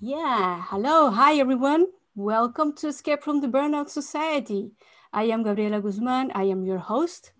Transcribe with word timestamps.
Yeah, 0.00 0.62
hello, 0.68 1.10
hi 1.10 1.40
everyone. 1.40 1.86
Welcome 2.14 2.72
to 2.74 2.86
Escape 2.86 3.20
from 3.20 3.40
the 3.40 3.48
Burnout 3.48 3.88
Society. 3.88 4.70
I 5.12 5.24
am 5.24 5.42
Gabriela 5.42 5.80
Guzman, 5.80 6.30
I 6.36 6.44
am 6.44 6.64
your 6.64 6.78
host. 6.78 7.32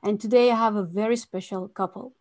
And 0.00 0.20
today 0.20 0.52
I 0.52 0.54
have 0.54 0.76
a 0.76 0.84
very 0.84 1.16
special 1.16 1.66
couple. 1.66 2.14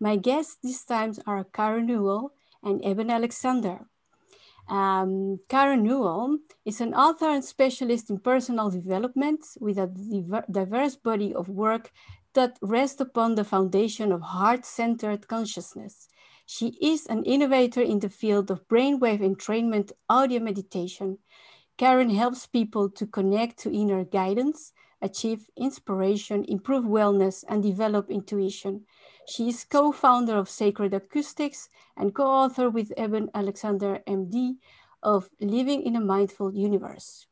My 0.00 0.16
guests 0.16 0.56
this 0.62 0.86
time 0.86 1.12
are 1.26 1.44
Karen 1.44 1.84
Newell 1.84 2.32
and 2.62 2.82
Eben 2.82 3.10
Alexander. 3.10 3.80
Um, 4.70 5.40
Karen 5.50 5.82
Newell 5.82 6.38
is 6.64 6.80
an 6.80 6.94
author 6.94 7.28
and 7.28 7.44
specialist 7.44 8.08
in 8.08 8.20
personal 8.20 8.70
development 8.70 9.44
with 9.60 9.76
a 9.76 10.44
diverse 10.50 10.96
body 10.96 11.34
of 11.34 11.50
work 11.50 11.92
that 12.32 12.58
rests 12.62 13.02
upon 13.02 13.34
the 13.34 13.44
foundation 13.44 14.12
of 14.12 14.22
heart-centered 14.22 15.28
consciousness 15.28 16.08
she 16.50 16.78
is 16.80 17.04
an 17.08 17.24
innovator 17.24 17.82
in 17.82 17.98
the 17.98 18.08
field 18.08 18.50
of 18.50 18.66
brainwave 18.68 19.20
entrainment 19.20 19.92
audio 20.08 20.40
meditation. 20.40 21.18
Karen 21.76 22.08
helps 22.08 22.46
people 22.46 22.88
to 22.88 23.06
connect 23.06 23.58
to 23.58 23.70
inner 23.70 24.02
guidance, 24.02 24.72
achieve 25.02 25.50
inspiration, 25.58 26.46
improve 26.48 26.86
wellness, 26.86 27.44
and 27.50 27.62
develop 27.62 28.10
intuition. 28.10 28.86
She 29.28 29.50
is 29.50 29.66
co-founder 29.66 30.38
of 30.38 30.48
Sacred 30.48 30.94
Acoustics 30.94 31.68
and 31.98 32.14
co-author 32.14 32.70
with 32.70 32.94
Eben 32.96 33.28
Alexander, 33.34 34.00
MD, 34.06 34.56
of 35.02 35.28
Living 35.40 35.82
in 35.82 35.96
a 35.96 36.00
Mindful 36.00 36.54
Universe. 36.54 37.26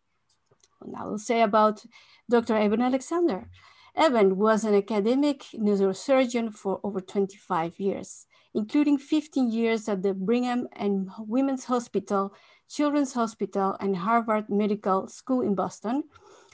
And 0.82 0.94
I 0.94 1.04
will 1.04 1.18
say 1.18 1.40
about 1.40 1.86
Dr. 2.28 2.54
Eben 2.54 2.82
Alexander. 2.82 3.48
Eben 3.96 4.36
was 4.36 4.64
an 4.64 4.74
academic 4.74 5.46
neurosurgeon 5.54 6.52
for 6.52 6.80
over 6.84 7.00
25 7.00 7.80
years 7.80 8.26
including 8.56 8.96
15 8.96 9.50
years 9.50 9.86
at 9.86 10.02
the 10.02 10.14
Brigham 10.14 10.66
and 10.72 11.10
Women's 11.18 11.66
Hospital, 11.66 12.32
Children's 12.70 13.12
Hospital, 13.12 13.76
and 13.80 13.98
Harvard 13.98 14.48
Medical 14.48 15.08
School 15.08 15.42
in 15.42 15.54
Boston, 15.54 16.04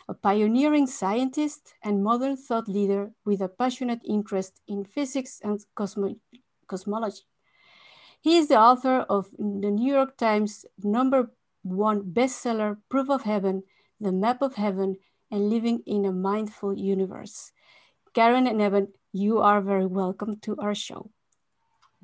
a 0.08 0.14
pioneering 0.14 0.88
scientist 0.88 1.74
and 1.80 2.02
modern 2.02 2.36
thought 2.36 2.66
leader 2.66 3.12
with 3.24 3.40
a 3.40 3.48
passionate 3.48 4.00
interest 4.04 4.60
in 4.66 4.84
physics 4.84 5.40
and 5.44 5.60
cosmo 5.76 6.16
cosmology. 6.66 7.22
He 8.20 8.36
is 8.36 8.48
the 8.48 8.58
author 8.58 9.06
of 9.08 9.30
the 9.38 9.70
New 9.70 9.92
York 9.94 10.16
Times 10.16 10.64
number 10.82 11.30
one 11.62 12.02
bestseller, 12.02 12.78
Proof 12.88 13.10
of 13.10 13.22
Heaven, 13.22 13.62
The 14.00 14.10
Map 14.10 14.42
of 14.42 14.56
Heaven, 14.56 14.96
and 15.30 15.48
Living 15.48 15.82
in 15.86 16.04
a 16.04 16.12
Mindful 16.12 16.76
Universe. 16.76 17.52
Karen 18.12 18.48
and 18.48 18.60
Eben, 18.60 18.88
you 19.12 19.38
are 19.38 19.60
very 19.60 19.86
welcome 19.86 20.40
to 20.40 20.56
our 20.58 20.74
show. 20.74 21.12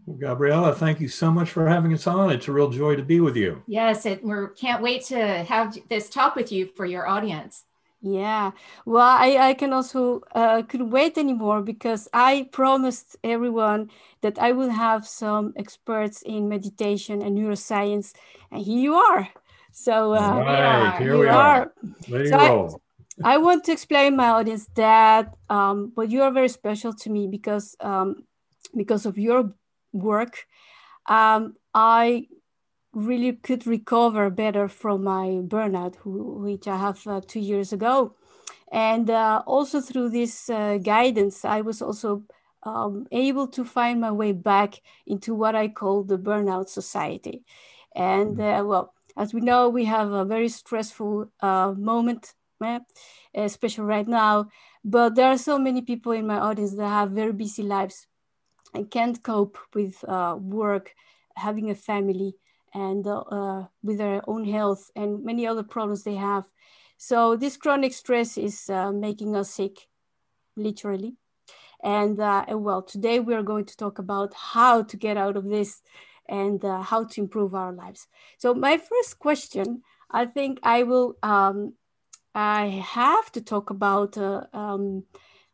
Well, 0.08 0.16
Gabriela, 0.16 0.74
thank 0.74 1.00
you 1.00 1.08
so 1.08 1.30
much 1.30 1.50
for 1.50 1.68
having 1.68 1.92
us 1.92 2.06
on. 2.06 2.30
It's 2.30 2.48
a 2.48 2.52
real 2.52 2.70
joy 2.70 2.96
to 2.96 3.02
be 3.02 3.20
with 3.20 3.36
you. 3.36 3.62
Yes, 3.66 4.06
it, 4.06 4.24
we 4.24 4.34
can't 4.56 4.82
wait 4.82 5.04
to 5.06 5.44
have 5.44 5.76
this 5.90 6.08
talk 6.08 6.34
with 6.34 6.50
you 6.50 6.64
for 6.64 6.86
your 6.86 7.06
audience. 7.06 7.64
Yeah, 8.00 8.52
well, 8.86 9.18
I, 9.20 9.50
I 9.50 9.54
can 9.54 9.74
also 9.74 10.22
uh, 10.34 10.62
couldn't 10.62 10.90
wait 10.90 11.18
anymore 11.18 11.60
because 11.60 12.08
I 12.14 12.48
promised 12.52 13.16
everyone 13.22 13.90
that 14.22 14.38
I 14.38 14.52
would 14.52 14.70
have 14.70 15.06
some 15.06 15.52
experts 15.56 16.22
in 16.22 16.48
meditation 16.48 17.20
and 17.20 17.36
neuroscience, 17.36 18.14
and 18.50 18.62
here 18.62 18.78
you 18.78 18.94
are. 18.94 19.28
So 19.72 20.14
uh, 20.14 20.38
right, 20.38 20.96
here, 20.96 21.08
here 21.08 21.18
we 21.18 21.28
are. 21.28 21.72
are. 22.08 22.26
So 22.26 22.80
I, 23.22 23.34
I, 23.34 23.36
want 23.36 23.64
to 23.64 23.72
explain 23.72 24.16
my 24.16 24.30
audience 24.30 24.70
that, 24.74 25.36
um, 25.50 25.92
but 25.94 26.10
you 26.10 26.22
are 26.22 26.30
very 26.30 26.48
special 26.48 26.94
to 26.94 27.10
me 27.10 27.26
because 27.26 27.76
um, 27.80 28.24
because 28.74 29.06
of 29.06 29.18
your 29.18 29.52
work, 29.92 30.46
um, 31.06 31.56
I 31.74 32.28
really 32.92 33.32
could 33.32 33.66
recover 33.66 34.30
better 34.30 34.68
from 34.68 35.04
my 35.04 35.40
burnout, 35.42 35.96
who, 35.96 36.40
which 36.40 36.66
I 36.66 36.76
have 36.76 37.06
uh, 37.06 37.20
two 37.26 37.40
years 37.40 37.72
ago. 37.72 38.14
And 38.70 39.08
uh, 39.08 39.42
also 39.46 39.80
through 39.80 40.10
this 40.10 40.50
uh, 40.50 40.78
guidance, 40.78 41.44
I 41.44 41.62
was 41.62 41.80
also 41.80 42.24
um, 42.62 43.06
able 43.12 43.46
to 43.48 43.64
find 43.64 44.00
my 44.00 44.12
way 44.12 44.32
back 44.32 44.80
into 45.06 45.34
what 45.34 45.54
I 45.54 45.68
call 45.68 46.04
the 46.04 46.18
burnout 46.18 46.68
society. 46.68 47.44
And 47.94 48.36
mm. 48.36 48.60
uh, 48.60 48.64
well, 48.64 48.94
as 49.16 49.32
we 49.32 49.40
know, 49.40 49.68
we 49.68 49.84
have 49.86 50.12
a 50.12 50.24
very 50.24 50.48
stressful 50.48 51.30
uh, 51.40 51.74
moment, 51.76 52.34
eh, 52.62 52.80
especially 53.34 53.84
right 53.84 54.06
now. 54.06 54.48
But 54.84 55.14
there 55.14 55.26
are 55.28 55.38
so 55.38 55.58
many 55.58 55.82
people 55.82 56.12
in 56.12 56.26
my 56.26 56.38
audience 56.38 56.74
that 56.76 56.88
have 56.88 57.10
very 57.10 57.32
busy 57.32 57.62
lives 57.62 58.06
and 58.74 58.90
can't 58.90 59.22
cope 59.22 59.58
with 59.74 60.04
uh, 60.08 60.36
work, 60.38 60.94
having 61.36 61.70
a 61.70 61.74
family, 61.74 62.36
and 62.74 63.06
uh, 63.06 63.64
with 63.82 63.98
their 63.98 64.22
own 64.28 64.44
health 64.44 64.90
and 64.94 65.24
many 65.24 65.46
other 65.46 65.62
problems 65.62 66.02
they 66.02 66.14
have. 66.14 66.44
So 66.96 67.36
this 67.36 67.56
chronic 67.56 67.92
stress 67.92 68.36
is 68.36 68.68
uh, 68.68 68.92
making 68.92 69.36
us 69.36 69.50
sick, 69.50 69.88
literally. 70.56 71.16
And 71.82 72.20
uh, 72.20 72.44
well, 72.50 72.82
today 72.82 73.20
we 73.20 73.34
are 73.34 73.42
going 73.42 73.64
to 73.66 73.76
talk 73.76 73.98
about 73.98 74.34
how 74.34 74.82
to 74.82 74.96
get 74.96 75.16
out 75.16 75.36
of 75.36 75.48
this 75.48 75.80
and 76.28 76.62
uh, 76.64 76.82
how 76.82 77.04
to 77.04 77.20
improve 77.20 77.54
our 77.54 77.72
lives. 77.72 78.06
So 78.36 78.52
my 78.52 78.76
first 78.76 79.18
question, 79.18 79.82
I 80.10 80.26
think 80.26 80.58
I 80.62 80.82
will, 80.82 81.16
um, 81.22 81.74
I 82.34 82.84
have 82.84 83.30
to 83.32 83.40
talk 83.40 83.70
about 83.70 84.18
uh, 84.18 84.42
um, 84.52 85.04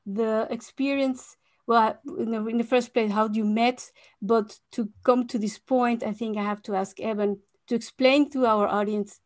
the 0.06 0.48
experience 0.50 1.36
well 1.66 1.98
in 2.18 2.30
the, 2.30 2.46
in 2.46 2.58
the 2.58 2.64
first 2.64 2.92
place 2.92 3.10
how 3.12 3.28
do 3.28 3.38
you 3.38 3.44
met? 3.44 3.90
But 4.20 4.58
to 4.72 4.88
come 5.02 5.26
to 5.28 5.38
this 5.38 5.58
point 5.58 6.02
i 6.02 6.12
think 6.12 6.36
i 6.36 6.42
have 6.42 6.62
to 6.62 6.74
ask 6.74 7.00
eben 7.00 7.38
to 7.66 7.74
explain 7.74 8.30
to 8.30 8.46
our 8.46 8.68
audience 8.68 9.20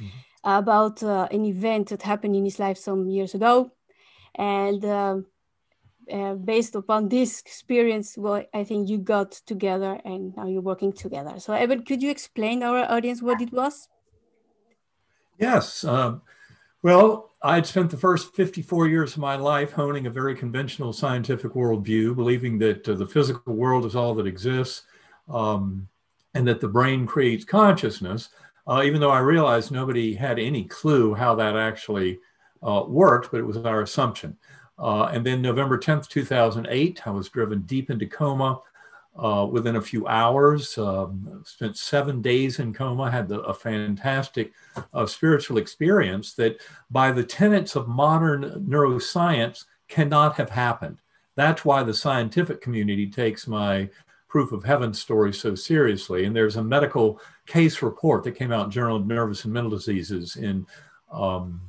mm-hmm. 0.00 0.08
about 0.44 1.02
uh, 1.02 1.28
an 1.30 1.44
event 1.44 1.88
that 1.88 2.02
happened 2.02 2.36
in 2.36 2.44
his 2.44 2.58
life 2.58 2.78
some 2.78 3.08
years 3.08 3.34
ago. 3.34 3.72
And 4.34 4.84
uh, 4.84 5.16
uh, 6.10 6.34
based 6.34 6.74
upon 6.74 7.08
this 7.08 7.40
experience 7.40 8.16
well 8.18 8.42
i 8.52 8.64
think 8.64 8.88
you 8.88 8.98
got 8.98 9.30
together 9.46 10.00
and 10.04 10.34
now 10.36 10.46
you're 10.46 10.62
working 10.62 10.92
together. 10.92 11.38
So 11.38 11.52
eben 11.52 11.84
could 11.84 12.02
you 12.02 12.10
explain 12.10 12.62
our 12.62 12.90
audience 12.90 13.22
what 13.22 13.40
it 13.40 13.52
was? 13.52 13.88
Yes 15.38 15.84
um, 15.84 16.22
well 16.82 17.30
I'd 17.42 17.66
spent 17.66 17.90
the 17.90 17.96
first 17.96 18.34
54 18.34 18.88
years 18.88 19.14
of 19.14 19.18
my 19.18 19.36
life 19.36 19.72
honing 19.72 20.06
a 20.06 20.10
very 20.10 20.34
conventional 20.34 20.92
scientific 20.92 21.52
worldview, 21.52 22.14
believing 22.14 22.58
that 22.58 22.86
uh, 22.86 22.94
the 22.94 23.06
physical 23.06 23.54
world 23.54 23.86
is 23.86 23.96
all 23.96 24.14
that 24.16 24.26
exists 24.26 24.82
um, 25.26 25.88
and 26.34 26.46
that 26.46 26.60
the 26.60 26.68
brain 26.68 27.06
creates 27.06 27.46
consciousness, 27.46 28.28
uh, 28.66 28.82
even 28.84 29.00
though 29.00 29.10
I 29.10 29.20
realized 29.20 29.70
nobody 29.70 30.14
had 30.14 30.38
any 30.38 30.64
clue 30.64 31.14
how 31.14 31.34
that 31.36 31.56
actually 31.56 32.20
uh, 32.62 32.84
worked, 32.86 33.30
but 33.30 33.40
it 33.40 33.46
was 33.46 33.56
our 33.56 33.80
assumption. 33.80 34.36
Uh, 34.78 35.04
and 35.04 35.24
then 35.24 35.40
November 35.40 35.78
10th, 35.78 36.08
2008, 36.08 37.06
I 37.06 37.10
was 37.10 37.30
driven 37.30 37.62
deep 37.62 37.88
into 37.88 38.06
coma 38.06 38.60
uh, 39.16 39.46
within 39.50 39.76
a 39.76 39.82
few 39.82 40.06
hours. 40.06 40.78
Um, 40.78 41.42
spent 41.44 41.76
seven 41.76 42.22
days 42.22 42.58
in 42.58 42.72
coma, 42.72 43.10
had 43.10 43.28
the, 43.28 43.40
a 43.40 43.54
fantastic 43.54 44.52
uh, 44.94 45.06
spiritual 45.06 45.58
experience 45.58 46.34
that, 46.34 46.60
by 46.90 47.12
the 47.12 47.24
tenets 47.24 47.76
of 47.76 47.88
modern 47.88 48.66
neuroscience, 48.68 49.64
cannot 49.88 50.36
have 50.36 50.50
happened. 50.50 51.00
That's 51.36 51.64
why 51.64 51.82
the 51.82 51.94
scientific 51.94 52.60
community 52.60 53.08
takes 53.08 53.46
my 53.46 53.88
proof 54.28 54.52
of 54.52 54.62
heaven 54.64 54.94
story 54.94 55.32
so 55.32 55.54
seriously. 55.54 56.24
And 56.24 56.34
there's 56.34 56.56
a 56.56 56.62
medical 56.62 57.20
case 57.46 57.82
report 57.82 58.22
that 58.24 58.32
came 58.32 58.52
out 58.52 58.66
in 58.66 58.70
Journal 58.70 58.96
of 58.96 59.06
Nervous 59.06 59.44
and 59.44 59.52
Mental 59.52 59.70
Diseases 59.70 60.36
in 60.36 60.66
um, 61.10 61.60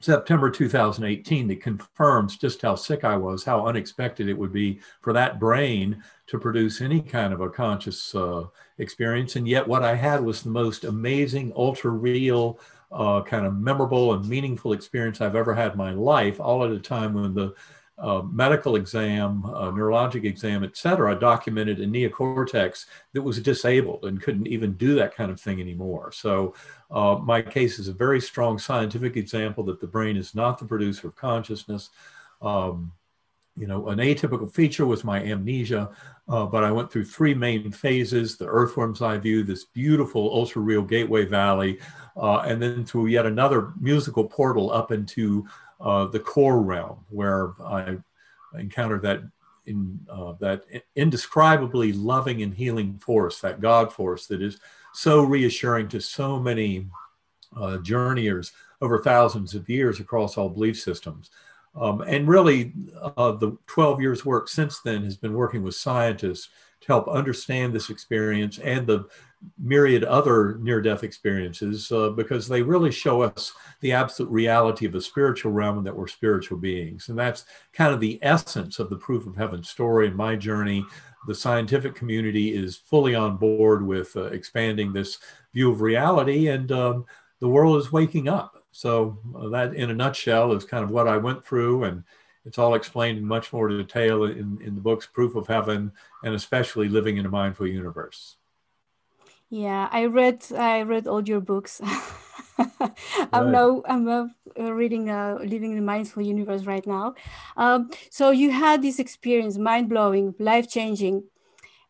September 0.00 0.50
2018 0.50 1.48
that 1.48 1.62
confirms 1.62 2.36
just 2.36 2.62
how 2.62 2.74
sick 2.74 3.02
I 3.04 3.16
was, 3.16 3.44
how 3.44 3.66
unexpected 3.66 4.28
it 4.28 4.36
would 4.36 4.52
be 4.52 4.80
for 5.00 5.12
that 5.12 5.40
brain 5.40 6.02
to 6.26 6.38
produce 6.38 6.80
any 6.80 7.00
kind 7.00 7.32
of 7.32 7.40
a 7.40 7.48
conscious 7.48 8.14
uh, 8.14 8.44
experience. 8.78 9.36
And 9.36 9.48
yet, 9.48 9.66
what 9.66 9.82
I 9.82 9.94
had 9.94 10.22
was 10.22 10.42
the 10.42 10.50
most 10.50 10.84
amazing, 10.84 11.52
ultra 11.56 11.90
real, 11.90 12.60
uh, 12.92 13.22
kind 13.22 13.46
of 13.46 13.56
memorable 13.56 14.12
and 14.12 14.28
meaningful 14.28 14.72
experience 14.72 15.20
I've 15.20 15.34
ever 15.34 15.54
had 15.54 15.72
in 15.72 15.78
my 15.78 15.92
life, 15.92 16.40
all 16.40 16.64
at 16.64 16.70
a 16.70 16.78
time 16.78 17.14
when 17.14 17.34
the 17.34 17.54
uh, 17.98 18.22
medical 18.30 18.76
exam, 18.76 19.44
uh, 19.46 19.70
neurologic 19.70 20.24
exam, 20.24 20.62
et 20.62 20.76
cetera, 20.76 21.18
documented 21.18 21.80
a 21.80 21.86
neocortex 21.86 22.86
that 23.12 23.22
was 23.22 23.40
disabled 23.40 24.04
and 24.04 24.20
couldn't 24.22 24.46
even 24.46 24.74
do 24.74 24.94
that 24.94 25.14
kind 25.14 25.30
of 25.30 25.40
thing 25.40 25.60
anymore. 25.60 26.12
So, 26.12 26.54
uh, 26.90 27.18
my 27.22 27.40
case 27.40 27.78
is 27.78 27.88
a 27.88 27.94
very 27.94 28.20
strong 28.20 28.58
scientific 28.58 29.16
example 29.16 29.64
that 29.64 29.80
the 29.80 29.86
brain 29.86 30.16
is 30.16 30.34
not 30.34 30.58
the 30.58 30.66
producer 30.66 31.08
of 31.08 31.16
consciousness. 31.16 31.90
Um, 32.42 32.92
you 33.58 33.66
know, 33.66 33.88
an 33.88 33.98
atypical 33.98 34.52
feature 34.52 34.84
was 34.84 35.02
my 35.02 35.22
amnesia, 35.22 35.88
uh, 36.28 36.44
but 36.44 36.62
I 36.62 36.70
went 36.70 36.92
through 36.92 37.06
three 37.06 37.32
main 37.32 37.72
phases 37.72 38.36
the 38.36 38.46
earthworm's 38.46 39.00
eye 39.00 39.16
view, 39.16 39.42
this 39.42 39.64
beautiful 39.64 40.30
ultra 40.34 40.60
real 40.60 40.82
gateway 40.82 41.24
valley, 41.24 41.78
uh, 42.16 42.40
and 42.40 42.60
then 42.60 42.84
through 42.84 43.06
yet 43.06 43.24
another 43.24 43.72
musical 43.80 44.24
portal 44.24 44.70
up 44.70 44.92
into 44.92 45.46
uh, 45.80 46.06
the 46.06 46.20
core 46.20 46.60
realm 46.60 47.04
where 47.10 47.52
I 47.62 47.98
encountered 48.58 49.02
that 49.02 49.22
in 49.66 49.98
uh, 50.10 50.34
that 50.40 50.64
indescribably 50.94 51.92
loving 51.92 52.42
and 52.42 52.54
healing 52.54 52.98
force, 52.98 53.40
that 53.40 53.60
God 53.60 53.92
force 53.92 54.26
that 54.28 54.40
is 54.40 54.58
so 54.94 55.22
reassuring 55.22 55.88
to 55.88 56.00
so 56.00 56.38
many 56.38 56.86
uh, 57.56 57.78
journeyers 57.78 58.52
over 58.80 59.02
thousands 59.02 59.54
of 59.54 59.68
years 59.68 60.00
across 60.00 60.36
all 60.36 60.48
belief 60.48 60.78
systems. 60.78 61.30
Um, 61.74 62.00
and 62.02 62.26
really, 62.26 62.72
uh, 63.16 63.32
the 63.32 63.56
12 63.66 64.00
years' 64.00 64.24
work 64.24 64.48
since 64.48 64.80
then 64.80 65.04
has 65.04 65.16
been 65.16 65.34
working 65.34 65.62
with 65.62 65.74
scientists 65.74 66.48
to 66.80 66.86
help 66.86 67.08
understand 67.08 67.74
this 67.74 67.90
experience 67.90 68.58
and 68.58 68.86
the 68.86 69.06
myriad 69.58 70.04
other 70.04 70.58
near 70.58 70.80
death 70.80 71.04
experiences 71.04 71.90
uh, 71.92 72.10
because 72.10 72.48
they 72.48 72.62
really 72.62 72.90
show 72.90 73.22
us 73.22 73.52
the 73.80 73.92
absolute 73.92 74.30
reality 74.30 74.86
of 74.86 74.94
a 74.94 75.00
spiritual 75.00 75.52
realm 75.52 75.78
and 75.78 75.86
that 75.86 75.96
we're 75.96 76.06
spiritual 76.06 76.58
beings. 76.58 77.08
And 77.08 77.18
that's 77.18 77.44
kind 77.72 77.92
of 77.92 78.00
the 78.00 78.18
essence 78.22 78.78
of 78.78 78.90
the 78.90 78.96
proof 78.96 79.26
of 79.26 79.36
heaven 79.36 79.62
story 79.62 80.08
and 80.08 80.16
my 80.16 80.36
journey. 80.36 80.84
The 81.26 81.34
scientific 81.34 81.94
community 81.94 82.54
is 82.54 82.76
fully 82.76 83.14
on 83.14 83.36
board 83.36 83.86
with 83.86 84.16
uh, 84.16 84.24
expanding 84.24 84.92
this 84.92 85.18
view 85.52 85.72
of 85.72 85.80
reality, 85.80 86.48
and 86.48 86.70
um, 86.70 87.06
the 87.40 87.48
world 87.48 87.78
is 87.78 87.90
waking 87.92 88.28
up. 88.28 88.62
So, 88.70 89.18
uh, 89.34 89.48
that 89.48 89.74
in 89.74 89.90
a 89.90 89.94
nutshell 89.94 90.52
is 90.52 90.64
kind 90.64 90.84
of 90.84 90.90
what 90.90 91.08
I 91.08 91.16
went 91.16 91.44
through. 91.44 91.84
And 91.84 92.04
it's 92.44 92.58
all 92.58 92.74
explained 92.74 93.18
in 93.18 93.24
much 93.24 93.52
more 93.52 93.68
detail 93.68 94.24
in, 94.24 94.60
in 94.62 94.74
the 94.74 94.80
books 94.80 95.06
Proof 95.06 95.34
of 95.34 95.48
Heaven 95.48 95.90
and 96.22 96.34
especially 96.34 96.88
Living 96.88 97.16
in 97.16 97.26
a 97.26 97.30
Mindful 97.30 97.66
Universe. 97.66 98.36
Yeah, 99.50 99.88
I 99.92 100.06
read 100.06 100.44
I 100.56 100.82
read 100.82 101.06
all 101.06 101.22
your 101.22 101.40
books. 101.40 101.80
I'm 103.32 103.52
now 103.52 103.82
I'm 103.86 104.08
uh, 104.08 104.26
reading 104.58 105.08
uh, 105.08 105.38
Living 105.40 105.72
in 105.72 105.78
a 105.78 105.82
Mindful 105.82 106.22
Universe 106.22 106.64
right 106.64 106.86
now. 106.86 107.14
Um, 107.56 107.90
so 108.10 108.30
you 108.30 108.50
had 108.50 108.82
this 108.82 108.98
experience, 108.98 109.56
mind 109.56 109.88
blowing, 109.88 110.34
life 110.40 110.68
changing, 110.68 111.24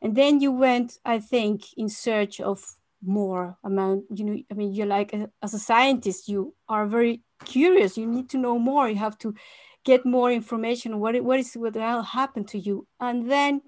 and 0.02 0.14
then 0.14 0.40
you 0.40 0.52
went, 0.52 0.98
I 1.04 1.18
think, 1.18 1.72
in 1.78 1.88
search 1.88 2.40
of 2.40 2.76
more. 3.02 3.56
I 3.64 3.68
mean, 3.68 4.04
you 4.14 4.24
know, 4.24 4.36
I 4.50 4.54
mean, 4.54 4.74
you're 4.74 4.86
like 4.86 5.14
a, 5.14 5.30
as 5.42 5.54
a 5.54 5.58
scientist, 5.58 6.28
you 6.28 6.54
are 6.68 6.86
very 6.86 7.22
curious. 7.46 7.96
You 7.96 8.06
need 8.06 8.28
to 8.30 8.38
know 8.38 8.58
more. 8.58 8.88
You 8.88 8.96
have 8.96 9.16
to 9.18 9.34
get 9.82 10.04
more 10.04 10.30
information. 10.30 11.00
What 11.00 11.18
what 11.24 11.38
is 11.38 11.54
what 11.54 11.74
happened 11.74 12.48
to 12.48 12.58
you? 12.58 12.86
And 13.00 13.30
then 13.30 13.62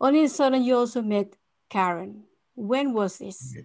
all 0.00 0.08
of 0.08 0.14
a 0.16 0.28
sudden, 0.28 0.64
you 0.64 0.76
also 0.76 1.02
met 1.02 1.36
Karen 1.70 2.24
when 2.54 2.92
was 2.92 3.18
this? 3.18 3.56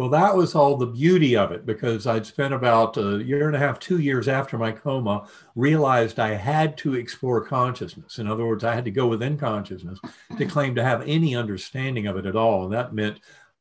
Well, 0.00 0.08
that 0.08 0.34
was 0.34 0.54
all 0.54 0.78
the 0.78 0.86
beauty 0.86 1.36
of 1.36 1.52
it 1.52 1.66
because 1.66 2.06
I'd 2.06 2.24
spent 2.24 2.54
about 2.54 2.96
a 2.96 3.22
year 3.22 3.48
and 3.48 3.54
a 3.54 3.58
half, 3.58 3.78
two 3.78 3.98
years 3.98 4.28
after 4.28 4.56
my 4.56 4.72
coma, 4.72 5.28
realized 5.54 6.18
I 6.18 6.36
had 6.36 6.78
to 6.78 6.94
explore 6.94 7.44
consciousness. 7.44 8.18
In 8.18 8.26
other 8.26 8.46
words, 8.46 8.64
I 8.64 8.74
had 8.74 8.86
to 8.86 8.90
go 8.90 9.06
within 9.06 9.36
consciousness 9.36 10.00
to 10.00 10.08
mm-hmm. 10.08 10.48
claim 10.48 10.74
to 10.76 10.82
have 10.82 11.02
any 11.06 11.36
understanding 11.36 12.06
of 12.06 12.16
it 12.16 12.24
at 12.24 12.34
all. 12.34 12.64
And 12.64 12.72
that 12.72 12.94
meant 12.94 13.20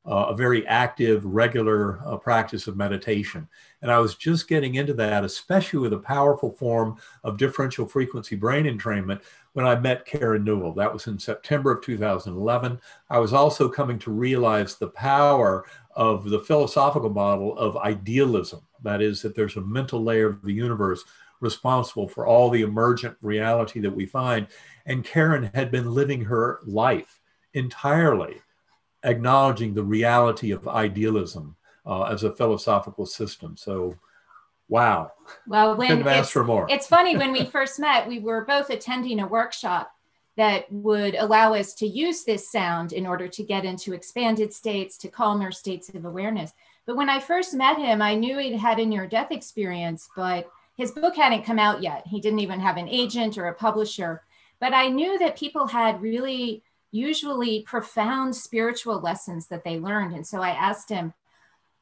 uh, 0.10 0.26
a 0.30 0.36
very 0.36 0.66
active, 0.66 1.24
regular 1.24 2.00
uh, 2.06 2.18
practice 2.18 2.66
of 2.68 2.76
meditation. 2.76 3.48
And 3.84 3.92
I 3.92 4.00
was 4.00 4.16
just 4.16 4.48
getting 4.48 4.76
into 4.76 4.94
that, 4.96 5.24
especially 5.24 5.80
with 5.80 5.94
a 5.94 6.00
powerful 6.00 6.52
form 6.52 6.98
of 7.24 7.38
differential 7.38 7.88
frequency 7.88 8.36
brain 8.36 8.66
entrainment 8.66 9.22
when 9.54 9.68
I 9.68 9.80
met 9.80 10.08
Karen 10.08 10.44
Newell. 10.44 10.74
That 10.74 10.92
was 10.92 11.06
in 11.06 11.20
September 11.20 11.72
of 11.72 11.84
2011. 11.84 12.82
I 13.10 13.20
was 13.20 13.34
also 13.34 13.70
coming 13.70 14.00
to 14.00 14.12
realize 14.12 14.76
the 14.76 14.88
power 14.88 15.66
of 15.96 16.30
the 16.30 16.40
philosophical 16.40 17.12
model 17.12 17.56
of 17.58 17.78
idealism. 17.78 18.62
That 18.82 19.04
is, 19.04 19.22
that 19.22 19.36
there's 19.36 19.58
a 19.58 19.62
mental 19.62 20.04
layer 20.04 20.28
of 20.28 20.42
the 20.42 20.54
universe 20.54 21.04
responsible 21.40 22.08
for 22.08 22.26
all 22.26 22.50
the 22.50 22.64
emergent 22.64 23.16
reality 23.22 23.80
that 23.82 23.96
we 23.96 24.08
find. 24.08 24.48
And 24.88 25.06
Karen 25.06 25.52
had 25.54 25.70
been 25.70 25.94
living 25.94 26.26
her 26.26 26.60
life 26.66 27.20
entirely 27.54 28.42
acknowledging 29.04 29.74
the 29.74 29.84
reality 29.84 30.52
of 30.52 30.68
idealism 30.68 31.56
uh, 31.86 32.04
as 32.04 32.24
a 32.24 32.36
philosophical 32.36 33.06
system. 33.06 33.58
So, 33.58 33.96
wow. 34.68 35.12
Well, 35.48 35.76
when 35.76 36.06
it's, 36.08 36.30
for 36.30 36.44
more. 36.44 36.68
it's 36.70 36.88
funny 36.88 37.18
when 37.18 37.32
we 37.32 37.46
first 37.46 37.80
met, 37.80 38.08
we 38.08 38.20
were 38.20 38.46
both 38.46 38.70
attending 38.70 39.20
a 39.20 39.28
workshop 39.28 39.92
that 40.38 40.72
would 40.72 41.16
allow 41.16 41.54
us 41.54 41.74
to 41.74 41.86
use 41.86 42.24
this 42.24 42.50
sound 42.50 42.94
in 42.94 43.06
order 43.06 43.28
to 43.28 43.44
get 43.44 43.66
into 43.66 43.94
expanded 43.94 44.54
states, 44.54 44.98
to 44.98 45.10
calmer 45.10 45.52
states 45.52 45.90
of 45.90 46.06
awareness. 46.06 46.54
But 46.86 46.96
when 46.96 47.10
I 47.10 47.20
first 47.20 47.54
met 47.54 47.78
him, 47.78 48.02
I 48.02 48.16
knew 48.16 48.38
he'd 48.38 48.56
had 48.56 48.80
a 48.80 48.86
near 48.86 49.06
death 49.06 49.32
experience, 49.32 50.10
but 50.16 50.50
his 50.78 50.92
book 50.92 51.16
hadn't 51.18 51.44
come 51.44 51.60
out 51.60 51.84
yet. 51.84 52.08
He 52.08 52.22
didn't 52.22 52.40
even 52.40 52.62
have 52.62 52.78
an 52.78 52.88
agent 52.88 53.38
or 53.38 53.48
a 53.48 53.54
publisher. 53.54 54.24
But 54.62 54.74
I 54.74 54.88
knew 54.88 55.20
that 55.20 55.38
people 55.38 55.68
had 55.68 56.02
really 56.02 56.64
usually 56.92 57.62
profound 57.64 58.36
spiritual 58.36 59.00
lessons 59.00 59.48
that 59.48 59.64
they 59.64 59.80
learned. 59.80 60.14
And 60.14 60.26
so 60.26 60.42
I 60.42 60.50
asked 60.50 60.90
him, 60.90 61.14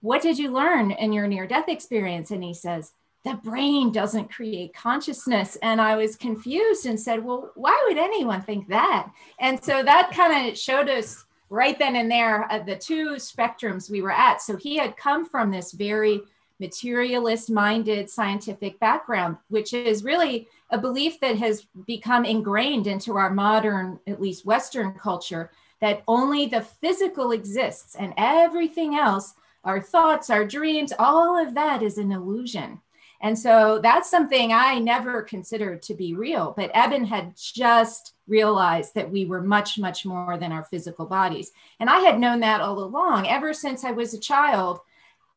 What 0.01 0.21
did 0.21 0.37
you 0.37 0.51
learn 0.51 0.91
in 0.91 1.13
your 1.13 1.27
near 1.27 1.47
death 1.47 1.69
experience? 1.69 2.31
And 2.31 2.43
he 2.43 2.53
says, 2.53 2.91
The 3.23 3.35
brain 3.35 3.91
doesn't 3.91 4.31
create 4.31 4.73
consciousness. 4.73 5.57
And 5.61 5.79
I 5.79 5.95
was 5.95 6.15
confused 6.15 6.85
and 6.85 6.99
said, 6.99 7.23
Well, 7.23 7.51
why 7.55 7.83
would 7.87 7.97
anyone 7.97 8.41
think 8.41 8.67
that? 8.67 9.09
And 9.39 9.63
so 9.63 9.83
that 9.83 10.11
kind 10.13 10.49
of 10.49 10.57
showed 10.57 10.89
us 10.89 11.25
right 11.49 11.79
then 11.79 11.95
and 11.95 12.11
there 12.11 12.51
uh, 12.51 12.59
the 12.59 12.75
two 12.75 13.11
spectrums 13.15 13.89
we 13.89 14.01
were 14.01 14.11
at. 14.11 14.41
So 14.41 14.57
he 14.57 14.77
had 14.77 14.97
come 14.97 15.25
from 15.25 15.51
this 15.51 15.71
very 15.71 16.21
materialist 16.59 17.49
minded 17.49 18.09
scientific 18.09 18.79
background, 18.79 19.37
which 19.49 19.73
is 19.73 20.03
really 20.03 20.47
a 20.69 20.77
belief 20.77 21.19
that 21.19 21.37
has 21.37 21.65
become 21.85 22.25
ingrained 22.25 22.87
into 22.87 23.15
our 23.15 23.29
modern, 23.29 23.99
at 24.07 24.21
least 24.21 24.45
Western 24.45 24.93
culture, 24.93 25.51
that 25.79 26.03
only 26.07 26.45
the 26.45 26.61
physical 26.61 27.31
exists 27.31 27.95
and 27.95 28.13
everything 28.17 28.95
else, 28.95 29.33
our 29.63 29.81
thoughts, 29.81 30.29
our 30.29 30.45
dreams, 30.45 30.91
all 30.97 31.37
of 31.37 31.53
that 31.53 31.83
is 31.83 31.97
an 31.97 32.11
illusion. 32.11 32.81
And 33.21 33.37
so 33.37 33.79
that's 33.81 34.09
something 34.09 34.53
I 34.53 34.77
never 34.77 35.23
considered 35.23 35.81
to 35.83 35.95
be 35.95 36.13
real. 36.13 36.53
But 36.55 36.71
Eben 36.73 37.03
had 37.05 37.35
just 37.35 38.13
realized 38.27 38.93
that 38.93 39.09
we 39.09 39.25
were 39.25 39.41
much, 39.41 39.79
much 39.79 40.05
more 40.05 40.37
than 40.37 40.51
our 40.51 40.63
physical 40.63 41.05
bodies. 41.05 41.51
And 41.79 41.89
I 41.89 41.99
had 41.99 42.19
known 42.19 42.39
that 42.41 42.61
all 42.61 42.79
along, 42.79 43.27
ever 43.27 43.53
since 43.53 43.83
I 43.83 43.91
was 43.91 44.13
a 44.13 44.19
child. 44.19 44.79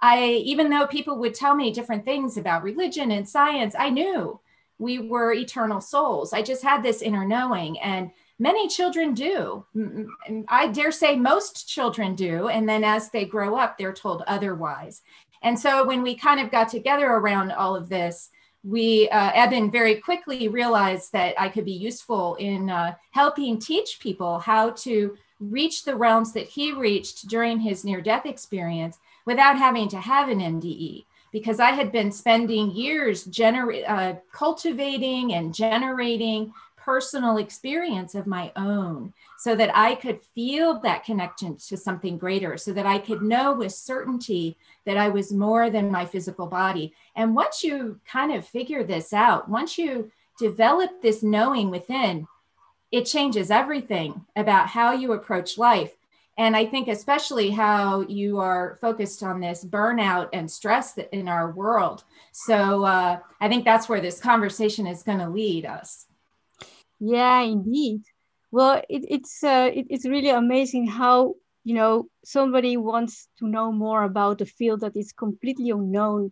I, 0.02 0.24
even 0.44 0.70
though 0.70 0.86
people 0.86 1.18
would 1.18 1.34
tell 1.34 1.54
me 1.54 1.72
different 1.72 2.04
things 2.04 2.36
about 2.36 2.62
religion 2.62 3.10
and 3.10 3.28
science, 3.28 3.74
I 3.78 3.90
knew 3.90 4.40
we 4.80 4.98
were 4.98 5.32
eternal 5.32 5.80
souls. 5.80 6.32
I 6.32 6.42
just 6.42 6.62
had 6.62 6.82
this 6.82 7.02
inner 7.02 7.24
knowing, 7.26 7.78
and 7.80 8.10
many 8.38 8.66
children 8.66 9.12
do. 9.12 9.64
I 10.48 10.68
dare 10.68 10.90
say 10.90 11.14
most 11.14 11.68
children 11.68 12.14
do. 12.14 12.48
And 12.48 12.66
then 12.66 12.82
as 12.82 13.10
they 13.10 13.26
grow 13.26 13.56
up, 13.56 13.76
they're 13.76 13.92
told 13.92 14.22
otherwise. 14.26 15.02
And 15.42 15.58
so 15.58 15.86
when 15.86 16.02
we 16.02 16.16
kind 16.16 16.40
of 16.40 16.50
got 16.50 16.70
together 16.70 17.06
around 17.06 17.52
all 17.52 17.76
of 17.76 17.90
this, 17.90 18.30
we, 18.62 19.08
uh, 19.10 19.30
Eben 19.34 19.70
very 19.70 19.96
quickly 19.96 20.48
realized 20.48 21.12
that 21.12 21.34
I 21.38 21.48
could 21.48 21.64
be 21.64 21.72
useful 21.72 22.34
in 22.36 22.70
uh, 22.70 22.94
helping 23.10 23.58
teach 23.58 24.00
people 24.00 24.38
how 24.38 24.70
to 24.70 25.16
reach 25.38 25.84
the 25.84 25.96
realms 25.96 26.32
that 26.32 26.46
he 26.46 26.72
reached 26.72 27.28
during 27.28 27.60
his 27.60 27.84
near 27.84 28.00
death 28.00 28.26
experience 28.26 28.98
without 29.26 29.56
having 29.56 29.88
to 29.88 30.00
have 30.00 30.28
an 30.28 30.40
NDE 30.40 31.04
because 31.32 31.60
I 31.60 31.70
had 31.70 31.92
been 31.92 32.10
spending 32.12 32.70
years 32.70 33.26
gener- 33.26 33.88
uh, 33.88 34.14
cultivating 34.32 35.34
and 35.34 35.54
generating 35.54 36.52
personal 36.76 37.36
experience 37.36 38.14
of 38.14 38.26
my 38.26 38.50
own 38.56 39.12
so 39.38 39.54
that 39.54 39.70
I 39.76 39.94
could 39.94 40.20
feel 40.34 40.80
that 40.80 41.04
connection 41.04 41.56
to 41.68 41.76
something 41.76 42.18
greater, 42.18 42.56
so 42.56 42.72
that 42.72 42.86
I 42.86 42.98
could 42.98 43.22
know 43.22 43.52
with 43.52 43.72
certainty 43.72 44.56
that 44.86 44.96
I 44.96 45.08
was 45.08 45.32
more 45.32 45.70
than 45.70 45.90
my 45.90 46.04
physical 46.04 46.46
body. 46.46 46.94
And 47.14 47.34
once 47.34 47.62
you 47.62 48.00
kind 48.06 48.32
of 48.32 48.46
figure 48.46 48.82
this 48.82 49.12
out, 49.12 49.48
once 49.48 49.78
you 49.78 50.10
develop 50.38 51.02
this 51.02 51.22
knowing 51.22 51.70
within, 51.70 52.26
it 52.90 53.04
changes 53.04 53.50
everything 53.50 54.24
about 54.34 54.68
how 54.68 54.92
you 54.92 55.12
approach 55.12 55.58
life 55.58 55.92
and 56.38 56.56
I 56.56 56.64
think, 56.64 56.88
especially 56.88 57.50
how 57.50 58.00
you 58.02 58.38
are 58.38 58.78
focused 58.80 59.22
on 59.22 59.40
this 59.40 59.64
burnout 59.64 60.28
and 60.32 60.50
stress 60.50 60.96
in 61.12 61.28
our 61.28 61.52
world. 61.52 62.04
So 62.32 62.84
uh, 62.84 63.18
I 63.40 63.48
think 63.48 63.64
that's 63.64 63.88
where 63.88 64.00
this 64.00 64.20
conversation 64.20 64.86
is 64.86 65.02
going 65.02 65.18
to 65.18 65.28
lead 65.28 65.66
us. 65.66 66.06
Yeah, 66.98 67.40
indeed. 67.40 68.02
Well, 68.50 68.82
it, 68.88 69.04
it's 69.08 69.42
uh, 69.42 69.70
it, 69.72 69.86
it's 69.90 70.06
really 70.06 70.30
amazing 70.30 70.86
how 70.86 71.34
you 71.64 71.74
know 71.74 72.08
somebody 72.24 72.76
wants 72.76 73.28
to 73.38 73.46
know 73.46 73.70
more 73.70 74.02
about 74.04 74.40
a 74.40 74.46
field 74.46 74.80
that 74.80 74.96
is 74.96 75.12
completely 75.12 75.70
unknown, 75.70 76.30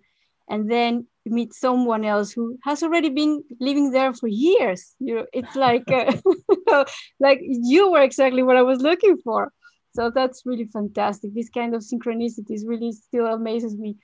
and 0.48 0.70
then 0.70 1.06
meet 1.26 1.52
someone 1.52 2.04
else 2.04 2.32
who 2.32 2.58
has 2.64 2.82
already 2.82 3.10
been 3.10 3.42
living 3.60 3.90
there 3.90 4.12
for 4.14 4.26
years. 4.26 4.94
You 4.98 5.16
know, 5.16 5.26
it's 5.32 5.54
like 5.54 5.84
uh, 5.90 6.84
like 7.20 7.40
you 7.42 7.90
were 7.92 8.02
exactly 8.02 8.42
what 8.42 8.56
I 8.56 8.62
was 8.62 8.80
looking 8.80 9.18
for. 9.18 9.52
So 9.98 10.10
that's 10.10 10.46
really 10.46 10.66
fantastic. 10.66 11.34
This 11.34 11.50
kind 11.50 11.74
of 11.74 11.82
synchronicities 11.82 12.62
really 12.64 12.92
still 12.92 13.26
amazes 13.26 13.76
me 13.76 13.96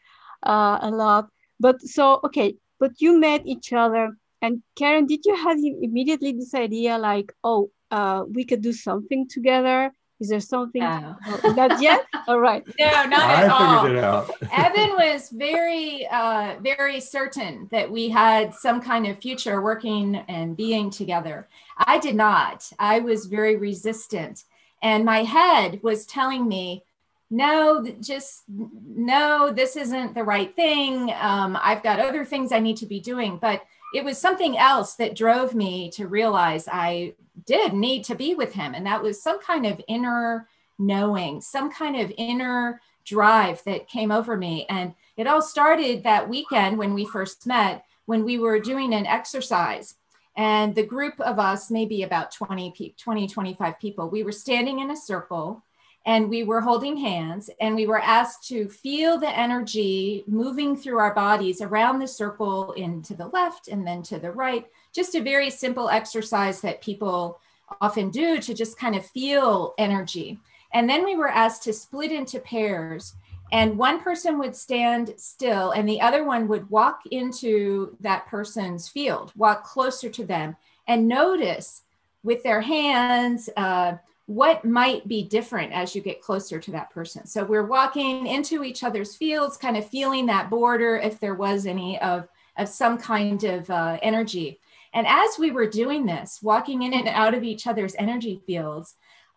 uh, 0.45 0.79
a 0.83 0.91
lot. 0.91 1.29
But 1.61 1.81
so, 1.83 2.21
okay, 2.25 2.57
but 2.81 3.01
you 3.01 3.21
met 3.21 3.43
each 3.47 3.73
other 3.73 4.17
and 4.45 4.63
Karen, 4.77 5.07
did 5.07 5.25
you 5.25 5.35
have 5.35 5.57
immediately 5.57 6.33
this 6.33 6.53
idea 6.53 6.99
like, 6.99 7.33
oh, 7.43 7.71
uh, 7.91 8.25
we 8.29 8.45
could 8.45 8.61
do 8.61 8.75
something 8.75 9.27
together? 9.27 9.91
Is 10.21 10.29
there 10.29 10.41
something? 10.41 10.83
No. 10.83 11.17
Not 11.57 11.81
yet. 11.81 12.05
all 12.29 12.39
right. 12.39 12.63
No, 12.79 13.07
not 13.07 13.21
I 13.21 13.45
at 13.45 13.51
all. 13.51 13.63
I 13.63 13.83
figured 13.83 13.99
it 13.99 14.05
out. 14.05 14.31
Eben 14.53 14.91
was 14.97 15.31
very, 15.31 16.07
uh, 16.13 16.57
very 16.61 17.01
certain 17.01 17.69
that 17.71 17.91
we 17.91 18.11
had 18.11 18.53
some 18.55 18.83
kind 18.83 19.07
of 19.07 19.19
future 19.19 19.63
working 19.63 20.17
and 20.29 20.55
being 20.55 20.91
together. 20.91 21.49
I 21.79 21.99
did 21.99 22.15
not. 22.15 22.71
I 22.79 23.01
was 23.01 23.25
very 23.25 23.57
resistant, 23.57 24.45
and 24.85 25.05
my 25.05 25.25
head 25.25 25.81
was 25.83 26.07
telling 26.07 26.47
me, 26.47 26.85
"No, 27.31 27.85
just 28.01 28.45
no. 28.49 29.51
This 29.51 29.77
isn't 29.77 30.15
the 30.15 30.23
right 30.23 30.55
thing. 30.55 31.13
Um, 31.21 31.59
I've 31.61 31.83
got 31.83 31.99
other 31.99 32.25
things 32.25 32.53
I 32.53 32.61
need 32.61 32.77
to 32.79 32.87
be 32.87 33.01
doing." 33.01 33.39
But 33.39 33.63
it 33.95 34.05
was 34.05 34.19
something 34.19 34.59
else 34.59 34.95
that 34.97 35.17
drove 35.17 35.55
me 35.55 35.91
to 35.93 36.09
realize 36.09 36.69
I 36.69 37.15
did 37.47 37.73
need 37.73 38.05
to 38.05 38.15
be 38.15 38.35
with 38.35 38.53
him. 38.53 38.75
And 38.75 38.87
that 38.87 39.03
was 39.03 39.23
some 39.23 39.41
kind 39.41 39.67
of 39.67 39.81
inner 39.89 40.49
knowing, 40.79 41.41
some 41.41 41.71
kind 41.71 42.01
of 42.01 42.13
inner 42.17 42.81
drive 43.05 43.63
that 43.65 43.89
came 43.89 44.11
over 44.11 44.37
me. 44.37 44.67
And 44.69 44.95
it 45.17 45.27
all 45.27 45.43
started 45.43 46.03
that 46.03 46.29
weekend 46.29 46.79
when 46.79 46.95
we 46.95 47.05
first 47.05 47.47
met, 47.47 47.85
when 48.07 48.25
we 48.25 48.39
were 48.39 48.59
doing 48.59 48.93
an 48.95 49.07
exercise. 49.07 49.95
And 50.37 50.75
the 50.75 50.83
group 50.83 51.21
of 51.21 51.39
us, 51.39 51.71
maybe 51.71 52.03
about 52.03 52.33
20, 52.33 52.95
20 52.99 53.29
25 53.29 53.79
people, 53.79 54.09
we 54.09 54.23
were 54.23 54.33
standing 54.33 54.81
in 54.81 54.91
a 54.91 54.97
circle 54.97 55.63
and 56.07 56.29
we 56.29 56.43
were 56.43 56.61
holding 56.61 56.97
hands 56.97 57.49
and 57.61 57.75
we 57.75 57.87
were 57.87 58.01
asked 58.01 58.47
to 58.49 58.69
feel 58.69 59.19
the 59.19 59.39
energy 59.39 60.23
moving 60.27 60.77
through 60.77 60.99
our 60.99 61.15
bodies 61.15 61.63
around 61.63 61.99
the 61.99 62.07
circle 62.07 62.73
into 62.73 63.15
the 63.15 63.29
left 63.29 63.69
and 63.69 63.87
then 63.87 64.03
to 64.03 64.19
the 64.19 64.31
right. 64.31 64.67
Just 64.93 65.15
a 65.15 65.23
very 65.23 65.49
simple 65.51 65.89
exercise 65.89 66.61
that 66.61 66.83
people 66.83 67.41
often 67.81 68.11
do 68.11 68.39
to 68.41 68.53
just 68.53 68.79
kind 68.79 68.95
of 68.95 69.07
feel 69.07 69.75
energy. 69.79 70.39
And 70.75 70.91
then 70.91 71.05
we 71.05 71.17
were 71.17 71.29
asked 71.29 71.63
to 71.65 71.73
split 71.73 72.13
into 72.13 72.39
pairs 72.41 73.15
and 73.55 73.79
one 73.79 74.01
person 74.01 74.39
would 74.39 74.55
stand 74.55 75.15
still 75.17 75.71
and 75.71 75.89
the 75.89 76.01
other 76.01 76.25
one 76.25 76.49
would 76.49 76.69
walk 76.69 77.01
into 77.11 77.97
that 78.01 78.27
person's 78.27 78.89
field 78.89 79.33
walk 79.37 79.65
closer 79.65 80.11
to 80.11 80.27
them 80.27 80.57
and 80.87 81.09
notice 81.09 81.83
with 82.25 82.43
their 82.43 82.61
hands 82.61 83.49
uh, 83.57 83.95
what 84.27 84.65
might 84.65 85.07
be 85.07 85.23
different 85.23 85.73
as 85.73 85.95
you 85.95 86.01
get 86.01 86.23
closer 86.23 86.59
to 86.59 86.71
that 86.71 86.91
person. 86.91 87.27
So 87.27 87.45
we're 87.45 87.67
walking 87.67 88.27
into 88.27 88.65
each 88.65 88.83
other's 88.83 89.15
fields, 89.15 89.59
kind 89.59 89.77
of 89.77 89.89
feeling 89.89 90.27
that 90.27 90.49
border 90.49 90.97
if 90.97 91.21
there 91.21 91.35
was 91.35 91.67
any 91.67 92.01
of, 92.01 92.27
of 92.57 92.69
some 92.69 92.97
kind 92.97 93.45
of 93.45 93.69
uh, 93.69 93.99
energy. 94.03 94.59
And 94.95 95.07
as 95.07 95.39
we 95.39 95.51
were 95.51 95.67
doing 95.69 96.07
this, 96.07 96.41
walking 96.43 96.83
in 96.83 96.95
and 96.95 97.09
out 97.09 97.35
of 97.35 97.45
each 97.45 97.67
other's 97.67 97.95
energy 97.97 98.41
fields, 98.47 98.95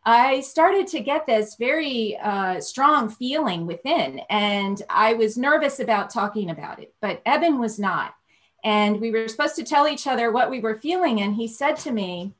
I 0.08 0.40
started 0.40 0.88
to 0.88 1.02
get 1.02 1.26
this 1.26 1.56
very 1.56 2.18
uh, 2.18 2.62
strong 2.62 3.10
feeling 3.10 3.66
within. 3.66 4.22
And 4.30 4.82
I 4.90 5.16
was 5.16 5.38
nervous 5.38 5.82
about 5.82 6.10
talking 6.10 6.50
about 6.50 6.80
it, 6.80 6.94
but 7.02 7.22
Eben 7.26 7.60
was 7.60 7.78
not. 7.78 8.16
And 8.64 9.02
we 9.02 9.12
were 9.12 9.28
supposed 9.28 9.58
to 9.58 9.66
tell 9.66 9.86
each 9.86 10.08
other 10.08 10.32
what 10.32 10.50
we 10.50 10.62
were 10.62 10.80
feeling. 10.80 11.20
And 11.20 11.36
he 11.36 11.46
said 11.46 11.76
to 11.80 11.92
me, 11.92 12.32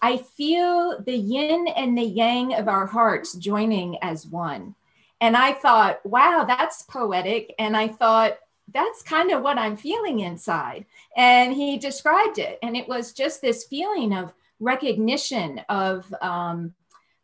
I 0.00 0.16
feel 0.16 0.98
the 1.02 1.14
yin 1.14 1.68
and 1.68 1.96
the 1.96 2.04
yang 2.04 2.54
of 2.54 2.68
our 2.68 2.86
hearts 2.86 3.34
joining 3.34 4.02
as 4.02 4.26
one. 4.26 4.74
And 5.20 5.36
I 5.36 5.52
thought, 5.52 6.00
wow, 6.06 6.46
that's 6.48 6.84
poetic. 6.84 7.54
And 7.58 7.76
I 7.76 7.88
thought, 7.88 8.38
that's 8.72 9.02
kind 9.02 9.30
of 9.30 9.42
what 9.42 9.58
I'm 9.58 9.76
feeling 9.76 10.20
inside. 10.20 10.86
And 11.18 11.52
he 11.52 11.76
described 11.76 12.38
it. 12.38 12.58
And 12.62 12.78
it 12.78 12.88
was 12.88 13.12
just 13.12 13.42
this 13.42 13.64
feeling 13.64 14.14
of 14.14 14.32
recognition, 14.58 15.60
of 15.68 16.14
um, 16.22 16.72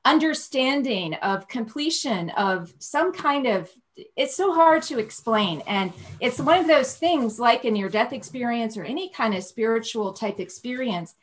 understanding, 0.06 1.14
of 1.14 1.48
completion, 1.48 2.30
of 2.30 2.72
some 2.78 3.12
kind 3.12 3.46
of 3.46 3.70
it's 4.14 4.36
so 4.36 4.52
hard 4.52 4.82
to 4.82 4.98
explain. 4.98 5.62
And 5.66 5.92
it's 6.20 6.38
one 6.38 6.58
of 6.58 6.66
those 6.66 6.96
things 6.96 7.40
like 7.40 7.64
a 7.64 7.70
near 7.70 7.88
death 7.88 8.12
experience 8.12 8.76
or 8.76 8.84
any 8.84 9.08
kind 9.08 9.34
of 9.34 9.42
spiritual 9.42 10.12
type 10.12 10.38
experience 10.38 11.14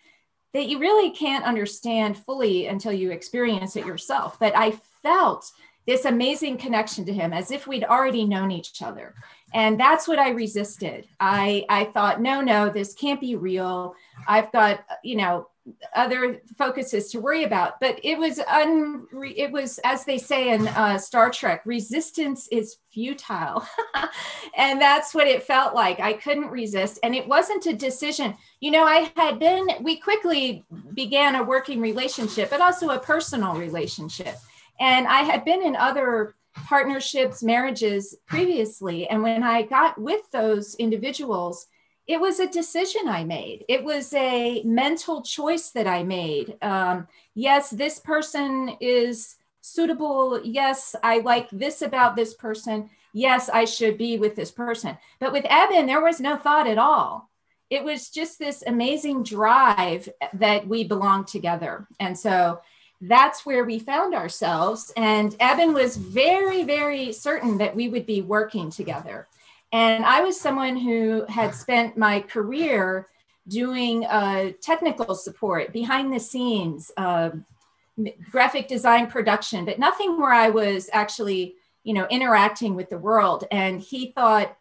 that 0.54 0.68
you 0.68 0.80
really 0.80 1.12
can't 1.12 1.46
understand 1.46 2.18
fully 2.18 2.68
until 2.68 2.92
you 2.92 3.12
experience 3.12 3.76
it 3.76 3.86
yourself. 3.86 4.40
But 4.40 4.56
I 4.56 4.72
felt 5.04 5.52
this 5.86 6.06
amazing 6.06 6.58
connection 6.58 7.06
to 7.06 7.14
him 7.14 7.34
as 7.34 7.52
if 7.52 7.68
we'd 7.68 7.84
already 7.84 8.26
known 8.26 8.52
each 8.52 8.82
other. 8.82 9.14
And 9.54 9.80
that's 9.80 10.08
what 10.08 10.18
I 10.18 10.30
resisted. 10.30 11.08
I, 11.20 11.66
I 11.70 11.86
thought, 11.86 12.22
no, 12.22 12.42
no, 12.42 12.70
this 12.70 12.94
can't 12.94 13.22
be 13.22 13.36
real. 13.36 13.96
I've 14.28 14.52
got, 14.52 14.84
you 15.04 15.16
know, 15.16 15.48
other 15.96 16.42
focuses 16.58 17.10
to 17.12 17.20
worry 17.20 17.44
about. 17.44 17.80
But 17.80 18.00
it 18.04 18.18
was 18.18 18.40
un 18.40 19.08
it 19.14 19.52
was 19.52 19.80
as 19.84 20.06
they 20.06 20.18
say 20.18 20.54
in 20.54 20.68
uh, 20.68 20.98
star 20.98 21.30
trek 21.30 21.62
resistance 21.66 22.48
is 22.52 22.78
futile. 22.92 23.66
And 24.56 24.80
that's 24.80 25.16
what 25.16 25.28
it 25.28 25.42
felt 25.44 25.74
like. 25.74 26.00
I 26.00 26.14
couldn't 26.14 26.52
resist. 26.52 27.00
And 27.02 27.16
it 27.16 27.28
wasn't 27.28 27.66
a 27.66 27.74
decision. 27.74 28.36
You 28.60 28.72
know 28.72 28.84
i 28.84 29.12
had 29.16 29.40
been 29.40 29.68
we 29.82 29.98
quickly 29.98 30.64
began 30.94 31.36
a 31.36 31.44
working 31.44 31.82
relationship 31.82 32.50
but 32.50 32.62
also 32.62 32.90
a 32.90 33.00
personal 33.00 33.56
relationship. 33.56 34.36
And 34.80 35.08
i 35.08 35.22
had 35.22 35.46
been 35.46 35.64
in 35.64 35.76
other 35.76 36.36
partnerships 36.68 37.42
marriages 37.42 38.16
previously. 38.28 39.08
And 39.08 39.24
when 39.24 39.44
i 39.44 39.64
got 39.64 40.00
with 40.00 40.30
those 40.32 40.76
individuals 40.76 41.68
it 42.08 42.20
was 42.20 42.40
a 42.40 42.48
decision 42.48 43.08
I 43.08 43.24
made. 43.24 43.66
It 43.70 43.84
was 43.84 44.14
a 44.14 44.62
mental 44.64 45.22
choice 45.22 45.70
that 45.72 45.88
I 45.88 46.04
made. 46.04 46.58
Um, 46.62 47.08
yes, 47.34 47.70
this 47.70 48.00
person 48.00 48.76
is 48.82 49.36
suitable. 49.62 50.42
Yes, 50.44 50.96
I 51.02 51.20
like 51.20 51.50
this 51.52 51.82
about 51.82 52.16
this 52.16 52.34
person. 52.34 52.90
Yes, 53.14 53.48
I 53.48 53.66
should 53.66 53.98
be 53.98 54.18
with 54.18 54.36
this 54.36 54.52
person. 54.52 54.98
But 55.20 55.32
with 55.32 55.46
Eben, 55.50 55.86
there 55.86 56.04
was 56.04 56.20
no 56.20 56.36
thought 56.36 56.68
at 56.68 56.78
all. 56.78 57.30
It 57.70 57.84
was 57.84 58.10
just 58.10 58.38
this 58.38 58.64
amazing 58.68 59.24
drive 59.24 60.10
that 60.34 60.68
we 60.68 60.84
belong 60.84 61.24
together. 61.26 61.88
And 62.00 62.18
so 62.18 62.60
that's 63.00 63.46
where 63.46 63.64
we 63.64 63.80
found 63.80 64.14
ourselves. 64.14 64.92
And 64.98 65.36
Eben 65.40 65.74
was 65.74 65.96
very, 65.96 66.64
very 66.64 67.14
certain 67.14 67.58
that 67.60 67.76
we 67.76 67.88
would 67.88 68.06
be 68.06 68.22
working 68.22 68.70
together. 68.70 69.28
And 69.74 70.06
I 70.06 70.22
was 70.22 70.40
someone 70.40 70.78
who 70.78 71.26
had 71.28 71.56
spent 71.56 71.98
my 71.98 72.22
career 72.22 73.08
doing 73.48 74.06
uh, 74.06 74.52
technical 74.62 75.16
support, 75.16 75.74
behind 75.74 76.14
the 76.14 76.20
scenes, 76.20 76.92
uh, 76.96 77.32
graphic 78.32 78.68
design 78.68 79.08
production, 79.08 79.66
but 79.66 79.80
nothing 79.80 80.20
where 80.20 80.32
I 80.32 80.50
was 80.50 80.90
actually, 80.94 81.56
you 81.84 81.94
know, 81.96 82.08
interacting 82.10 82.76
with 82.76 82.90
the 82.90 83.00
world. 83.00 83.46
And 83.52 83.82
he 83.82 84.12
thought, 84.12 84.56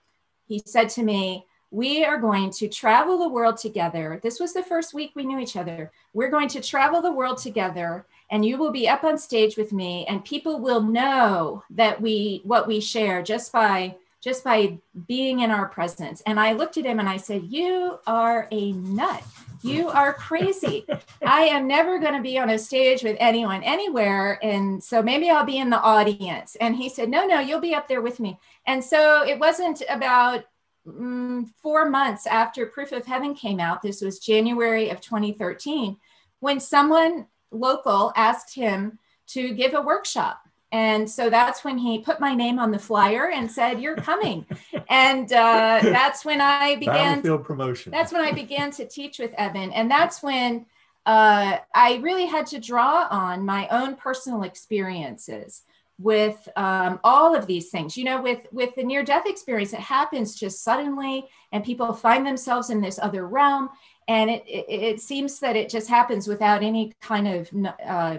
he 0.47 0.63
said 0.65 0.89
to 0.91 1.03
me, 1.03 1.47
we 1.71 2.05
are 2.05 2.19
going 2.19 2.51
to 2.51 2.69
travel 2.69 3.19
the 3.19 3.29
world 3.29 3.59
together. 3.59 4.19
This 4.23 4.41
was 4.41 4.53
the 4.53 4.63
first 4.63 4.93
week 4.93 5.13
we 5.15 5.25
knew 5.25 5.39
each 5.39 5.57
other. 5.57 5.93
We're 6.13 6.31
going 6.31 6.49
to 6.49 6.61
travel 6.61 7.01
the 7.01 7.13
world 7.13 7.39
together 7.39 8.07
and 8.31 8.45
you 8.45 8.59
will 8.59 8.73
be 8.73 8.89
up 8.89 9.05
on 9.05 9.17
stage 9.17 9.57
with 9.57 9.73
me 9.73 10.05
and 10.07 10.25
people 10.25 10.59
will 10.59 10.83
know 10.83 11.65
that 11.71 12.01
we 12.01 12.43
what 12.45 12.67
we 12.67 12.81
share 12.81 13.23
just 13.23 13.53
by 13.53 13.97
just 14.23 14.45
by 14.45 14.79
being 15.09 15.41
in 15.41 15.51
our 15.51 15.67
presence. 15.69 16.23
And 16.27 16.39
I 16.39 16.53
looked 16.53 16.79
at 16.79 16.85
him 16.85 17.01
and 17.01 17.09
I 17.09 17.17
said, 17.17 17.43
You 17.45 17.99
are 18.07 18.49
a 18.51 18.73
nut. 18.73 19.23
You 19.63 19.89
are 19.89 20.13
crazy. 20.15 20.87
I 21.23 21.43
am 21.43 21.69
never 21.69 21.99
going 21.99 22.15
to 22.15 22.23
be 22.23 22.39
on 22.39 22.51
a 22.51 22.59
stage 22.59 23.03
with 23.03 23.17
anyone 23.21 23.63
anywhere. 23.63 24.39
And 24.43 24.83
so 24.83 25.03
maybe 25.03 25.31
I'll 25.31 25.45
be 25.45 25.59
in 25.59 25.71
the 25.71 25.81
audience. 25.81 26.57
And 26.61 26.77
he 26.77 26.89
said, 26.89 27.09
No, 27.09 27.27
no, 27.27 27.41
you'll 27.41 27.61
be 27.61 27.75
up 27.75 27.89
there 27.89 28.03
with 28.03 28.21
me. 28.21 28.39
And 28.67 28.83
so 28.83 29.27
it 29.27 29.39
wasn't 29.39 29.83
about 29.89 30.45
mm, 30.87 31.49
four 31.61 31.91
months 31.91 32.27
after 32.27 32.67
Proof 32.67 32.93
of 32.93 33.05
Heaven 33.05 33.35
came 33.35 33.59
out, 33.59 33.83
this 33.83 34.03
was 34.03 34.21
January 34.21 34.91
of 34.91 35.01
2013, 35.01 35.97
when 36.39 36.61
someone 36.61 37.27
local 37.51 38.13
asked 38.17 38.55
him 38.55 38.99
to 39.29 39.53
give 39.55 39.75
a 39.75 39.81
workshop 39.81 40.42
and 40.73 41.09
so 41.09 41.29
that's 41.29 41.65
when 41.65 41.77
he 41.77 41.99
put 41.99 42.19
my 42.19 42.35
name 42.35 42.59
on 42.59 42.71
the 42.71 42.79
flyer 42.79 43.31
and 43.31 43.51
said, 43.51 43.81
"You're 43.81 43.97
coming." 43.97 44.47
and 44.89 45.31
uh, 45.31 45.81
that's 45.83 46.25
when 46.25 46.41
I 46.41 46.77
began 46.81 47.23
field 47.23 47.45
promotion. 47.45 47.93
That's 47.93 48.13
when 48.13 48.23
I 48.23 48.33
began 48.33 48.71
to 48.73 48.87
teach 48.87 49.19
with 49.19 49.35
Eben, 49.37 49.71
and 49.73 49.91
that's 49.91 50.23
when 50.23 50.65
uh, 51.05 51.59
I 51.75 51.97
really 51.97 52.27
had 52.27 52.47
to 52.47 52.59
draw 52.59 53.07
on 53.11 53.45
my 53.45 53.69
own 53.69 53.97
personal 53.97 54.45
experiences 54.45 55.63
with 55.99 56.49
um, 56.57 56.99
all 57.05 57.37
of 57.37 57.47
these 57.47 57.69
things. 57.69 57.99
You 57.99 58.05
know, 58.05 58.23
with 58.23 58.47
with 58.51 58.75
the 58.75 58.83
near 58.83 59.05
death 59.05 59.27
experience, 59.27 59.75
it 59.75 59.81
happens 59.81 60.35
just 60.35 60.65
suddenly, 60.65 61.29
and 61.53 61.63
people 61.63 61.93
find 61.93 62.27
themselves 62.27 62.71
in 62.71 62.81
this 62.81 62.99
other 62.99 63.27
realm, 63.27 63.69
and 64.09 64.31
it 64.31 64.43
it, 64.47 64.67
it 64.69 65.01
seems 65.01 65.39
that 65.41 65.55
it 65.55 65.69
just 65.69 65.91
happens 65.91 66.27
without 66.27 66.63
any 66.63 66.95
kind 67.03 67.29
of 67.29 67.51
uh, 67.87 68.17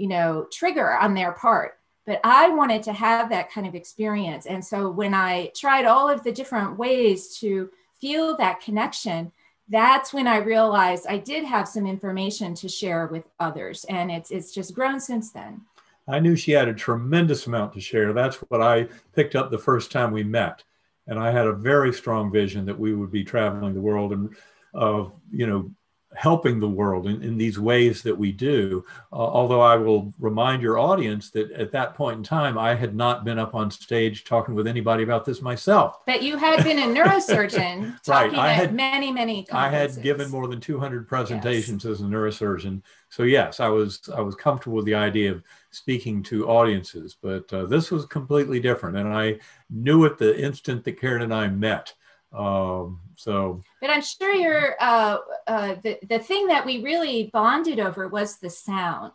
you 0.00 0.08
know 0.08 0.46
trigger 0.50 0.92
on 0.96 1.14
their 1.14 1.32
part 1.32 1.78
but 2.06 2.20
i 2.24 2.48
wanted 2.48 2.82
to 2.82 2.92
have 2.92 3.28
that 3.28 3.50
kind 3.52 3.66
of 3.66 3.74
experience 3.74 4.46
and 4.46 4.64
so 4.64 4.88
when 4.90 5.14
i 5.14 5.50
tried 5.54 5.84
all 5.84 6.08
of 6.08 6.24
the 6.24 6.32
different 6.32 6.78
ways 6.78 7.38
to 7.38 7.70
feel 8.00 8.36
that 8.36 8.60
connection 8.60 9.30
that's 9.70 10.12
when 10.12 10.26
I 10.26 10.38
realized 10.38 11.06
I 11.08 11.18
did 11.18 11.44
have 11.44 11.68
some 11.68 11.86
information 11.86 12.54
to 12.56 12.68
share 12.68 13.06
with 13.06 13.24
others. 13.38 13.86
And 13.88 14.10
it's, 14.10 14.32
it's 14.32 14.52
just 14.52 14.74
grown 14.74 14.98
since 14.98 15.30
then. 15.30 15.62
I 16.08 16.18
knew 16.18 16.34
she 16.34 16.50
had 16.50 16.66
a 16.66 16.74
tremendous 16.74 17.46
amount 17.46 17.74
to 17.74 17.80
share. 17.80 18.12
That's 18.12 18.36
what 18.48 18.60
I 18.60 18.88
picked 19.14 19.36
up 19.36 19.50
the 19.50 19.58
first 19.58 19.92
time 19.92 20.10
we 20.10 20.24
met. 20.24 20.64
And 21.06 21.20
I 21.20 21.30
had 21.30 21.46
a 21.46 21.52
very 21.52 21.92
strong 21.92 22.32
vision 22.32 22.66
that 22.66 22.78
we 22.78 22.94
would 22.94 23.12
be 23.12 23.22
traveling 23.22 23.74
the 23.74 23.80
world 23.80 24.12
and, 24.12 24.36
uh, 24.74 25.04
you 25.30 25.46
know, 25.46 25.70
helping 26.14 26.58
the 26.58 26.68
world 26.68 27.06
in, 27.06 27.22
in 27.22 27.38
these 27.38 27.58
ways 27.58 28.02
that 28.02 28.16
we 28.16 28.32
do. 28.32 28.84
Uh, 29.12 29.16
although 29.16 29.60
I 29.60 29.76
will 29.76 30.12
remind 30.18 30.60
your 30.60 30.78
audience 30.78 31.30
that 31.30 31.52
at 31.52 31.70
that 31.72 31.94
point 31.94 32.18
in 32.18 32.22
time, 32.24 32.58
I 32.58 32.74
had 32.74 32.96
not 32.96 33.24
been 33.24 33.38
up 33.38 33.54
on 33.54 33.70
stage 33.70 34.24
talking 34.24 34.54
with 34.54 34.66
anybody 34.66 35.04
about 35.04 35.24
this 35.24 35.40
myself. 35.40 36.04
But 36.06 36.22
you 36.22 36.36
had 36.36 36.64
been 36.64 36.78
a 36.78 36.82
neurosurgeon 36.82 38.02
talking 38.04 38.32
right. 38.32 38.50
I 38.50 38.52
had, 38.52 38.74
many, 38.74 39.12
many 39.12 39.44
conferences. 39.44 39.96
I 39.96 39.98
had 39.98 40.02
given 40.02 40.30
more 40.30 40.48
than 40.48 40.60
200 40.60 41.08
presentations 41.08 41.84
yes. 41.84 41.92
as 41.92 42.00
a 42.00 42.04
neurosurgeon. 42.04 42.82
So 43.08 43.22
yes, 43.22 43.60
I 43.60 43.68
was 43.68 44.08
I 44.14 44.20
was 44.20 44.34
comfortable 44.34 44.76
with 44.76 44.86
the 44.86 44.94
idea 44.94 45.32
of 45.32 45.42
speaking 45.70 46.22
to 46.24 46.48
audiences, 46.48 47.16
but 47.20 47.52
uh, 47.52 47.66
this 47.66 47.90
was 47.90 48.06
completely 48.06 48.60
different. 48.60 48.96
And 48.96 49.08
I 49.08 49.38
knew 49.68 50.06
at 50.06 50.18
the 50.18 50.38
instant 50.40 50.84
that 50.84 51.00
Karen 51.00 51.22
and 51.22 51.34
I 51.34 51.48
met 51.48 51.94
um, 52.32 53.00
so, 53.16 53.62
but 53.80 53.90
I'm 53.90 54.02
sure 54.02 54.32
you're 54.34 54.76
uh, 54.80 55.18
uh, 55.46 55.74
the 55.82 55.98
the 56.08 56.18
thing 56.18 56.46
that 56.46 56.64
we 56.64 56.82
really 56.82 57.30
bonded 57.32 57.80
over 57.80 58.08
was 58.08 58.36
the 58.36 58.50
sound. 58.50 59.12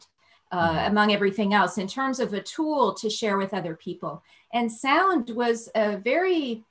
Uh, 0.51 0.69
mm-hmm. 0.69 0.91
among 0.91 1.12
everything 1.12 1.55
else, 1.55 1.79
in 1.79 1.88
terms 1.88 2.19
of 2.19 2.34
a 2.34 2.39
tool 2.39 2.93
to 2.93 3.10
share 3.10 3.36
with 3.36 3.53
other 3.53 3.75
people. 3.75 4.22
And 4.53 4.72
sound 4.72 5.31
was 5.31 5.69
a 5.74 5.98
very 5.98 6.63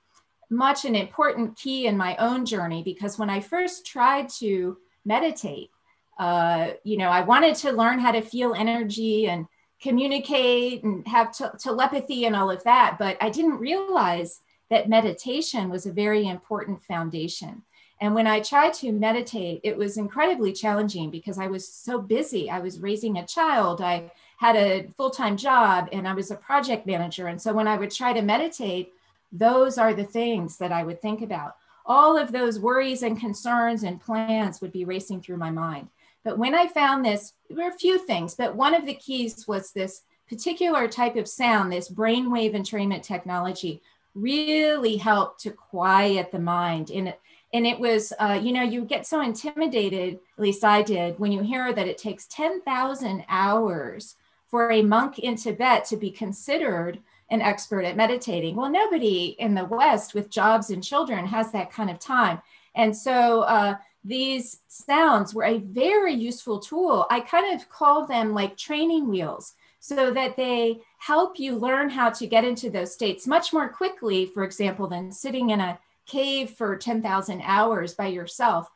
much 0.48 0.84
an 0.84 0.94
important 0.94 1.56
key 1.56 1.86
in 1.86 1.96
my 1.96 2.16
own 2.16 2.46
journey 2.46 2.82
because 2.82 3.18
when 3.18 3.28
I 3.28 3.40
first 3.40 3.84
tried 3.84 4.28
to 4.40 4.78
meditate, 5.04 5.70
uh, 6.18 6.70
you 6.84 6.96
know, 6.96 7.08
I 7.08 7.22
wanted 7.22 7.56
to 7.56 7.72
learn 7.72 7.98
how 7.98 8.12
to 8.12 8.22
feel 8.22 8.54
energy 8.54 9.26
and 9.26 9.46
communicate 9.82 10.84
and 10.84 11.06
have 11.06 11.34
telepathy 11.58 12.24
and 12.24 12.36
all 12.36 12.50
of 12.50 12.62
that, 12.64 12.96
but 12.98 13.16
I 13.20 13.28
didn't 13.28 13.58
realize 13.58 14.40
that 14.70 14.88
meditation 14.88 15.70
was 15.70 15.86
a 15.86 15.92
very 15.92 16.26
important 16.26 16.82
foundation. 16.82 17.62
And 18.00 18.14
when 18.14 18.26
I 18.26 18.40
tried 18.40 18.74
to 18.74 18.92
meditate, 18.92 19.60
it 19.62 19.76
was 19.76 19.96
incredibly 19.96 20.52
challenging 20.52 21.10
because 21.10 21.38
I 21.38 21.46
was 21.46 21.66
so 21.66 22.00
busy. 22.00 22.50
I 22.50 22.58
was 22.58 22.80
raising 22.80 23.18
a 23.18 23.26
child, 23.26 23.80
I 23.80 24.10
had 24.38 24.56
a 24.56 24.88
full 24.96 25.10
time 25.10 25.36
job, 25.36 25.88
and 25.92 26.06
I 26.06 26.14
was 26.14 26.30
a 26.30 26.36
project 26.36 26.86
manager. 26.86 27.28
And 27.28 27.40
so 27.40 27.52
when 27.52 27.68
I 27.68 27.76
would 27.76 27.90
try 27.90 28.12
to 28.12 28.22
meditate, 28.22 28.92
those 29.32 29.78
are 29.78 29.94
the 29.94 30.04
things 30.04 30.58
that 30.58 30.72
I 30.72 30.82
would 30.82 31.00
think 31.00 31.22
about. 31.22 31.56
All 31.86 32.16
of 32.16 32.32
those 32.32 32.58
worries 32.58 33.02
and 33.02 33.18
concerns 33.18 33.82
and 33.82 34.00
plans 34.00 34.60
would 34.60 34.72
be 34.72 34.84
racing 34.84 35.20
through 35.20 35.36
my 35.36 35.50
mind. 35.50 35.88
But 36.24 36.38
when 36.38 36.54
I 36.54 36.66
found 36.66 37.04
this, 37.04 37.34
there 37.48 37.64
were 37.64 37.74
a 37.74 37.78
few 37.78 37.98
things, 37.98 38.34
but 38.34 38.56
one 38.56 38.74
of 38.74 38.86
the 38.86 38.94
keys 38.94 39.46
was 39.46 39.70
this 39.70 40.02
particular 40.28 40.88
type 40.88 41.16
of 41.16 41.28
sound, 41.28 41.70
this 41.70 41.90
brainwave 41.90 42.54
entrainment 42.54 43.02
technology, 43.02 43.82
really 44.14 44.96
helped 44.96 45.40
to 45.40 45.50
quiet 45.50 46.30
the 46.30 46.38
mind. 46.38 46.90
And 46.90 47.08
it, 47.08 47.20
and 47.52 47.66
it 47.66 47.78
was, 47.78 48.12
uh, 48.18 48.38
you 48.42 48.52
know, 48.52 48.62
you 48.62 48.84
get 48.84 49.06
so 49.06 49.20
intimidated, 49.20 50.14
at 50.14 50.42
least 50.42 50.64
I 50.64 50.82
did, 50.82 51.18
when 51.18 51.32
you 51.32 51.42
hear 51.42 51.72
that 51.72 51.86
it 51.86 51.98
takes 51.98 52.26
10,000 52.26 53.24
hours 53.28 54.16
for 54.48 54.70
a 54.70 54.82
monk 54.82 55.18
in 55.18 55.36
Tibet 55.36 55.84
to 55.86 55.96
be 55.96 56.10
considered 56.10 56.98
an 57.30 57.40
expert 57.40 57.84
at 57.84 57.96
meditating. 57.96 58.56
Well, 58.56 58.70
nobody 58.70 59.36
in 59.38 59.54
the 59.54 59.64
West 59.64 60.14
with 60.14 60.30
jobs 60.30 60.70
and 60.70 60.82
children 60.82 61.26
has 61.26 61.52
that 61.52 61.72
kind 61.72 61.90
of 61.90 61.98
time. 61.98 62.40
And 62.74 62.96
so 62.96 63.42
uh, 63.42 63.76
these 64.04 64.60
sounds 64.68 65.34
were 65.34 65.44
a 65.44 65.58
very 65.58 66.12
useful 66.12 66.58
tool. 66.58 67.06
I 67.10 67.20
kind 67.20 67.54
of 67.54 67.68
call 67.68 68.06
them 68.06 68.34
like 68.34 68.56
training 68.56 69.08
wheels 69.08 69.54
so 69.84 70.10
that 70.10 70.34
they 70.34 70.80
help 70.96 71.38
you 71.38 71.56
learn 71.56 71.90
how 71.90 72.08
to 72.08 72.26
get 72.26 72.42
into 72.42 72.70
those 72.70 72.94
states 72.94 73.26
much 73.26 73.52
more 73.52 73.68
quickly, 73.68 74.24
for 74.24 74.42
example, 74.42 74.86
than 74.86 75.12
sitting 75.12 75.50
in 75.50 75.60
a 75.60 75.78
cave 76.06 76.48
for 76.48 76.74
10,000 76.74 77.42
hours 77.44 77.92
by 77.92 78.06
yourself, 78.06 78.70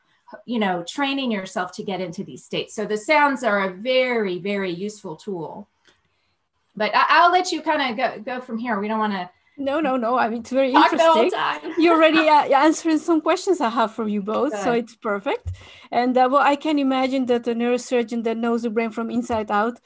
you 0.45 0.59
know, 0.59 0.85
training 0.87 1.33
yourself 1.33 1.73
to 1.73 1.83
get 1.83 2.03
into 2.03 2.25
these 2.25 2.45
states. 2.45 2.75
So 2.75 2.85
the 2.85 2.99
sounds 2.99 3.43
are 3.43 3.71
a 3.71 3.73
very, 3.73 4.39
very 4.39 4.71
useful 4.71 5.17
tool. 5.17 5.67
But 6.77 6.91
I- 6.95 7.25
will 7.25 7.33
let 7.33 7.53
you 7.53 7.63
kind 7.63 7.81
of 7.91 7.97
go, 7.97 8.21
go 8.21 8.41
from 8.43 8.59
here. 8.59 8.79
We 8.79 8.87
don't 8.87 8.99
want 8.99 9.15
to. 9.15 9.31
No, 9.57 9.81
no, 9.81 9.97
no. 9.97 10.19
I 10.19 10.29
mean, 10.29 10.41
it's 10.41 10.51
very 10.51 10.73
interesting. 10.75 11.33
You're 11.79 11.95
already 11.95 12.29
uh, 12.37 12.65
answering 12.67 12.99
some 12.99 13.23
questions 13.23 13.63
I 13.63 13.71
have 13.71 13.95
for 13.95 14.07
you 14.07 14.21
both, 14.21 14.53
Good. 14.53 14.63
so 14.63 14.73
it's 14.73 14.95
perfect. 14.95 15.53
And 15.91 16.19
uh, 16.19 16.29
well, 16.31 16.43
I 16.43 16.55
can 16.55 16.79
imagine 16.79 17.25
that 17.27 17.49
a 17.49 17.55
neurosurgeon 17.55 18.25
that 18.25 18.37
knows 18.37 18.63
the 18.63 18.71
brain 18.71 18.91
from 18.91 19.11
inside 19.11 19.51
out 19.51 19.81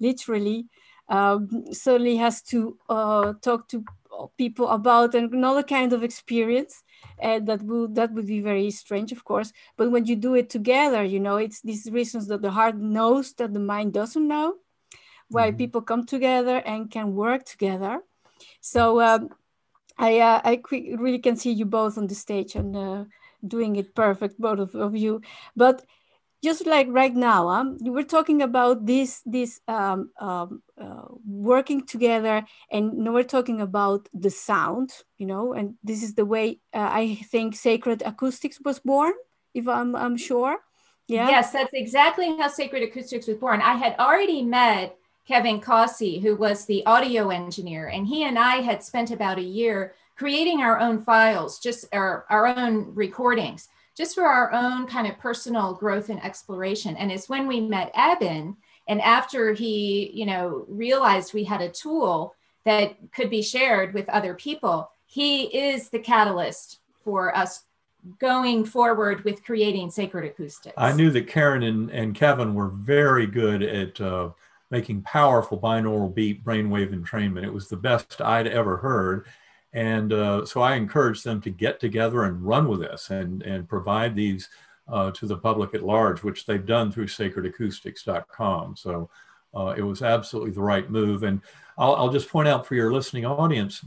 literally 0.00 0.66
um, 1.08 1.64
certainly 1.72 2.16
has 2.16 2.42
to 2.42 2.76
uh, 2.88 3.32
talk 3.40 3.68
to 3.68 3.84
people 4.36 4.68
about 4.68 5.14
another 5.14 5.62
kind 5.62 5.92
of 5.92 6.02
experience 6.02 6.82
and 7.18 7.46
that 7.46 7.62
would 7.62 7.94
that 7.94 8.12
would 8.12 8.26
be 8.26 8.40
very 8.40 8.70
strange 8.70 9.12
of 9.12 9.24
course. 9.24 9.52
But 9.76 9.90
when 9.90 10.06
you 10.06 10.16
do 10.16 10.34
it 10.34 10.50
together 10.50 11.04
you 11.04 11.20
know 11.20 11.36
it's 11.36 11.60
these 11.62 11.88
reasons 11.90 12.26
that 12.28 12.42
the 12.42 12.50
heart 12.50 12.76
knows 12.76 13.32
that 13.34 13.54
the 13.54 13.60
mind 13.60 13.92
doesn't 13.92 14.26
know 14.26 14.54
why 15.28 15.48
mm-hmm. 15.48 15.58
people 15.58 15.82
come 15.82 16.04
together 16.04 16.56
and 16.58 16.90
can 16.90 17.14
work 17.14 17.44
together. 17.44 18.00
So 18.60 19.00
um, 19.00 19.30
i 19.98 20.18
uh, 20.20 20.40
i 20.44 20.60
really 20.70 21.18
can 21.18 21.36
see 21.36 21.52
you 21.52 21.64
both 21.64 21.98
on 21.98 22.06
the 22.06 22.14
stage 22.14 22.54
and 22.54 22.76
uh, 22.76 23.04
doing 23.46 23.76
it 23.76 23.94
perfect 23.94 24.40
both 24.40 24.58
of, 24.58 24.74
of 24.74 24.96
you. 24.96 25.20
But 25.56 25.84
just 26.42 26.66
like 26.66 26.86
right 26.90 27.14
now, 27.14 27.48
um, 27.48 27.78
we're 27.80 28.04
talking 28.04 28.42
about 28.42 28.86
this 28.86 29.22
this 29.26 29.60
um, 29.66 30.10
um, 30.20 30.62
uh, 30.80 31.06
working 31.26 31.84
together, 31.84 32.44
and 32.70 32.92
now 32.94 33.12
we're 33.12 33.24
talking 33.24 33.60
about 33.60 34.08
the 34.14 34.30
sound, 34.30 34.92
you 35.18 35.26
know, 35.26 35.52
and 35.52 35.74
this 35.82 36.02
is 36.02 36.14
the 36.14 36.24
way 36.24 36.60
uh, 36.72 36.88
I 36.90 37.16
think 37.30 37.56
Sacred 37.56 38.02
Acoustics 38.02 38.60
was 38.64 38.78
born, 38.78 39.12
if 39.54 39.66
I'm 39.66 39.96
I'm 39.96 40.16
sure. 40.16 40.58
Yeah. 41.08 41.28
Yes, 41.28 41.52
that's 41.52 41.72
exactly 41.72 42.36
how 42.36 42.48
Sacred 42.48 42.82
Acoustics 42.82 43.26
was 43.26 43.38
born. 43.38 43.62
I 43.62 43.76
had 43.76 43.96
already 43.98 44.42
met 44.42 44.94
Kevin 45.26 45.58
Cossey, 45.58 46.20
who 46.20 46.36
was 46.36 46.66
the 46.66 46.84
audio 46.86 47.30
engineer, 47.30 47.88
and 47.88 48.06
he 48.06 48.24
and 48.24 48.38
I 48.38 48.56
had 48.56 48.84
spent 48.84 49.10
about 49.10 49.38
a 49.38 49.42
year 49.42 49.94
creating 50.16 50.60
our 50.60 50.78
own 50.78 50.98
files, 51.00 51.58
just 51.60 51.86
our, 51.92 52.26
our 52.28 52.46
own 52.46 52.92
recordings 52.94 53.68
just 53.98 54.14
for 54.14 54.24
our 54.24 54.52
own 54.52 54.86
kind 54.86 55.08
of 55.08 55.18
personal 55.18 55.74
growth 55.74 56.08
and 56.08 56.24
exploration. 56.24 56.96
And 56.96 57.10
it's 57.10 57.28
when 57.28 57.48
we 57.48 57.60
met 57.60 57.90
Eben, 57.96 58.56
and 58.86 59.02
after 59.02 59.52
he, 59.52 60.12
you 60.14 60.24
know, 60.24 60.64
realized 60.68 61.34
we 61.34 61.42
had 61.42 61.60
a 61.60 61.68
tool 61.68 62.36
that 62.64 62.96
could 63.12 63.28
be 63.28 63.42
shared 63.42 63.92
with 63.92 64.08
other 64.08 64.34
people, 64.34 64.88
he 65.04 65.46
is 65.46 65.88
the 65.88 65.98
catalyst 65.98 66.78
for 67.02 67.36
us 67.36 67.64
going 68.20 68.64
forward 68.64 69.24
with 69.24 69.44
creating 69.44 69.90
sacred 69.90 70.24
acoustics. 70.26 70.74
I 70.78 70.92
knew 70.92 71.10
that 71.10 71.26
Karen 71.26 71.64
and, 71.64 71.90
and 71.90 72.14
Kevin 72.14 72.54
were 72.54 72.68
very 72.68 73.26
good 73.26 73.64
at 73.64 74.00
uh, 74.00 74.30
making 74.70 75.02
powerful 75.02 75.58
binaural 75.58 76.14
beat 76.14 76.44
brainwave 76.44 76.94
entrainment. 76.94 77.44
It 77.44 77.52
was 77.52 77.68
the 77.68 77.76
best 77.76 78.20
I'd 78.20 78.46
ever 78.46 78.76
heard. 78.76 79.26
And 79.72 80.12
uh, 80.12 80.46
so 80.46 80.60
I 80.62 80.74
encourage 80.76 81.22
them 81.22 81.40
to 81.42 81.50
get 81.50 81.78
together 81.78 82.24
and 82.24 82.42
run 82.42 82.68
with 82.68 82.80
this 82.80 83.10
and, 83.10 83.42
and 83.42 83.68
provide 83.68 84.16
these 84.16 84.48
uh, 84.88 85.10
to 85.12 85.26
the 85.26 85.36
public 85.36 85.74
at 85.74 85.82
large, 85.82 86.22
which 86.22 86.46
they've 86.46 86.64
done 86.64 86.90
through 86.90 87.06
sacredacoustics.com. 87.06 88.76
So 88.76 89.10
uh, 89.54 89.74
it 89.76 89.82
was 89.82 90.02
absolutely 90.02 90.52
the 90.52 90.62
right 90.62 90.90
move. 90.90 91.22
And 91.22 91.42
I'll, 91.76 91.94
I'll, 91.96 92.10
just 92.10 92.30
point 92.30 92.48
out 92.48 92.66
for 92.66 92.74
your 92.74 92.92
listening 92.92 93.26
audience, 93.26 93.84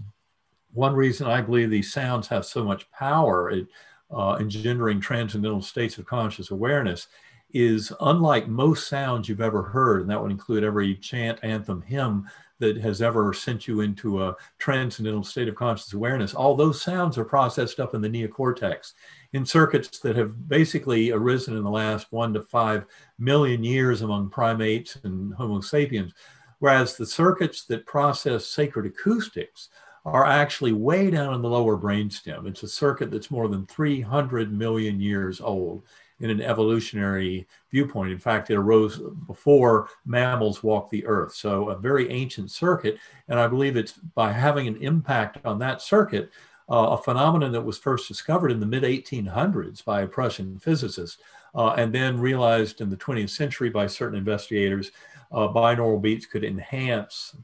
one 0.73 0.93
reason 0.93 1.27
I 1.27 1.41
believe 1.41 1.69
these 1.69 1.91
sounds 1.91 2.27
have 2.27 2.45
so 2.45 2.63
much 2.63 2.89
power 2.91 3.51
at 3.51 3.65
uh, 4.11 4.33
engendering 4.35 4.99
transcendental 4.99 5.61
states 5.61 5.97
of 5.97 6.05
conscious 6.05 6.51
awareness 6.51 7.07
is 7.53 7.91
unlike 8.01 8.47
most 8.47 8.87
sounds 8.87 9.27
you've 9.27 9.41
ever 9.41 9.61
heard, 9.61 10.01
and 10.01 10.09
that 10.09 10.21
would 10.21 10.31
include 10.31 10.63
every 10.63 10.95
chant, 10.95 11.39
anthem, 11.43 11.81
hymn 11.81 12.27
that 12.61 12.77
has 12.77 13.01
ever 13.01 13.33
sent 13.33 13.67
you 13.67 13.81
into 13.81 14.23
a 14.23 14.35
transcendental 14.57 15.23
state 15.23 15.49
of 15.49 15.55
conscious 15.55 15.91
awareness, 15.91 16.33
all 16.33 16.55
those 16.55 16.81
sounds 16.81 17.17
are 17.17 17.25
processed 17.25 17.79
up 17.79 17.93
in 17.93 18.01
the 18.01 18.09
neocortex 18.09 18.93
in 19.33 19.45
circuits 19.45 19.99
that 19.99 20.15
have 20.15 20.47
basically 20.47 21.11
arisen 21.11 21.57
in 21.57 21.63
the 21.63 21.69
last 21.69 22.07
one 22.11 22.33
to 22.33 22.41
five 22.41 22.85
million 23.19 23.63
years 23.63 24.01
among 24.01 24.29
primates 24.29 24.95
and 25.03 25.33
Homo 25.33 25.59
sapiens. 25.59 26.13
Whereas 26.59 26.95
the 26.95 27.05
circuits 27.05 27.65
that 27.65 27.85
process 27.85 28.45
sacred 28.45 28.85
acoustics 28.85 29.69
are 30.05 30.25
actually 30.25 30.73
way 30.73 31.11
down 31.11 31.33
in 31.33 31.41
the 31.41 31.49
lower 31.49 31.77
brainstem. 31.77 32.47
It's 32.47 32.63
a 32.63 32.67
circuit 32.67 33.11
that's 33.11 33.31
more 33.31 33.47
than 33.47 33.65
300 33.65 34.51
million 34.51 34.99
years 34.99 35.41
old 35.41 35.83
in 36.21 36.29
an 36.29 36.41
evolutionary 36.41 37.47
viewpoint. 37.71 38.11
In 38.11 38.19
fact, 38.19 38.49
it 38.49 38.55
arose 38.55 39.01
before 39.27 39.89
mammals 40.05 40.63
walked 40.63 40.91
the 40.91 41.05
earth. 41.05 41.33
So, 41.33 41.69
a 41.69 41.75
very 41.75 42.09
ancient 42.09 42.51
circuit. 42.51 42.97
And 43.27 43.39
I 43.39 43.47
believe 43.47 43.75
it's 43.75 43.93
by 43.93 44.31
having 44.31 44.67
an 44.67 44.77
impact 44.77 45.43
on 45.45 45.59
that 45.59 45.81
circuit, 45.81 46.29
uh, 46.69 46.91
a 46.91 46.97
phenomenon 46.97 47.51
that 47.51 47.61
was 47.61 47.77
first 47.77 48.07
discovered 48.07 48.51
in 48.51 48.59
the 48.59 48.65
mid 48.65 48.83
1800s 48.83 49.83
by 49.83 50.01
a 50.01 50.07
Prussian 50.07 50.59
physicist, 50.59 51.21
uh, 51.55 51.71
and 51.71 51.93
then 51.93 52.19
realized 52.19 52.81
in 52.81 52.89
the 52.89 52.97
20th 52.97 53.31
century 53.31 53.69
by 53.69 53.87
certain 53.87 54.17
investigators, 54.17 54.91
uh, 55.31 55.47
binaural 55.47 56.01
beats 56.01 56.25
could 56.25 56.43
enhance 56.43 57.35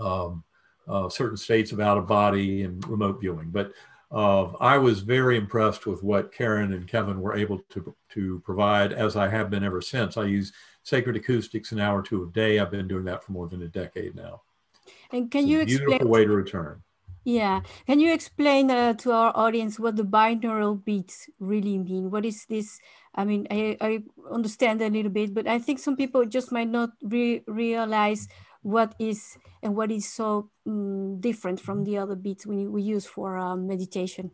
um, 0.00 0.44
uh, 0.88 1.08
certain 1.08 1.36
states 1.36 1.72
of 1.72 1.80
out 1.80 1.98
of 1.98 2.06
body 2.06 2.62
and 2.62 2.86
remote 2.88 3.20
viewing. 3.20 3.50
But 3.50 3.72
uh, 4.16 4.56
I 4.60 4.78
was 4.78 5.00
very 5.00 5.36
impressed 5.36 5.86
with 5.86 6.02
what 6.02 6.32
Karen 6.32 6.72
and 6.72 6.88
Kevin 6.88 7.20
were 7.20 7.36
able 7.36 7.60
to, 7.68 7.94
to 8.14 8.40
provide, 8.46 8.94
as 8.94 9.14
I 9.14 9.28
have 9.28 9.50
been 9.50 9.62
ever 9.62 9.82
since. 9.82 10.16
I 10.16 10.24
use 10.24 10.54
sacred 10.84 11.16
acoustics 11.16 11.70
an 11.72 11.80
hour 11.80 11.98
or 11.98 12.02
two 12.02 12.24
a 12.24 12.32
day. 12.32 12.58
I've 12.58 12.70
been 12.70 12.88
doing 12.88 13.04
that 13.04 13.22
for 13.22 13.32
more 13.32 13.46
than 13.46 13.60
a 13.60 13.68
decade 13.68 14.16
now. 14.16 14.40
And 15.12 15.30
can 15.30 15.42
it's 15.42 15.50
you 15.50 15.60
explain? 15.60 15.88
Beautiful 15.88 16.08
way 16.08 16.24
to 16.24 16.32
return. 16.32 16.82
Yeah. 17.24 17.60
Can 17.86 18.00
you 18.00 18.14
explain 18.14 18.70
uh, 18.70 18.94
to 18.94 19.12
our 19.12 19.32
audience 19.36 19.78
what 19.78 19.96
the 19.96 20.04
binaural 20.04 20.82
beats 20.82 21.28
really 21.38 21.76
mean? 21.76 22.10
What 22.10 22.24
is 22.24 22.46
this? 22.46 22.80
I 23.14 23.26
mean, 23.26 23.46
I, 23.50 23.76
I 23.82 24.02
understand 24.30 24.80
a 24.80 24.88
little 24.88 25.12
bit, 25.12 25.34
but 25.34 25.46
I 25.46 25.58
think 25.58 25.78
some 25.78 25.96
people 25.96 26.24
just 26.24 26.52
might 26.52 26.70
not 26.70 26.90
re 27.02 27.42
realize 27.46 28.28
what 28.66 28.96
is 28.98 29.38
and 29.62 29.76
what 29.76 29.92
is 29.92 30.12
so 30.12 30.50
um, 30.66 31.20
different 31.20 31.60
from 31.60 31.84
the 31.84 31.96
other 31.96 32.16
beats 32.16 32.44
we, 32.44 32.66
we 32.66 32.82
use 32.82 33.06
for 33.06 33.38
um, 33.38 33.68
meditation. 33.68 34.32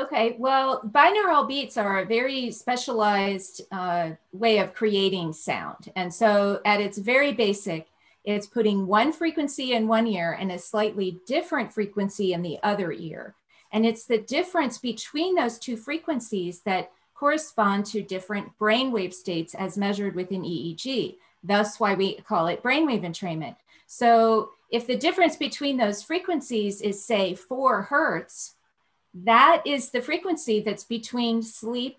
Okay, 0.00 0.34
well, 0.36 0.80
binaural 0.82 1.46
beats 1.46 1.76
are 1.76 2.00
a 2.00 2.04
very 2.04 2.50
specialized 2.50 3.62
uh, 3.70 4.10
way 4.32 4.58
of 4.58 4.74
creating 4.74 5.32
sound. 5.32 5.92
And 5.94 6.12
so, 6.12 6.60
at 6.64 6.80
its 6.80 6.98
very 6.98 7.32
basic, 7.32 7.86
it's 8.24 8.48
putting 8.48 8.86
one 8.88 9.12
frequency 9.12 9.74
in 9.74 9.86
one 9.86 10.08
ear 10.08 10.36
and 10.40 10.50
a 10.50 10.58
slightly 10.58 11.20
different 11.26 11.72
frequency 11.72 12.32
in 12.32 12.42
the 12.42 12.58
other 12.64 12.90
ear. 12.90 13.36
And 13.70 13.86
it's 13.86 14.06
the 14.06 14.18
difference 14.18 14.78
between 14.78 15.36
those 15.36 15.58
two 15.58 15.76
frequencies 15.76 16.62
that 16.62 16.90
correspond 17.14 17.86
to 17.86 18.02
different 18.02 18.58
brainwave 18.58 19.12
states 19.14 19.54
as 19.54 19.78
measured 19.78 20.16
with 20.16 20.32
an 20.32 20.42
EEG. 20.42 21.16
That's 21.42 21.80
why 21.80 21.94
we 21.94 22.14
call 22.14 22.46
it 22.46 22.62
brainwave 22.62 23.02
entrainment. 23.02 23.56
So 23.86 24.50
if 24.70 24.86
the 24.86 24.96
difference 24.96 25.36
between 25.36 25.76
those 25.76 26.02
frequencies 26.02 26.80
is, 26.80 27.04
say, 27.04 27.34
four 27.34 27.82
hertz, 27.82 28.54
that 29.14 29.62
is 29.66 29.90
the 29.90 30.00
frequency 30.00 30.60
that's 30.60 30.84
between 30.84 31.42
sleep 31.42 31.98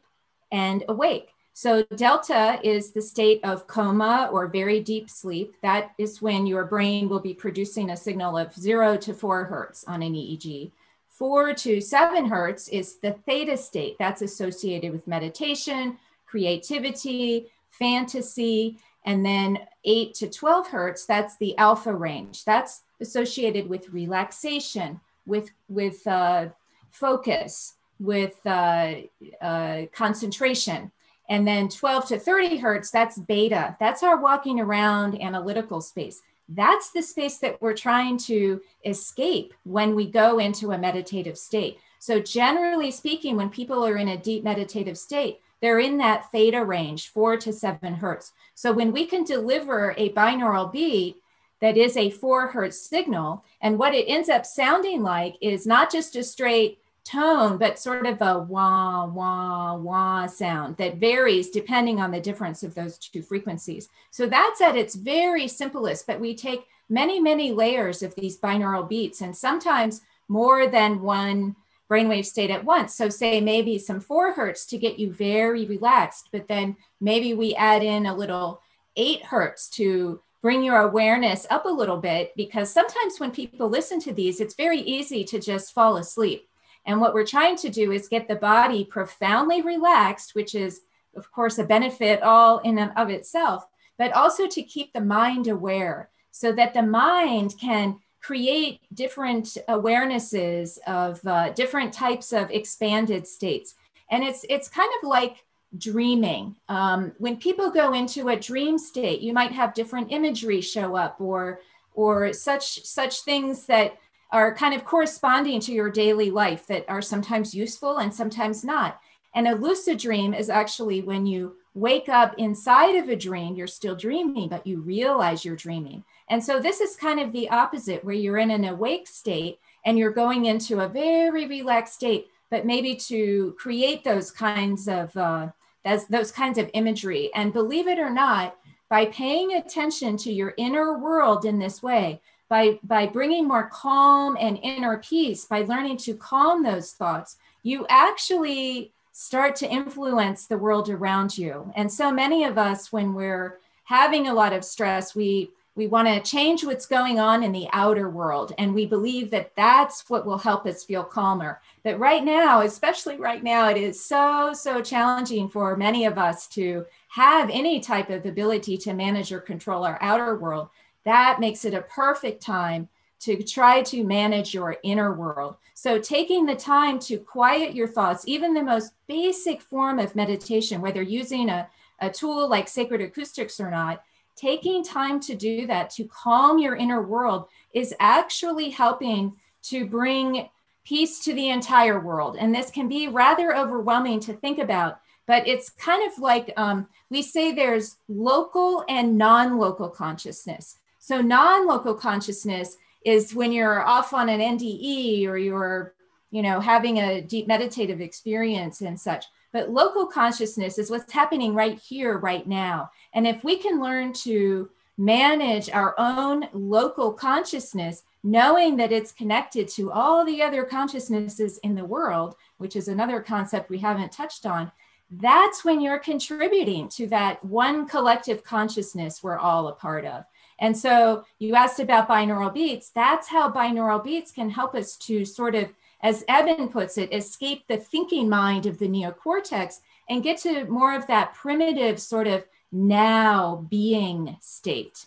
and 0.52 0.84
awake. 0.88 1.30
So, 1.56 1.84
delta 1.96 2.60
is 2.64 2.92
the 2.92 3.02
state 3.02 3.40
of 3.44 3.68
coma 3.68 4.28
or 4.32 4.48
very 4.48 4.80
deep 4.80 5.08
sleep. 5.08 5.54
That 5.62 5.92
is 6.00 6.20
when 6.20 6.48
your 6.48 6.66
brain 6.66 7.08
will 7.08 7.20
be 7.20 7.36
producing 7.36 7.92
a 7.92 7.98
signal 7.98 8.40
of 8.40 8.56
zero 8.56 8.98
to 8.98 9.14
four 9.14 9.46
hertz 9.46 9.84
on 9.84 10.02
an 10.02 10.14
EEG. 10.14 10.72
Four 11.08 11.54
to 11.54 11.80
seven 11.80 12.26
hertz 12.26 12.70
is 12.70 12.98
the 12.98 13.12
theta 13.12 13.56
state. 13.56 13.98
That's 14.00 14.24
associated 14.24 14.92
with 14.92 15.06
meditation, 15.06 16.00
creativity, 16.26 17.52
fantasy. 17.70 18.80
And 19.06 19.26
then 19.26 19.60
eight 19.84 20.14
to 20.16 20.30
12 20.30 20.68
hertz, 20.68 21.06
that's 21.06 21.38
the 21.38 21.58
alpha 21.58 21.94
range. 21.94 22.46
That's 22.46 22.84
associated 23.02 23.68
with 23.68 23.90
relaxation, 23.90 25.02
with, 25.26 25.50
with 25.68 26.06
uh, 26.08 26.48
focus, 26.92 27.74
with 28.00 28.40
uh, 28.46 28.94
uh, 29.42 29.82
concentration. 29.94 30.92
And 31.30 31.48
then 31.48 31.70
12 31.70 32.08
to 32.10 32.20
30 32.20 32.58
hertz, 32.58 32.92
that's 32.92 33.18
beta. 33.18 33.76
That's 33.80 34.04
our 34.04 34.20
walking 34.20 34.60
around 34.60 35.22
analytical 35.22 35.82
space. 35.82 36.22
That's 36.50 36.92
the 36.92 37.02
space 37.02 37.38
that 37.38 37.62
we're 37.62 37.76
trying 37.76 38.18
to 38.20 38.62
escape 38.86 39.54
when 39.64 39.96
we 39.96 40.10
go 40.10 40.40
into 40.40 40.72
a 40.72 40.78
meditative 40.78 41.38
state. 41.38 41.80
So, 42.00 42.20
generally 42.20 42.92
speaking, 42.92 43.38
when 43.38 43.50
people 43.50 43.86
are 43.86 43.96
in 43.96 44.10
a 44.10 44.18
deep 44.18 44.44
meditative 44.44 44.98
state, 44.98 45.40
they're 45.64 45.80
in 45.80 45.98
that 46.00 46.30
theta 46.30 46.66
range, 46.66 47.08
four 47.08 47.38
to 47.38 47.54
seven 47.54 47.94
hertz. 47.94 48.34
So, 48.54 48.74
when 48.74 48.92
we 48.92 49.06
can 49.06 49.24
deliver 49.24 49.96
a 49.98 50.12
binaural 50.12 50.70
beat 50.70 51.16
that 51.62 51.78
is 51.78 51.96
a 51.96 52.10
four 52.10 52.48
hertz 52.48 52.90
signal, 52.90 53.46
and 53.62 53.80
what 53.80 53.96
it 53.96 54.04
ends 54.10 54.28
up 54.28 54.46
sounding 54.46 55.04
like 55.04 55.38
is 55.40 55.66
not 55.66 55.90
just 55.90 56.18
a 56.18 56.24
straight 56.24 56.80
tone, 57.06 57.58
but 57.58 57.80
sort 57.80 58.06
of 58.06 58.22
a 58.22 58.40
wah, 58.40 59.06
wah, 59.06 59.78
wah 59.78 60.28
sound 60.28 60.76
that 60.76 60.98
varies 60.98 61.50
depending 61.50 62.02
on 62.02 62.12
the 62.12 62.20
difference 62.20 62.64
of 62.64 62.76
those 62.76 62.98
two 62.98 63.22
frequencies. 63.22 63.88
So 64.12 64.26
that's 64.26 64.60
at 64.60 64.76
its 64.76 64.96
very 64.96 65.48
simplest, 65.48 66.06
but 66.06 66.20
we 66.20 66.36
take 66.36 66.68
many, 66.90 67.22
many 67.22 67.54
layers 67.54 68.04
of 68.04 68.14
these 68.16 68.38
binaural 68.38 68.90
beats 68.90 69.22
and 69.22 69.34
sometimes 69.34 70.02
more 70.28 70.68
than 70.68 71.02
one 71.02 71.56
brainwave 71.90 72.26
state 72.26 72.50
at 72.50 72.66
once. 72.66 72.96
So 72.96 73.10
say 73.10 73.42
maybe 73.42 73.78
some 73.78 74.00
four 74.00 74.34
hertz 74.34 74.66
to 74.68 74.78
get 74.78 75.00
you 75.00 75.12
very 75.12 75.66
relaxed, 75.66 76.30
but 76.32 76.48
then 76.48 76.78
maybe 77.02 77.34
we 77.34 77.56
add 77.56 77.84
in 77.84 78.06
a 78.06 78.16
little 78.16 78.62
eight 78.96 79.24
hertz 79.24 79.70
to 79.70 80.22
bring 80.42 80.64
your 80.64 80.78
awareness 80.78 81.48
up 81.50 81.66
a 81.66 81.70
little 81.70 81.98
bit 81.98 82.34
because 82.36 82.72
sometimes 82.72 83.20
when 83.20 83.32
people 83.32 83.70
listen 83.70 84.00
to 84.02 84.14
these, 84.14 84.40
it's 84.40 84.56
very 84.56 84.80
easy 84.80 85.24
to 85.24 85.40
just 85.40 85.74
fall 85.74 85.98
asleep 85.98 86.48
and 86.86 87.00
what 87.00 87.14
we're 87.14 87.26
trying 87.26 87.56
to 87.58 87.70
do 87.70 87.92
is 87.92 88.08
get 88.08 88.28
the 88.28 88.36
body 88.36 88.84
profoundly 88.84 89.62
relaxed, 89.62 90.36
which 90.36 90.54
is, 90.54 90.82
of 91.16 91.32
course, 91.32 91.58
a 91.58 91.64
benefit 91.64 92.22
all 92.22 92.60
in 92.60 92.78
and 92.78 92.92
of 92.98 93.10
itself, 93.10 93.66
but 93.98 94.12
also 94.12 94.48
to 94.48 94.64
keep 94.64 94.92
the 94.92 95.02
mind 95.02 95.48
aware 95.48 96.10
so 96.32 96.52
that 96.52 96.74
the 96.74 96.82
mind 96.82 97.54
can 97.60 98.00
create 98.24 98.80
different 98.94 99.58
awarenesses 99.68 100.80
of 100.88 101.20
uh, 101.28 101.50
different 101.52 101.94
types 101.94 102.32
of 102.32 102.50
expanded 102.50 103.28
states. 103.28 103.76
And 104.10 104.24
it's, 104.24 104.46
it's 104.50 104.70
kind 104.70 104.90
of 105.02 105.10
like 105.10 105.44
dreaming. 105.78 106.56
Um, 106.70 107.12
when 107.18 107.36
people 107.36 107.70
go 107.70 107.94
into 107.94 108.30
a 108.30 108.40
dream 108.40 108.78
state, 108.78 109.20
you 109.20 109.34
might 109.34 109.52
have 109.52 109.74
different 109.74 110.12
imagery 110.12 110.62
show 110.62 110.96
up 110.96 111.20
or, 111.20 111.60
or 111.94 112.32
such, 112.32 112.86
such 112.86 113.22
things 113.22 113.66
that 113.66 113.98
are 114.32 114.56
kind 114.56 114.74
of 114.74 114.86
corresponding 114.86 115.60
to 115.60 115.74
your 115.74 115.92
daily 115.92 116.32
life 116.32 116.66
that 116.68 116.86
are 116.88 117.02
sometimes 117.02 117.54
useful 117.54 117.98
and 117.98 118.14
sometimes 118.14 118.64
not. 118.64 119.00
And 119.36 119.48
a 119.48 119.56
lucid 119.56 119.98
dream 119.98 120.34
is 120.34 120.50
actually 120.50 121.02
when 121.02 121.26
you 121.26 121.58
wake 121.74 122.08
up 122.08 122.36
inside 122.38 122.96
of 122.96 123.10
a 123.10 123.16
dream, 123.16 123.56
you're 123.56 123.68
still 123.68 123.96
dreaming, 123.96 124.48
but 124.48 124.66
you 124.66 124.80
realize 124.80 125.44
you're 125.44 125.56
dreaming. 125.56 126.04
And 126.30 126.44
so 126.44 126.60
this 126.60 126.82
is 126.82 126.96
kind 126.96 127.20
of 127.20 127.32
the 127.32 127.50
opposite, 127.50 128.04
where 128.04 128.16
you're 128.16 128.38
in 128.38 128.52
an 128.52 128.66
awake 128.66 129.08
state 129.08 129.60
and 129.86 129.98
you're 129.98 130.12
going 130.12 130.46
into 130.46 130.80
a 130.80 130.88
very 130.88 131.46
relaxed 131.48 131.96
state, 131.96 132.28
but 132.50 132.66
maybe 132.66 132.96
to 132.96 133.56
create 133.60 134.04
those 134.04 134.32
kinds 134.32 134.88
of 134.88 135.16
uh, 135.18 135.50
those, 135.84 136.06
those 136.08 136.32
kinds 136.32 136.58
of 136.58 136.70
imagery. 136.74 137.30
And 137.36 137.52
believe 137.52 137.88
it 137.88 138.00
or 138.00 138.10
not, 138.10 138.58
by 138.90 139.08
paying 139.08 139.54
attention 139.54 140.18
to 140.18 140.32
your 140.32 140.54
inner 140.58 140.98
world 140.98 141.46
in 141.46 141.60
this 141.60 141.84
way, 141.84 142.22
by, 142.48 142.80
by 142.84 143.08
bringing 143.08 143.48
more 143.48 143.70
calm 143.74 144.38
and 144.40 144.60
inner 144.62 144.98
peace, 145.00 145.46
by 145.46 145.64
learning 145.64 145.98
to 145.98 146.16
calm 146.16 146.64
those 146.64 146.92
thoughts, 146.92 147.38
you 147.64 147.86
actually 147.90 148.94
start 149.12 149.56
to 149.58 149.70
influence 149.70 150.46
the 150.46 150.58
world 150.58 150.90
around 150.90 151.38
you. 151.38 151.72
And 151.76 151.92
so 151.92 152.12
many 152.12 152.44
of 152.44 152.58
us, 152.58 152.92
when 152.92 153.14
we're 153.14 153.60
having 153.86 154.28
a 154.28 154.34
lot 154.34 154.54
of 154.54 154.64
stress, 154.64 155.16
we 155.16 155.52
we 155.76 155.88
want 155.88 156.08
to 156.08 156.22
change 156.22 156.64
what's 156.64 156.86
going 156.86 157.20
on 157.20 157.44
in 157.44 157.52
the 157.52 157.68
outer 157.74 158.10
world 158.10 158.54
and 158.58 158.74
we 158.74 158.86
believe 158.86 159.32
that 159.32 159.56
that's 159.56 160.10
what 160.10 160.26
will 160.26 160.38
help 160.38 160.66
us 160.66 160.84
feel 160.84 161.04
calmer 161.04 161.62
but 161.84 162.00
right 162.00 162.24
now 162.24 162.62
especially 162.62 163.18
right 163.18 163.44
now 163.44 163.70
it 163.70 163.78
is 163.78 164.04
so 164.04 164.52
so 164.54 164.82
challenging 164.82 165.50
for 165.50 165.76
many 165.76 166.06
of 166.06 166.18
us 166.18 166.48
to 166.48 166.86
have 167.10 167.50
any 167.50 167.80
type 167.80 168.10
of 168.10 168.26
ability 168.26 168.78
to 168.78 168.94
manage 168.94 169.32
or 169.32 169.40
control 169.40 169.86
our 169.86 169.98
outer 170.02 170.38
world 170.38 170.70
that 171.06 171.40
makes 171.40 171.66
it 171.66 171.74
a 171.74 171.82
perfect 171.82 172.42
time 172.42 172.88
to 173.24 173.42
try 173.42 173.82
to 173.82 174.04
manage 174.04 174.54
your 174.54 174.76
inner 174.84 175.14
world. 175.14 175.56
So, 175.76 175.98
taking 175.98 176.46
the 176.46 176.56
time 176.56 177.00
to 177.00 177.18
quiet 177.18 177.74
your 177.74 177.88
thoughts, 177.88 178.26
even 178.28 178.54
the 178.54 178.64
most 178.64 178.94
basic 179.08 179.62
form 179.62 179.98
of 179.98 180.16
meditation, 180.16 180.82
whether 180.82 181.02
using 181.02 181.50
a, 181.50 181.70
a 182.00 182.10
tool 182.10 182.50
like 182.50 182.68
sacred 182.68 183.00
acoustics 183.00 183.62
or 183.62 183.72
not, 183.72 184.04
taking 184.36 184.84
time 184.84 185.20
to 185.22 185.36
do 185.36 185.68
that 185.68 185.90
to 185.92 186.06
calm 186.06 186.60
your 186.60 186.76
inner 186.76 187.02
world 187.02 187.48
is 187.74 187.94
actually 188.00 188.70
helping 188.70 189.34
to 189.64 189.86
bring 189.86 190.50
peace 190.84 191.24
to 191.24 191.34
the 191.34 191.50
entire 191.50 192.00
world. 192.00 192.36
And 192.38 192.54
this 192.54 192.70
can 192.70 192.88
be 192.88 193.08
rather 193.08 193.56
overwhelming 193.56 194.20
to 194.22 194.34
think 194.34 194.60
about, 194.60 195.00
but 195.28 195.48
it's 195.48 195.70
kind 195.70 196.12
of 196.12 196.20
like 196.20 196.52
um, 196.58 196.88
we 197.10 197.22
say 197.22 197.54
there's 197.54 197.98
local 198.08 198.84
and 198.90 199.18
non 199.18 199.58
local 199.58 199.90
consciousness. 199.90 200.78
So 201.04 201.20
non-local 201.20 201.96
consciousness 201.96 202.78
is 203.04 203.36
when 203.36 203.52
you're 203.52 203.86
off 203.86 204.14
on 204.14 204.30
an 204.30 204.40
NDE 204.40 205.28
or 205.28 205.36
you're, 205.36 205.96
you 206.32 206.42
know, 206.42 206.62
having 206.62 206.98
a 206.98 207.22
deep 207.22 207.46
meditative 207.46 208.00
experience 208.00 208.80
and 208.80 208.98
such. 208.98 209.26
But 209.54 209.70
local 209.70 210.08
consciousness 210.08 210.78
is 210.78 210.90
what's 210.90 211.14
happening 211.14 211.56
right 211.56 211.80
here, 211.80 212.18
right 212.18 212.46
now. 212.46 212.92
And 213.14 213.26
if 213.26 213.44
we 213.44 213.56
can 213.58 213.80
learn 213.80 214.12
to 214.14 214.70
manage 214.98 215.70
our 215.70 215.96
own 215.98 216.50
local 216.52 217.14
consciousness, 217.14 218.04
knowing 218.24 218.78
that 218.78 218.92
it's 218.92 219.12
connected 219.12 219.68
to 219.68 219.92
all 219.92 220.26
the 220.26 220.42
other 220.42 220.64
consciousnesses 220.64 221.60
in 221.60 221.76
the 221.76 221.86
world, 221.86 222.36
which 222.58 222.76
is 222.76 222.88
another 222.88 223.22
concept 223.22 223.70
we 223.70 223.80
haven't 223.80 224.12
touched 224.12 224.46
on, 224.46 224.72
that's 225.12 225.64
when 225.64 225.82
you're 225.82 226.00
contributing 226.00 226.90
to 226.90 227.06
that 227.08 227.44
one 227.46 227.88
collective 227.88 228.44
consciousness 228.44 229.22
we're 229.22 229.38
all 229.38 229.68
a 229.68 229.74
part 229.74 230.06
of. 230.06 230.26
And 230.60 230.76
so 230.76 231.26
you 231.40 231.56
asked 231.56 231.80
about 231.80 232.08
binaural 232.08 232.54
beats. 232.54 232.90
That's 232.90 233.28
how 233.28 233.52
binaural 233.52 234.04
beats 234.04 234.32
can 234.32 234.50
help 234.50 234.74
us 234.76 234.96
to 234.98 235.26
sort 235.26 235.56
of, 235.56 235.70
as 236.04 236.24
Eben 236.28 236.68
puts 236.68 236.98
it, 236.98 237.14
escape 237.14 237.64
the 237.68 237.78
thinking 237.78 238.30
mind 238.30 238.66
of 238.66 238.78
the 238.78 238.88
neocortex 238.88 239.80
and 240.10 240.22
get 240.22 240.38
to 240.40 240.66
more 240.66 240.94
of 240.94 241.08
that 241.08 241.34
primitive 241.34 242.00
sort 242.00 242.28
of 242.28 242.46
now 242.72 243.66
being 243.70 244.36
state. 244.42 245.06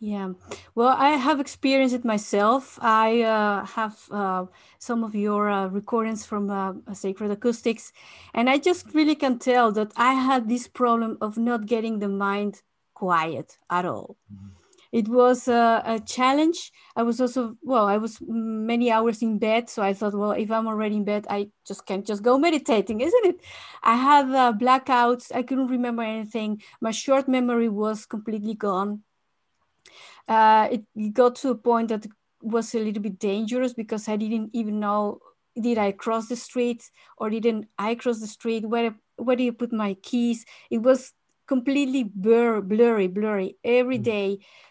Yeah, 0.00 0.34
well, 0.76 0.94
I 0.96 1.10
have 1.10 1.40
experienced 1.40 1.94
it 1.94 2.04
myself. 2.04 2.78
I 2.80 3.22
uh, 3.22 3.64
have 3.64 3.98
uh, 4.12 4.46
some 4.78 5.02
of 5.02 5.14
your 5.14 5.50
uh, 5.50 5.66
recordings 5.66 6.24
from 6.24 6.50
uh, 6.50 6.74
Sacred 6.94 7.32
Acoustics, 7.32 7.92
and 8.32 8.48
I 8.48 8.58
just 8.58 8.94
really 8.94 9.16
can 9.16 9.40
tell 9.40 9.72
that 9.72 9.92
I 9.96 10.14
had 10.14 10.48
this 10.48 10.68
problem 10.68 11.18
of 11.20 11.36
not 11.36 11.66
getting 11.66 11.98
the 11.98 12.08
mind 12.08 12.62
quiet 12.94 13.58
at 13.70 13.84
all. 13.84 14.16
Mm-hmm. 14.32 14.57
It 14.90 15.08
was 15.08 15.48
a, 15.48 15.82
a, 15.84 16.00
challenge. 16.00 16.72
I 16.96 17.02
was 17.02 17.20
also, 17.20 17.56
well, 17.62 17.86
I 17.86 17.98
was 17.98 18.18
many 18.26 18.90
hours 18.90 19.20
in 19.20 19.38
bed. 19.38 19.68
So 19.68 19.82
I 19.82 19.92
thought, 19.92 20.14
well, 20.14 20.32
if 20.32 20.50
I'm 20.50 20.66
already 20.66 20.96
in 20.96 21.04
bed, 21.04 21.26
I 21.28 21.50
just 21.66 21.84
can't 21.84 22.06
just 22.06 22.22
go 22.22 22.38
meditating, 22.38 23.00
isn't 23.08 23.26
it? 23.26 23.40
I 23.82 23.96
had 23.96 24.30
uh, 24.30 24.52
blackouts. 24.52 25.30
I 25.34 25.42
couldn't 25.42 25.68
remember 25.68 26.02
anything. 26.02 26.62
My 26.80 26.90
short 26.90 27.28
memory 27.28 27.68
was 27.68 28.06
completely 28.06 28.54
gone 28.54 29.02
uh, 30.28 30.68
it 30.70 31.14
got 31.14 31.34
to 31.36 31.50
a 31.50 31.54
point 31.54 31.88
that 31.88 32.06
was 32.42 32.74
a 32.74 32.78
little 32.78 33.02
bit 33.02 33.18
dangerous 33.18 33.72
because 33.72 34.08
I 34.08 34.16
didn't 34.16 34.50
even 34.52 34.78
know 34.78 35.20
did 35.60 35.78
I 35.78 35.90
cross 35.90 36.28
the 36.28 36.36
street 36.36 36.88
or 37.16 37.30
didn't 37.30 37.66
I 37.78 37.96
cross 37.96 38.20
the 38.20 38.28
street? 38.28 38.68
Where 38.68 38.94
where 39.16 39.34
do 39.34 39.42
you 39.42 39.52
put 39.52 39.72
my 39.72 39.94
keys? 39.94 40.44
It 40.70 40.78
was 40.78 41.12
completely 41.48 42.04
blur, 42.04 42.60
blurry, 42.60 43.08
blurry 43.08 43.56
every 43.64 43.98
mm. 43.98 44.04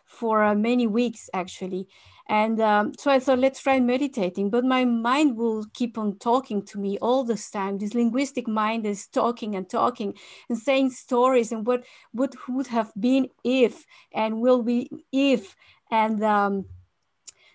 for 0.05 0.43
uh, 0.43 0.55
many 0.55 0.87
weeks 0.87 1.29
actually. 1.33 1.87
And 2.29 2.59
um, 2.59 2.91
so 2.97 3.09
I 3.09 3.19
thought, 3.19 3.39
let's 3.39 3.61
try 3.61 3.79
meditating. 3.79 4.49
But 4.49 4.65
my 4.65 4.83
mind 4.83 5.37
will 5.37 5.65
keep 5.73 5.97
on 5.97 6.19
talking 6.19 6.61
to 6.65 6.77
me 6.77 6.97
all 6.99 7.23
this 7.23 7.49
time. 7.49 7.77
This 7.77 7.93
linguistic 7.93 8.47
mind 8.47 8.85
is 8.85 9.07
talking 9.07 9.55
and 9.55 9.69
talking 9.69 10.13
and 10.49 10.57
saying 10.57 10.91
stories 10.91 11.51
and 11.51 11.65
what, 11.65 11.85
what 12.11 12.35
would 12.49 12.67
have 12.67 12.91
been 12.99 13.29
if 13.43 13.85
and 14.13 14.41
will 14.41 14.61
be 14.61 14.89
if. 15.11 15.55
And 15.89 16.21
um, 16.21 16.65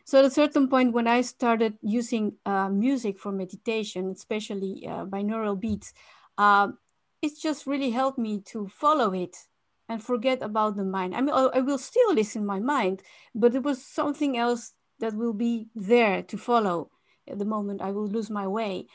so 0.05 0.19
at 0.19 0.25
a 0.25 0.31
certain 0.31 0.69
point, 0.69 0.95
when 0.95 1.07
I 1.07 1.21
started 1.21 1.77
using 1.83 2.33
uh, 2.47 2.71
music 2.71 3.19
for 3.19 3.31
meditation, 3.31 4.11
especially 4.11 4.87
uh, 4.87 5.05
binaural 5.05 5.61
beats, 5.61 5.93
uh, 6.39 6.69
it 7.23 7.39
just 7.41 7.67
really 7.67 7.91
helped 7.91 8.19
me 8.19 8.41
to 8.47 8.69
follow 8.69 9.15
it 9.15 9.37
and 9.89 10.03
forget 10.03 10.43
about 10.43 10.77
the 10.77 10.85
mind. 10.85 11.15
I 11.15 11.21
mean, 11.21 11.35
I 11.35 11.61
will 11.61 11.79
still 11.79 12.13
listen 12.13 12.45
my 12.45 12.61
mind, 12.61 13.03
but 13.35 13.55
it 13.55 13.63
was 13.63 13.85
something 13.85 14.37
else 14.37 14.73
that 14.99 15.15
will 15.15 15.33
be 15.33 15.69
there 15.75 16.23
to 16.23 16.37
follow 16.37 16.91
at 17.29 17.39
the 17.39 17.45
moment 17.45 17.81
I 17.81 17.93
will 17.93 18.09
lose 18.09 18.31
my 18.31 18.47
way. 18.47 18.87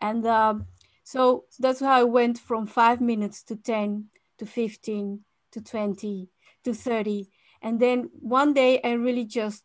And 0.00 0.26
um, 0.26 0.66
so 1.04 1.44
that's 1.58 1.80
how 1.80 1.92
I 1.92 2.04
went 2.04 2.38
from 2.38 2.66
five 2.66 3.00
minutes 3.00 3.42
to 3.44 3.56
10 3.56 4.06
to 4.38 4.46
15 4.46 5.20
to 5.52 5.60
20 5.60 6.28
to 6.64 6.74
30. 6.74 7.28
And 7.60 7.80
then 7.80 8.10
one 8.12 8.54
day 8.54 8.80
I 8.82 8.92
really 8.92 9.24
just 9.24 9.64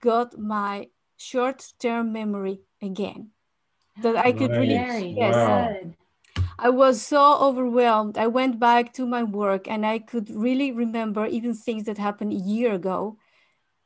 got 0.00 0.38
my 0.38 0.88
short 1.16 1.64
term 1.78 2.12
memory 2.12 2.60
again 2.80 3.30
that 4.02 4.16
I 4.16 4.32
could 4.32 4.52
really, 4.56 4.74
yes, 5.16 5.34
wow. 5.34 5.74
I 6.58 6.70
was 6.70 7.00
so 7.02 7.38
overwhelmed. 7.38 8.18
I 8.18 8.26
went 8.26 8.58
back 8.58 8.92
to 8.94 9.06
my 9.06 9.22
work 9.22 9.68
and 9.68 9.86
I 9.86 10.00
could 10.00 10.28
really 10.30 10.72
remember 10.72 11.26
even 11.26 11.54
things 11.54 11.84
that 11.84 11.98
happened 11.98 12.32
a 12.32 12.36
year 12.36 12.72
ago 12.72 13.16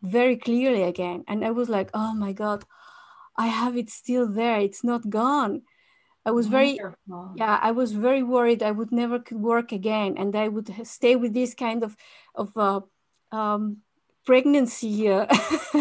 very 0.02 0.36
clearly 0.36 0.82
again. 0.82 1.24
And 1.28 1.44
I 1.44 1.50
was 1.50 1.68
like, 1.68 1.90
oh 1.94 2.14
my 2.14 2.32
God, 2.32 2.64
I 3.36 3.48
have 3.48 3.76
it 3.76 3.90
still 3.90 4.26
there. 4.26 4.60
It's 4.60 4.84
not 4.84 5.10
gone. 5.10 5.62
I 6.24 6.30
was 6.30 6.46
very, 6.48 6.78
Wonderful. 6.78 7.34
yeah, 7.36 7.58
I 7.62 7.72
was 7.72 7.92
very 7.92 8.22
worried 8.22 8.62
I 8.62 8.70
would 8.70 8.92
never 8.92 9.18
could 9.18 9.40
work 9.40 9.72
again. 9.72 10.16
And 10.16 10.34
I 10.34 10.48
would 10.48 10.70
stay 10.86 11.16
with 11.16 11.34
this 11.34 11.54
kind 11.54 11.82
of, 11.84 11.96
of 12.34 12.56
uh, 12.56 12.80
um, 13.32 13.78
pregnancy, 14.24 15.08
uh, 15.10 15.26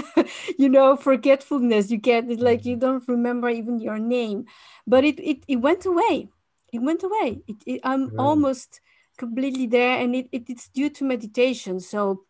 you 0.60 0.70
know, 0.70 0.98
forgetfulness. 0.98 1.90
You 1.92 1.98
get 1.98 2.30
it 2.30 2.40
like 2.42 2.66
you 2.66 2.76
don't 2.76 3.08
remember 3.08 3.50
even 3.50 3.80
your 3.80 4.00
name, 4.00 4.46
but 4.88 5.04
it, 5.06 5.20
it, 5.20 5.44
it 5.48 5.58
went 5.58 5.86
away 5.86 6.30
it 6.72 6.80
went 6.80 7.04
away. 7.04 7.42
It, 7.48 7.58
it, 7.66 7.82
I'm 7.84 8.12
almost 8.18 8.82
completely 9.18 9.68
there, 9.68 10.00
and 10.00 10.16
it, 10.16 10.28
it, 10.32 10.44
it's 10.48 10.70
due 10.70 10.90
to 10.90 11.04
meditation. 11.04 11.80
So 11.80 12.26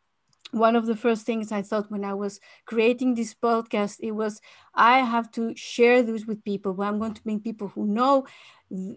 one 0.51 0.75
of 0.75 0.85
the 0.85 0.95
first 0.95 1.25
things 1.25 1.51
I 1.51 1.61
thought 1.61 1.89
when 1.89 2.03
I 2.03 2.13
was 2.13 2.39
creating 2.65 3.15
this 3.15 3.33
podcast, 3.33 3.97
it 4.01 4.11
was 4.11 4.41
I 4.75 4.99
have 4.99 5.31
to 5.31 5.55
share 5.55 6.03
this 6.03 6.25
with 6.25 6.43
people. 6.43 6.73
But 6.73 6.87
I'm 6.87 6.99
going 6.99 7.13
to 7.13 7.23
bring 7.23 7.39
people 7.39 7.69
who 7.69 7.85
know 7.85 8.25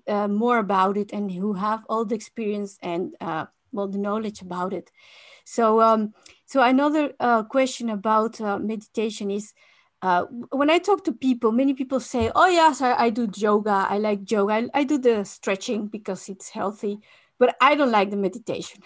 uh, 0.09 0.29
more 0.29 0.59
about 0.59 0.97
it 0.97 1.13
and 1.13 1.31
who 1.31 1.55
have 1.55 1.85
all 1.89 2.05
the 2.05 2.15
experience 2.15 2.79
and 2.83 3.15
uh, 3.21 3.47
well 3.73 3.89
the 3.89 3.99
knowledge 3.99 4.43
about 4.43 4.73
it. 4.73 4.91
So 5.45 5.81
um, 5.81 6.15
so 6.47 6.63
another 6.63 7.13
uh, 7.21 7.45
question 7.45 7.89
about 7.91 8.41
uh, 8.41 8.59
meditation 8.59 9.31
is 9.31 9.53
uh, 10.05 10.27
when 10.51 10.69
I 10.69 10.79
talk 10.79 11.03
to 11.05 11.13
people, 11.13 11.51
many 11.51 11.73
people 11.73 11.99
say, 11.99 12.31
"Oh 12.35 12.47
yes, 12.47 12.83
I, 12.83 12.93
I 13.05 13.11
do 13.11 13.27
yoga. 13.35 13.87
I 13.89 13.97
like 13.97 14.31
yoga. 14.31 14.53
I, 14.53 14.69
I, 14.75 14.85
do 14.85 14.99
the 14.99 15.25
stretching 15.25 15.87
because 15.87 16.29
it's 16.29 16.51
healthy, 16.51 16.99
but 17.39 17.57
I 17.59 17.75
don't 17.75 17.91
like 17.91 18.11
the 18.11 18.19
meditation." 18.19 18.83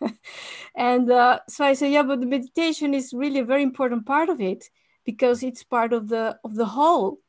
and 0.74 1.12
uh, 1.12 1.38
so 1.48 1.64
I 1.64 1.74
say, 1.74 1.92
"Yeah, 1.92 2.02
but 2.02 2.18
the 2.18 2.26
meditation 2.26 2.92
is 2.92 3.12
really 3.14 3.38
a 3.38 3.44
very 3.44 3.62
important 3.62 4.04
part 4.04 4.28
of 4.28 4.40
it 4.40 4.64
because 5.04 5.44
it's 5.44 5.62
part 5.62 5.92
of 5.92 6.08
the 6.08 6.36
of 6.42 6.56
the 6.56 6.66
whole. 6.66 7.20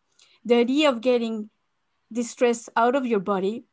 The 0.43 0.55
idea 0.55 0.89
of 0.89 1.01
getting 1.01 1.51
distress 2.11 2.67
out 2.75 2.95
of 2.95 3.05
your 3.05 3.19
body 3.19 3.65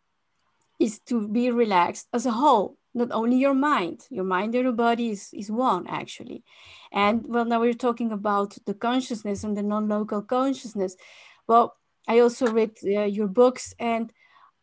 is 0.78 0.98
to 1.06 1.26
be 1.28 1.50
relaxed 1.50 2.08
as 2.12 2.26
a 2.26 2.32
whole 2.32 2.76
not 2.96 3.10
only 3.12 3.36
your 3.36 3.54
mind 3.54 3.98
your 4.10 4.24
mind 4.24 4.54
and 4.54 4.64
your 4.64 4.72
body 4.72 5.10
is, 5.10 5.30
is 5.32 5.50
one 5.50 5.86
actually. 5.86 6.42
And 6.92 7.24
well 7.28 7.44
now 7.44 7.60
we're 7.60 7.84
talking 7.86 8.10
about 8.12 8.56
the 8.66 8.74
consciousness 8.74 9.44
and 9.44 9.56
the 9.56 9.62
non-local 9.62 10.22
consciousness. 10.22 10.96
Well 11.46 11.76
i 12.08 12.20
also 12.20 12.46
read 12.58 12.72
uh, 12.84 13.02
your 13.18 13.28
books 13.28 13.74
and 13.78 14.12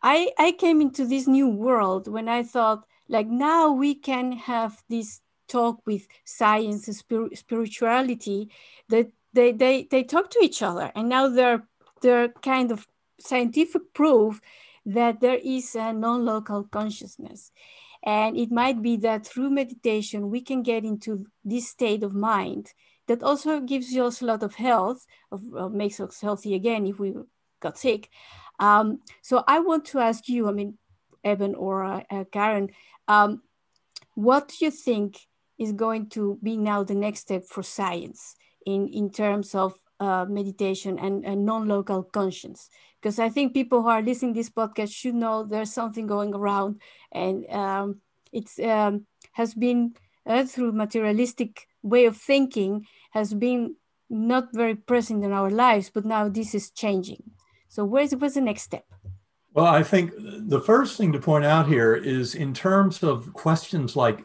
i 0.01 0.31
i 0.39 0.51
came 0.53 0.79
into 0.81 1.05
this 1.05 1.27
new 1.27 1.49
world 1.49 2.07
when 2.07 2.29
i 2.29 2.41
thought 2.41 2.85
like 3.09 3.27
now 3.27 3.69
we 3.69 3.93
can 3.93 4.31
have 4.31 4.81
this 4.89 5.21
talk 5.47 5.85
with 5.85 6.07
science 6.25 6.87
and 6.87 6.95
spir- 6.95 7.35
spirituality 7.35 8.49
that 8.89 9.11
they, 9.33 9.51
they 9.51 9.87
they 9.89 10.03
talk 10.03 10.29
to 10.31 10.39
each 10.41 10.61
other. 10.61 10.91
And 10.95 11.09
now 11.09 11.27
they're 11.27 11.63
they're 12.01 12.29
kind 12.41 12.71
of 12.71 12.87
scientific 13.19 13.93
proof 13.93 14.41
that 14.85 15.21
there 15.21 15.39
is 15.43 15.75
a 15.75 15.93
non-local 15.93 16.65
consciousness 16.65 17.51
and 18.03 18.37
it 18.37 18.51
might 18.51 18.81
be 18.81 18.97
that 18.97 19.25
through 19.25 19.49
meditation, 19.49 20.29
we 20.29 20.41
can 20.41 20.61
get 20.61 20.83
into 20.83 21.25
this 21.43 21.69
state 21.69 22.03
of 22.03 22.13
mind 22.13 22.73
that 23.07 23.23
also 23.23 23.59
gives 23.61 23.95
us 23.95 24.21
a 24.21 24.25
lot 24.25 24.43
of 24.43 24.55
health, 24.55 25.05
of, 25.31 25.71
makes 25.71 25.99
us 25.99 26.21
healthy 26.21 26.53
again 26.53 26.85
if 26.85 26.99
we 26.99 27.13
got 27.61 27.77
sick. 27.77 28.09
Um, 28.59 28.99
so 29.21 29.43
I 29.47 29.59
want 29.59 29.85
to 29.85 29.99
ask 29.99 30.27
you, 30.27 30.47
I 30.47 30.51
mean, 30.51 30.77
Eben 31.23 31.55
or 31.55 31.83
uh, 31.85 32.03
uh, 32.11 32.25
Karen, 32.31 32.69
um, 33.07 33.41
what 34.15 34.49
do 34.49 34.65
you 34.65 34.71
think 34.71 35.19
is 35.57 35.71
going 35.71 36.09
to 36.09 36.37
be 36.43 36.57
now 36.57 36.83
the 36.83 36.95
next 36.95 37.21
step 37.21 37.43
for 37.45 37.63
science 37.63 38.35
in, 38.65 38.89
in 38.89 39.09
terms 39.11 39.55
of 39.55 39.73
uh, 39.99 40.25
meditation 40.27 40.99
and, 40.99 41.25
and 41.25 41.45
non-local 41.45 42.03
conscience? 42.03 42.69
Because 43.03 43.19
I 43.19 43.27
think 43.27 43.53
people 43.53 43.81
who 43.81 43.89
are 43.89 44.01
listening 44.01 44.31
this 44.31 44.49
podcast 44.49 44.93
should 44.93 45.15
know 45.15 45.43
there's 45.43 45.73
something 45.73 46.07
going 46.07 46.33
around, 46.33 46.81
and 47.11 47.45
um, 47.49 48.01
it's 48.31 48.57
um, 48.59 49.05
has 49.33 49.53
been 49.53 49.95
uh, 50.25 50.45
through 50.45 50.71
materialistic 50.71 51.67
way 51.81 52.05
of 52.05 52.15
thinking 52.15 52.87
has 53.11 53.33
been 53.33 53.75
not 54.09 54.53
very 54.53 54.75
present 54.75 55.25
in 55.25 55.33
our 55.33 55.51
lives, 55.51 55.91
but 55.93 56.05
now 56.05 56.29
this 56.29 56.55
is 56.55 56.71
changing. 56.71 57.21
So 57.67 57.83
where's 57.83 58.15
what's 58.15 58.35
the 58.35 58.41
next 58.41 58.61
step? 58.61 58.85
Well, 59.53 59.65
I 59.65 59.83
think 59.83 60.13
the 60.15 60.61
first 60.61 60.97
thing 60.97 61.11
to 61.11 61.19
point 61.19 61.45
out 61.45 61.67
here 61.67 61.93
is 61.93 62.35
in 62.35 62.53
terms 62.53 63.03
of 63.03 63.33
questions 63.33 63.95
like 63.95 64.23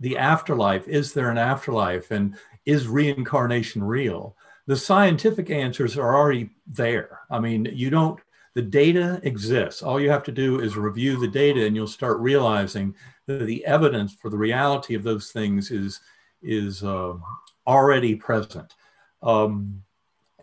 the 0.00 0.18
afterlife, 0.18 0.88
is 0.88 1.12
there 1.12 1.30
an 1.30 1.38
afterlife 1.38 2.10
and 2.10 2.36
is 2.66 2.88
reincarnation 2.88 3.84
real? 3.84 4.36
The 4.70 4.76
scientific 4.76 5.50
answers 5.50 5.98
are 5.98 6.14
already 6.14 6.48
there. 6.64 7.22
I 7.28 7.40
mean, 7.40 7.68
you 7.72 7.90
don't, 7.90 8.20
the 8.54 8.62
data 8.62 9.20
exists. 9.24 9.82
All 9.82 9.98
you 9.98 10.08
have 10.10 10.22
to 10.22 10.30
do 10.30 10.60
is 10.60 10.76
review 10.76 11.18
the 11.18 11.26
data 11.26 11.66
and 11.66 11.74
you'll 11.74 11.88
start 11.88 12.20
realizing 12.20 12.94
that 13.26 13.46
the 13.46 13.66
evidence 13.66 14.14
for 14.14 14.30
the 14.30 14.38
reality 14.38 14.94
of 14.94 15.02
those 15.02 15.32
things 15.32 15.72
is, 15.72 15.98
is 16.40 16.84
uh, 16.84 17.14
already 17.66 18.14
present. 18.14 18.76
Um, 19.24 19.82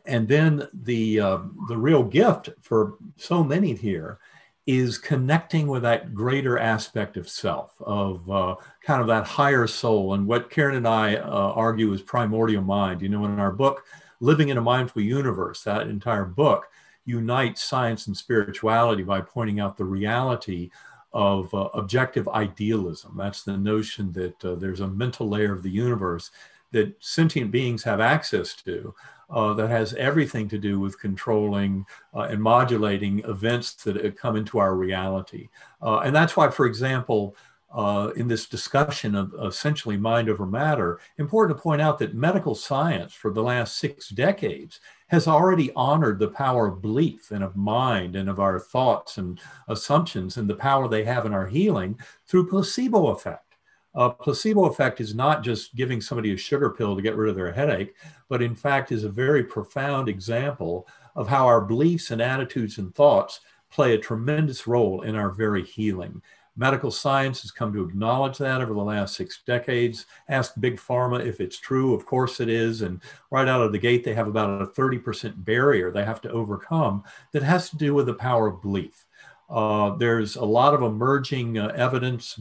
and 0.06 0.28
then 0.28 0.68
the 0.74 1.22
uh, 1.22 1.40
the 1.70 1.78
real 1.78 2.04
gift 2.04 2.50
for 2.62 2.98
so 3.16 3.46
many 3.46 3.76
here 3.76 4.20
is 4.66 4.98
connecting 4.98 5.68
with 5.68 5.84
that 5.84 6.14
greater 6.14 6.60
aspect 6.60 7.16
of 7.16 7.30
self, 7.30 7.74
of 7.80 8.30
uh, 8.30 8.56
kind 8.84 9.00
of 9.00 9.08
that 9.08 9.26
higher 9.26 9.68
soul, 9.68 10.14
and 10.16 10.28
what 10.28 10.50
Karen 10.50 10.76
and 10.76 10.88
I 10.88 11.16
uh, 11.16 11.54
argue 11.56 11.94
is 11.94 12.02
primordial 12.02 12.62
mind. 12.62 13.02
You 13.02 13.10
know, 13.10 13.26
in 13.26 13.40
our 13.40 13.52
book, 13.52 13.84
Living 14.20 14.50
in 14.50 14.58
a 14.58 14.62
Mindful 14.62 15.02
Universe, 15.02 15.64
that 15.64 15.88
entire 15.88 16.26
book 16.26 16.68
unites 17.06 17.64
science 17.64 18.08
and 18.08 18.18
spirituality 18.18 19.04
by 19.04 19.22
pointing 19.22 19.60
out 19.60 19.78
the 19.78 19.86
reality 19.86 20.70
of 21.14 21.54
uh, 21.54 21.70
objective 21.74 22.28
idealism. 22.30 23.16
That's 23.18 23.44
the 23.44 23.58
notion 23.58 24.12
that 24.14 24.46
uh, 24.46 24.56
there's 24.56 24.82
a 24.82 24.88
mental 24.88 25.30
layer 25.30 25.54
of 25.54 25.64
the 25.64 25.70
universe 25.70 26.32
that 26.72 26.96
sentient 27.00 27.50
beings 27.50 27.84
have 27.84 28.02
access 28.02 28.54
to 28.56 28.94
uh, 29.30 29.54
that 29.54 29.70
has 29.70 29.94
everything 29.96 30.48
to 30.50 30.58
do 30.58 30.80
with 30.80 31.00
controlling 31.00 31.86
uh, 32.14 32.22
and 32.22 32.42
modulating 32.42 33.20
events 33.26 33.74
that 33.74 34.18
come 34.18 34.36
into 34.36 34.58
our 34.58 34.76
reality. 34.76 35.50
Uh, 35.82 36.00
and 36.00 36.16
that's 36.16 36.38
why, 36.38 36.50
for 36.50 36.66
example, 36.66 37.36
uh, 37.74 38.12
in 38.16 38.28
this 38.28 38.48
discussion 38.48 39.16
of 39.16 39.34
essentially 39.44 39.98
mind 39.98 40.30
over 40.30 40.46
matter, 40.46 41.00
important 41.18 41.58
to 41.58 41.62
point 41.62 41.82
out 41.82 42.00
that 42.00 42.16
medical 42.16 42.56
science 42.56 43.14
for 43.14 43.32
the 43.32 43.44
last 43.44 43.78
six 43.78 44.10
decades 44.10 44.80
has 45.08 45.28
already 45.28 45.72
honored 45.76 46.20
the 46.20 46.30
power 46.30 46.68
of 46.68 46.82
belief 46.82 47.32
and 47.32 47.44
of 47.44 47.56
mind 47.56 48.16
and 48.16 48.30
of 48.30 48.40
our 48.40 48.60
thoughts 48.60 49.18
and 49.18 49.40
assumptions 49.68 50.38
and 50.38 50.50
the 50.50 50.56
power 50.56 50.88
they 50.88 51.04
have 51.04 51.26
in 51.26 51.34
our 51.34 51.48
healing 51.48 51.98
through 52.26 52.48
placebo 52.48 53.08
effect. 53.08 53.56
A 53.96 54.10
placebo 54.10 54.66
effect 54.66 55.02
is 55.02 55.16
not 55.16 55.44
just 55.44 55.76
giving 55.76 56.02
somebody 56.02 56.34
a 56.34 56.38
sugar 56.38 56.70
pill 56.70 56.96
to 56.96 57.02
get 57.02 57.16
rid 57.16 57.30
of 57.30 57.36
their 57.36 57.52
headache, 57.52 57.96
but 58.30 58.42
in 58.42 58.56
fact 58.56 58.92
is 58.92 59.04
a 59.04 59.10
very 59.10 59.44
profound 59.44 60.08
example 60.08 60.88
of 61.16 61.28
how 61.28 61.48
our 61.48 61.62
beliefs 61.62 62.12
and 62.12 62.22
attitudes 62.22 62.78
and 62.78 62.94
thoughts 62.94 63.40
play 63.72 63.94
a 63.94 63.98
tremendous 63.98 64.68
role 64.68 65.02
in 65.02 65.16
our 65.16 65.32
very 65.32 65.64
healing. 65.64 66.22
Medical 66.58 66.90
science 66.90 67.44
has 67.44 67.52
come 67.52 67.72
to 67.72 67.84
acknowledge 67.84 68.40
that 68.40 68.62
over 68.62 68.74
the 68.74 68.80
last 68.80 69.16
six 69.16 69.42
decades. 69.46 70.08
Ask 70.28 70.54
Big 70.60 70.78
Pharma 70.78 71.24
if 71.24 71.40
it's 71.40 71.60
true. 71.60 71.94
Of 71.94 72.06
course 72.06 72.40
it 72.40 72.50
is. 72.50 72.82
And 72.82 73.00
right 73.30 73.48
out 73.48 73.62
of 73.62 73.72
the 73.72 73.78
gate, 73.78 74.04
they 74.04 74.16
have 74.16 74.28
about 74.28 74.62
a 74.62 74.66
30% 74.66 75.46
barrier 75.46 75.92
they 75.92 76.04
have 76.04 76.22
to 76.22 76.32
overcome 76.32 77.04
that 77.32 77.44
has 77.44 77.70
to 77.70 77.78
do 77.78 77.94
with 77.94 78.08
the 78.08 78.14
power 78.16 78.48
of 78.48 78.62
belief. 78.62 79.06
Uh, 79.50 79.96
there's 79.96 80.36
a 80.36 80.44
lot 80.44 80.74
of 80.74 80.82
emerging 80.82 81.58
uh, 81.60 81.68
evidence 81.76 82.40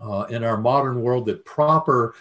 uh, 0.00 0.26
in 0.28 0.44
our 0.44 0.58
modern 0.58 1.00
world 1.00 1.26
that 1.26 1.44
proper 1.44 2.14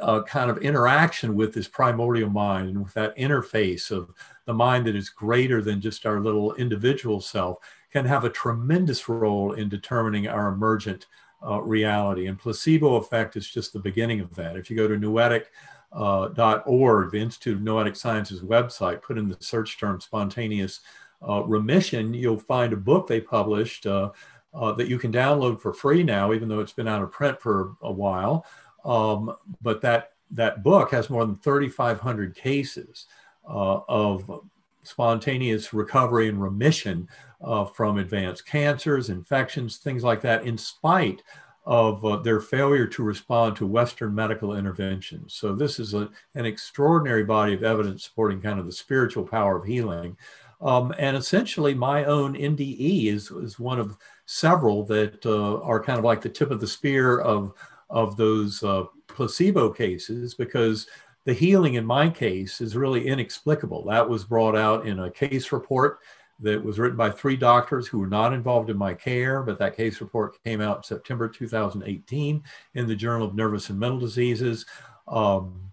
uh, 0.00 0.22
kind 0.22 0.50
of 0.50 0.58
interaction 0.58 1.34
with 1.34 1.52
this 1.52 1.68
primordial 1.68 2.30
mind 2.30 2.68
and 2.68 2.82
with 2.82 2.94
that 2.94 3.16
interface 3.16 3.90
of 3.90 4.12
the 4.46 4.54
mind 4.54 4.86
that 4.86 4.96
is 4.96 5.08
greater 5.08 5.60
than 5.60 5.80
just 5.80 6.06
our 6.06 6.20
little 6.20 6.54
individual 6.54 7.20
self 7.20 7.58
can 7.92 8.04
have 8.04 8.24
a 8.24 8.30
tremendous 8.30 9.08
role 9.08 9.52
in 9.52 9.68
determining 9.68 10.28
our 10.28 10.48
emergent 10.48 11.06
uh, 11.46 11.60
reality. 11.62 12.26
And 12.26 12.38
placebo 12.38 12.96
effect 12.96 13.36
is 13.36 13.48
just 13.48 13.72
the 13.72 13.78
beginning 13.78 14.20
of 14.20 14.34
that. 14.34 14.56
If 14.56 14.70
you 14.70 14.76
go 14.76 14.88
to 14.88 14.96
noetic.org, 14.98 15.46
uh, 15.92 17.10
the 17.10 17.18
Institute 17.20 17.56
of 17.56 17.62
Noetic 17.62 17.96
Sciences 17.96 18.42
website, 18.42 19.02
put 19.02 19.18
in 19.18 19.28
the 19.28 19.36
search 19.40 19.78
term 19.78 20.00
spontaneous 20.00 20.80
uh, 21.26 21.42
remission, 21.44 22.14
you'll 22.14 22.38
find 22.38 22.72
a 22.72 22.76
book 22.76 23.06
they 23.06 23.20
published 23.20 23.86
uh, 23.86 24.10
uh, 24.54 24.72
that 24.72 24.88
you 24.88 24.98
can 24.98 25.12
download 25.12 25.60
for 25.60 25.72
free 25.72 26.02
now, 26.02 26.32
even 26.32 26.48
though 26.48 26.60
it's 26.60 26.72
been 26.72 26.88
out 26.88 27.02
of 27.02 27.12
print 27.12 27.40
for 27.40 27.74
a 27.82 27.92
while. 27.92 28.46
Um, 28.84 29.34
but 29.60 29.80
that 29.82 30.12
that 30.30 30.62
book 30.62 30.90
has 30.90 31.08
more 31.08 31.24
than 31.24 31.36
3,500 31.36 32.34
cases 32.34 33.06
uh, 33.48 33.80
of 33.88 34.42
spontaneous 34.88 35.72
recovery 35.72 36.28
and 36.28 36.42
remission 36.42 37.08
uh, 37.42 37.64
from 37.64 37.98
advanced 37.98 38.46
cancers, 38.46 39.10
infections, 39.10 39.76
things 39.76 40.02
like 40.02 40.20
that, 40.22 40.44
in 40.44 40.58
spite 40.58 41.22
of 41.64 42.02
uh, 42.04 42.16
their 42.16 42.40
failure 42.40 42.86
to 42.86 43.02
respond 43.02 43.54
to 43.54 43.66
Western 43.66 44.14
medical 44.14 44.56
interventions. 44.56 45.34
So, 45.34 45.54
this 45.54 45.78
is 45.78 45.94
a, 45.94 46.10
an 46.34 46.46
extraordinary 46.46 47.24
body 47.24 47.54
of 47.54 47.62
evidence 47.62 48.04
supporting 48.04 48.40
kind 48.40 48.58
of 48.58 48.66
the 48.66 48.72
spiritual 48.72 49.24
power 49.24 49.58
of 49.58 49.66
healing. 49.66 50.16
Um, 50.60 50.92
and 50.98 51.16
essentially, 51.16 51.74
my 51.74 52.04
own 52.04 52.34
NDE 52.34 53.06
is, 53.06 53.30
is 53.30 53.60
one 53.60 53.78
of 53.78 53.96
several 54.26 54.84
that 54.86 55.24
uh, 55.24 55.60
are 55.60 55.82
kind 55.82 55.98
of 55.98 56.04
like 56.04 56.20
the 56.20 56.28
tip 56.28 56.50
of 56.50 56.60
the 56.60 56.66
spear 56.66 57.20
of, 57.20 57.52
of 57.90 58.16
those 58.16 58.62
uh, 58.64 58.84
placebo 59.06 59.70
cases 59.70 60.34
because 60.34 60.86
the 61.28 61.34
healing 61.34 61.74
in 61.74 61.84
my 61.84 62.08
case 62.08 62.62
is 62.62 62.74
really 62.74 63.06
inexplicable. 63.06 63.84
That 63.84 64.08
was 64.08 64.24
brought 64.24 64.56
out 64.56 64.86
in 64.86 65.00
a 65.00 65.10
case 65.10 65.52
report 65.52 65.98
that 66.40 66.64
was 66.64 66.78
written 66.78 66.96
by 66.96 67.10
three 67.10 67.36
doctors 67.36 67.86
who 67.86 67.98
were 67.98 68.06
not 68.06 68.32
involved 68.32 68.70
in 68.70 68.78
my 68.78 68.94
care, 68.94 69.42
but 69.42 69.58
that 69.58 69.76
case 69.76 70.00
report 70.00 70.42
came 70.42 70.62
out 70.62 70.78
in 70.78 70.82
September 70.84 71.28
2018 71.28 72.42
in 72.76 72.86
the 72.88 72.96
Journal 72.96 73.26
of 73.26 73.34
Nervous 73.34 73.68
and 73.68 73.78
Mental 73.78 73.98
Diseases. 73.98 74.64
Um, 75.06 75.70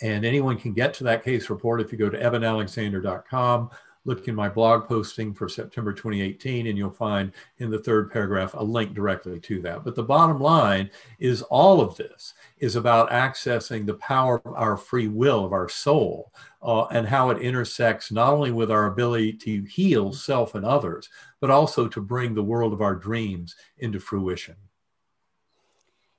and 0.00 0.24
anyone 0.24 0.56
can 0.56 0.72
get 0.72 0.94
to 0.94 1.04
that 1.04 1.22
case 1.22 1.50
report 1.50 1.82
if 1.82 1.92
you 1.92 1.98
go 1.98 2.08
to 2.08 2.18
ebenalexander.com 2.18 3.68
look 4.04 4.26
in 4.28 4.34
my 4.34 4.48
blog 4.48 4.86
posting 4.88 5.34
for 5.34 5.48
September 5.48 5.92
2018, 5.92 6.66
and 6.66 6.78
you'll 6.78 6.90
find 6.90 7.32
in 7.58 7.70
the 7.70 7.78
third 7.78 8.10
paragraph 8.10 8.54
a 8.54 8.62
link 8.62 8.94
directly 8.94 9.38
to 9.40 9.60
that. 9.62 9.84
But 9.84 9.94
the 9.94 10.02
bottom 10.02 10.40
line 10.40 10.90
is 11.18 11.42
all 11.42 11.80
of 11.80 11.96
this 11.96 12.34
is 12.58 12.76
about 12.76 13.10
accessing 13.10 13.86
the 13.86 13.94
power 13.94 14.40
of 14.44 14.54
our 14.54 14.76
free 14.76 15.08
will, 15.08 15.44
of 15.44 15.52
our 15.52 15.68
soul, 15.68 16.32
uh, 16.62 16.84
and 16.86 17.06
how 17.06 17.30
it 17.30 17.42
intersects 17.42 18.10
not 18.10 18.32
only 18.32 18.50
with 18.50 18.70
our 18.70 18.86
ability 18.86 19.32
to 19.34 19.62
heal 19.64 20.12
self 20.12 20.54
and 20.54 20.64
others, 20.64 21.08
but 21.40 21.50
also 21.50 21.86
to 21.88 22.00
bring 22.00 22.34
the 22.34 22.42
world 22.42 22.72
of 22.72 22.80
our 22.80 22.94
dreams 22.94 23.54
into 23.78 24.00
fruition. 24.00 24.56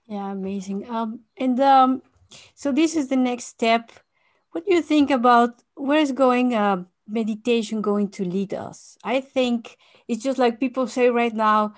Yeah, 0.08 0.32
amazing. 0.32 0.90
Um, 0.90 1.20
and 1.38 1.60
um, 1.60 2.02
so 2.56 2.72
this 2.72 2.96
is 2.96 3.10
the 3.10 3.16
next 3.16 3.46
step. 3.46 3.92
What 4.52 4.66
do 4.66 4.74
you 4.74 4.82
think 4.82 5.12
about 5.12 5.62
where 5.76 6.00
is 6.00 6.12
going 6.12 6.56
uh, 6.56 6.86
meditation 7.10 7.82
going 7.82 8.10
to 8.10 8.26
lead 8.26 8.54
us? 8.54 8.98
I 9.04 9.22
think 9.22 9.78
it's 10.08 10.24
just 10.24 10.38
like 10.38 10.60
people 10.60 10.88
say 10.88 11.10
right 11.10 11.34
now, 11.34 11.74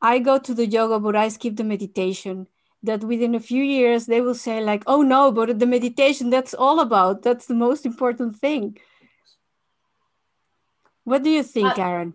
I 0.00 0.18
go 0.18 0.38
to 0.38 0.54
the 0.54 0.66
yoga, 0.66 0.98
but 1.00 1.16
I 1.16 1.28
skip 1.28 1.56
the 1.56 1.64
meditation. 1.64 2.46
That 2.84 3.02
within 3.02 3.34
a 3.34 3.40
few 3.40 3.64
years 3.64 4.06
they 4.06 4.20
will 4.20 4.36
say, 4.36 4.60
like, 4.62 4.84
oh 4.86 5.02
no, 5.02 5.32
but 5.32 5.58
the 5.58 5.66
meditation, 5.66 6.30
that's 6.30 6.54
all 6.54 6.78
about. 6.78 7.22
That's 7.22 7.46
the 7.46 7.54
most 7.54 7.84
important 7.84 8.36
thing. 8.36 8.78
What 11.02 11.24
do 11.24 11.30
you 11.30 11.42
think, 11.42 11.70
uh, 11.70 11.74
Karen? 11.74 12.14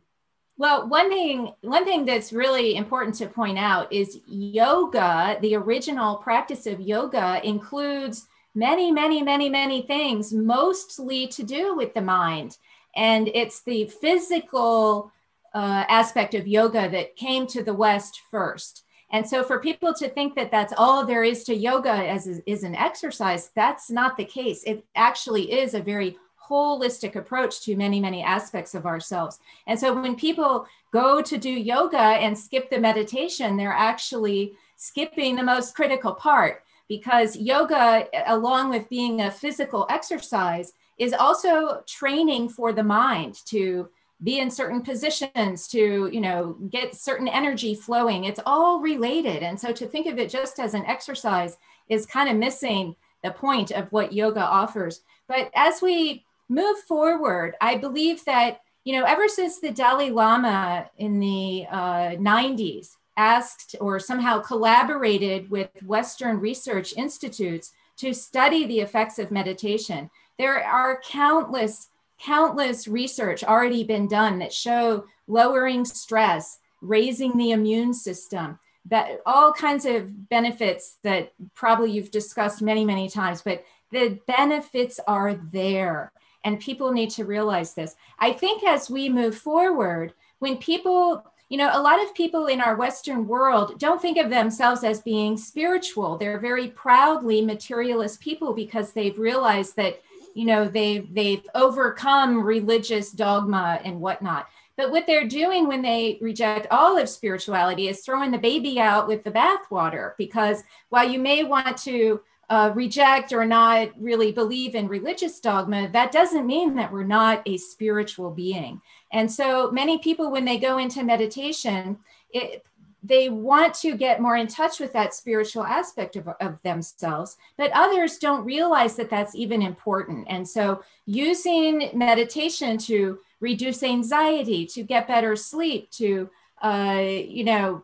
Well, 0.55 0.87
one 0.87 1.09
thing 1.09 1.51
one 1.61 1.83
thing 1.83 2.05
that's 2.05 2.31
really 2.31 2.75
important 2.75 3.15
to 3.15 3.27
point 3.27 3.57
out 3.57 3.91
is 3.91 4.19
yoga, 4.25 5.37
the 5.41 5.55
original 5.55 6.17
practice 6.17 6.65
of 6.67 6.79
yoga 6.79 7.41
includes 7.43 8.27
many, 8.55 8.91
many, 8.91 9.21
many, 9.21 9.49
many 9.49 9.81
things, 9.81 10.33
mostly 10.33 11.27
to 11.27 11.43
do 11.43 11.75
with 11.75 11.93
the 11.93 12.01
mind. 12.01 12.57
And 12.95 13.29
it's 13.33 13.61
the 13.63 13.85
physical 13.85 15.11
uh, 15.53 15.85
aspect 15.87 16.33
of 16.33 16.47
yoga 16.47 16.89
that 16.89 17.15
came 17.15 17.47
to 17.47 17.63
the 17.63 17.73
West 17.73 18.21
first. 18.31 18.83
And 19.11 19.27
so, 19.27 19.43
for 19.43 19.59
people 19.59 19.93
to 19.95 20.09
think 20.09 20.35
that 20.35 20.49
that's 20.49 20.73
all 20.75 21.05
there 21.05 21.23
is 21.23 21.43
to 21.43 21.55
yoga 21.55 21.91
as 21.91 22.25
is, 22.25 22.41
is 22.47 22.63
an 22.63 22.75
exercise, 22.75 23.51
that's 23.55 23.91
not 23.91 24.17
the 24.17 24.25
case. 24.25 24.63
It 24.63 24.83
actually 24.95 25.51
is 25.51 25.75
a 25.75 25.81
very 25.81 26.17
holistic 26.49 27.15
approach 27.15 27.61
to 27.61 27.75
many, 27.75 27.99
many 27.99 28.23
aspects 28.23 28.73
of 28.73 28.85
ourselves. 28.87 29.39
And 29.67 29.79
so, 29.79 29.93
when 29.93 30.15
people 30.15 30.65
go 30.91 31.21
to 31.21 31.37
do 31.37 31.51
yoga 31.51 31.97
and 31.97 32.37
skip 32.37 32.71
the 32.71 32.79
meditation, 32.79 33.55
they're 33.55 33.71
actually 33.71 34.53
skipping 34.77 35.35
the 35.35 35.43
most 35.43 35.75
critical 35.75 36.13
part 36.13 36.63
because 36.97 37.35
yoga, 37.35 38.07
along 38.27 38.69
with 38.69 38.89
being 38.89 39.21
a 39.21 39.31
physical 39.31 39.85
exercise, 39.89 40.73
is 40.97 41.13
also 41.13 41.83
training 41.87 42.49
for 42.49 42.71
the 42.71 42.83
mind 42.83 43.35
to 43.45 43.89
be 44.21 44.39
in 44.39 44.49
certain 44.49 44.81
positions 44.81 45.67
to 45.67 46.09
you 46.11 46.21
know 46.21 46.55
get 46.69 46.95
certain 46.95 47.27
energy 47.27 47.73
flowing. 47.75 48.23
It's 48.23 48.39
all 48.45 48.79
related. 48.79 49.43
And 49.43 49.59
so 49.59 49.73
to 49.73 49.85
think 49.85 50.07
of 50.07 50.17
it 50.19 50.29
just 50.29 50.59
as 50.59 50.73
an 50.73 50.85
exercise 50.85 51.57
is 51.89 52.05
kind 52.05 52.29
of 52.29 52.37
missing 52.37 52.95
the 53.23 53.31
point 53.31 53.71
of 53.71 53.91
what 53.91 54.13
yoga 54.13 54.41
offers. 54.41 55.01
But 55.27 55.49
as 55.55 55.81
we 55.81 56.25
move 56.49 56.77
forward 56.79 57.55
i 57.61 57.75
believe 57.75 58.23
that 58.25 58.61
you 58.83 58.93
know 58.93 59.05
ever 59.05 59.27
since 59.27 59.59
the 59.59 59.71
dalai 59.71 60.09
lama 60.09 60.89
in 60.97 61.19
the 61.19 61.65
uh, 61.71 62.11
90s 62.19 62.95
asked 63.17 63.75
or 63.79 63.99
somehow 63.99 64.39
collaborated 64.39 65.49
with 65.49 65.69
Western 65.85 66.39
research 66.39 66.93
institutes 66.97 67.71
to 67.97 68.13
study 68.13 68.65
the 68.65 68.79
effects 68.79 69.19
of 69.19 69.31
meditation. 69.31 70.09
There 70.37 70.63
are 70.63 71.01
countless, 71.07 71.89
countless 72.19 72.87
research 72.87 73.43
already 73.43 73.83
been 73.83 74.07
done 74.07 74.39
that 74.39 74.51
show 74.51 75.05
lowering 75.27 75.85
stress, 75.85 76.59
raising 76.81 77.37
the 77.37 77.51
immune 77.51 77.93
system, 77.93 78.57
that 78.85 79.21
all 79.25 79.53
kinds 79.53 79.85
of 79.85 80.27
benefits 80.27 80.97
that 81.03 81.33
probably 81.53 81.91
you've 81.91 82.11
discussed 82.11 82.61
many, 82.61 82.83
many 82.83 83.09
times, 83.09 83.41
but 83.41 83.63
The 83.93 84.19
benefits 84.25 84.99
are 85.05 85.35
there, 85.35 86.11
and 86.43 86.59
people 86.59 86.91
need 86.91 87.11
to 87.11 87.25
realize 87.25 87.75
this. 87.75 87.95
I 88.17 88.33
think 88.33 88.63
as 88.63 88.89
we 88.89 89.07
move 89.07 89.37
forward, 89.37 90.15
when 90.39 90.57
people 90.57 91.23
you 91.49 91.57
know, 91.57 91.69
a 91.71 91.81
lot 91.81 92.03
of 92.03 92.15
people 92.15 92.47
in 92.47 92.61
our 92.61 92.75
Western 92.75 93.27
world 93.27 93.79
don't 93.79 94.01
think 94.01 94.17
of 94.17 94.29
themselves 94.29 94.83
as 94.83 95.01
being 95.01 95.37
spiritual. 95.37 96.17
They're 96.17 96.39
very 96.39 96.69
proudly 96.69 97.41
materialist 97.41 98.21
people 98.21 98.53
because 98.53 98.91
they've 98.91 99.17
realized 99.17 99.75
that, 99.75 100.01
you 100.33 100.45
know, 100.45 100.67
they've 100.67 101.13
they've 101.13 101.45
overcome 101.53 102.43
religious 102.43 103.11
dogma 103.11 103.79
and 103.83 103.99
whatnot. 103.99 104.47
But 104.75 104.89
what 104.89 105.05
they're 105.05 105.27
doing 105.27 105.67
when 105.67 105.83
they 105.83 106.17
reject 106.21 106.65
all 106.71 106.97
of 106.97 107.07
spirituality 107.07 107.87
is 107.87 108.01
throwing 108.01 108.31
the 108.31 108.39
baby 108.39 108.79
out 108.79 109.07
with 109.07 109.23
the 109.23 109.31
bathwater. 109.31 110.13
Because 110.17 110.63
while 110.89 111.07
you 111.07 111.19
may 111.19 111.43
want 111.43 111.77
to 111.79 112.21
uh, 112.49 112.71
reject 112.75 113.33
or 113.33 113.45
not 113.45 113.89
really 113.99 114.31
believe 114.31 114.75
in 114.75 114.87
religious 114.87 115.39
dogma, 115.39 115.89
that 115.91 116.11
doesn't 116.11 116.45
mean 116.45 116.75
that 116.75 116.91
we're 116.91 117.03
not 117.03 117.41
a 117.45 117.57
spiritual 117.57 118.31
being. 118.31 118.81
And 119.11 119.31
so 119.31 119.71
many 119.71 119.97
people, 119.97 120.31
when 120.31 120.45
they 120.45 120.57
go 120.57 120.77
into 120.77 121.03
meditation, 121.03 121.97
it, 122.31 122.65
they 123.03 123.29
want 123.29 123.73
to 123.75 123.97
get 123.97 124.21
more 124.21 124.37
in 124.37 124.47
touch 124.47 124.79
with 124.79 124.93
that 124.93 125.13
spiritual 125.13 125.63
aspect 125.63 126.15
of, 126.15 126.29
of 126.39 126.61
themselves, 126.63 127.37
but 127.57 127.71
others 127.73 128.17
don't 128.17 128.45
realize 128.45 128.95
that 128.95 129.09
that's 129.09 129.35
even 129.35 129.61
important. 129.61 130.25
And 130.29 130.47
so, 130.47 130.83
using 131.05 131.89
meditation 131.93 132.77
to 132.79 133.19
reduce 133.41 133.83
anxiety, 133.83 134.65
to 134.67 134.83
get 134.83 135.07
better 135.07 135.35
sleep, 135.35 135.91
to 135.91 136.29
uh, 136.63 137.03
you 137.03 137.43
know, 137.43 137.83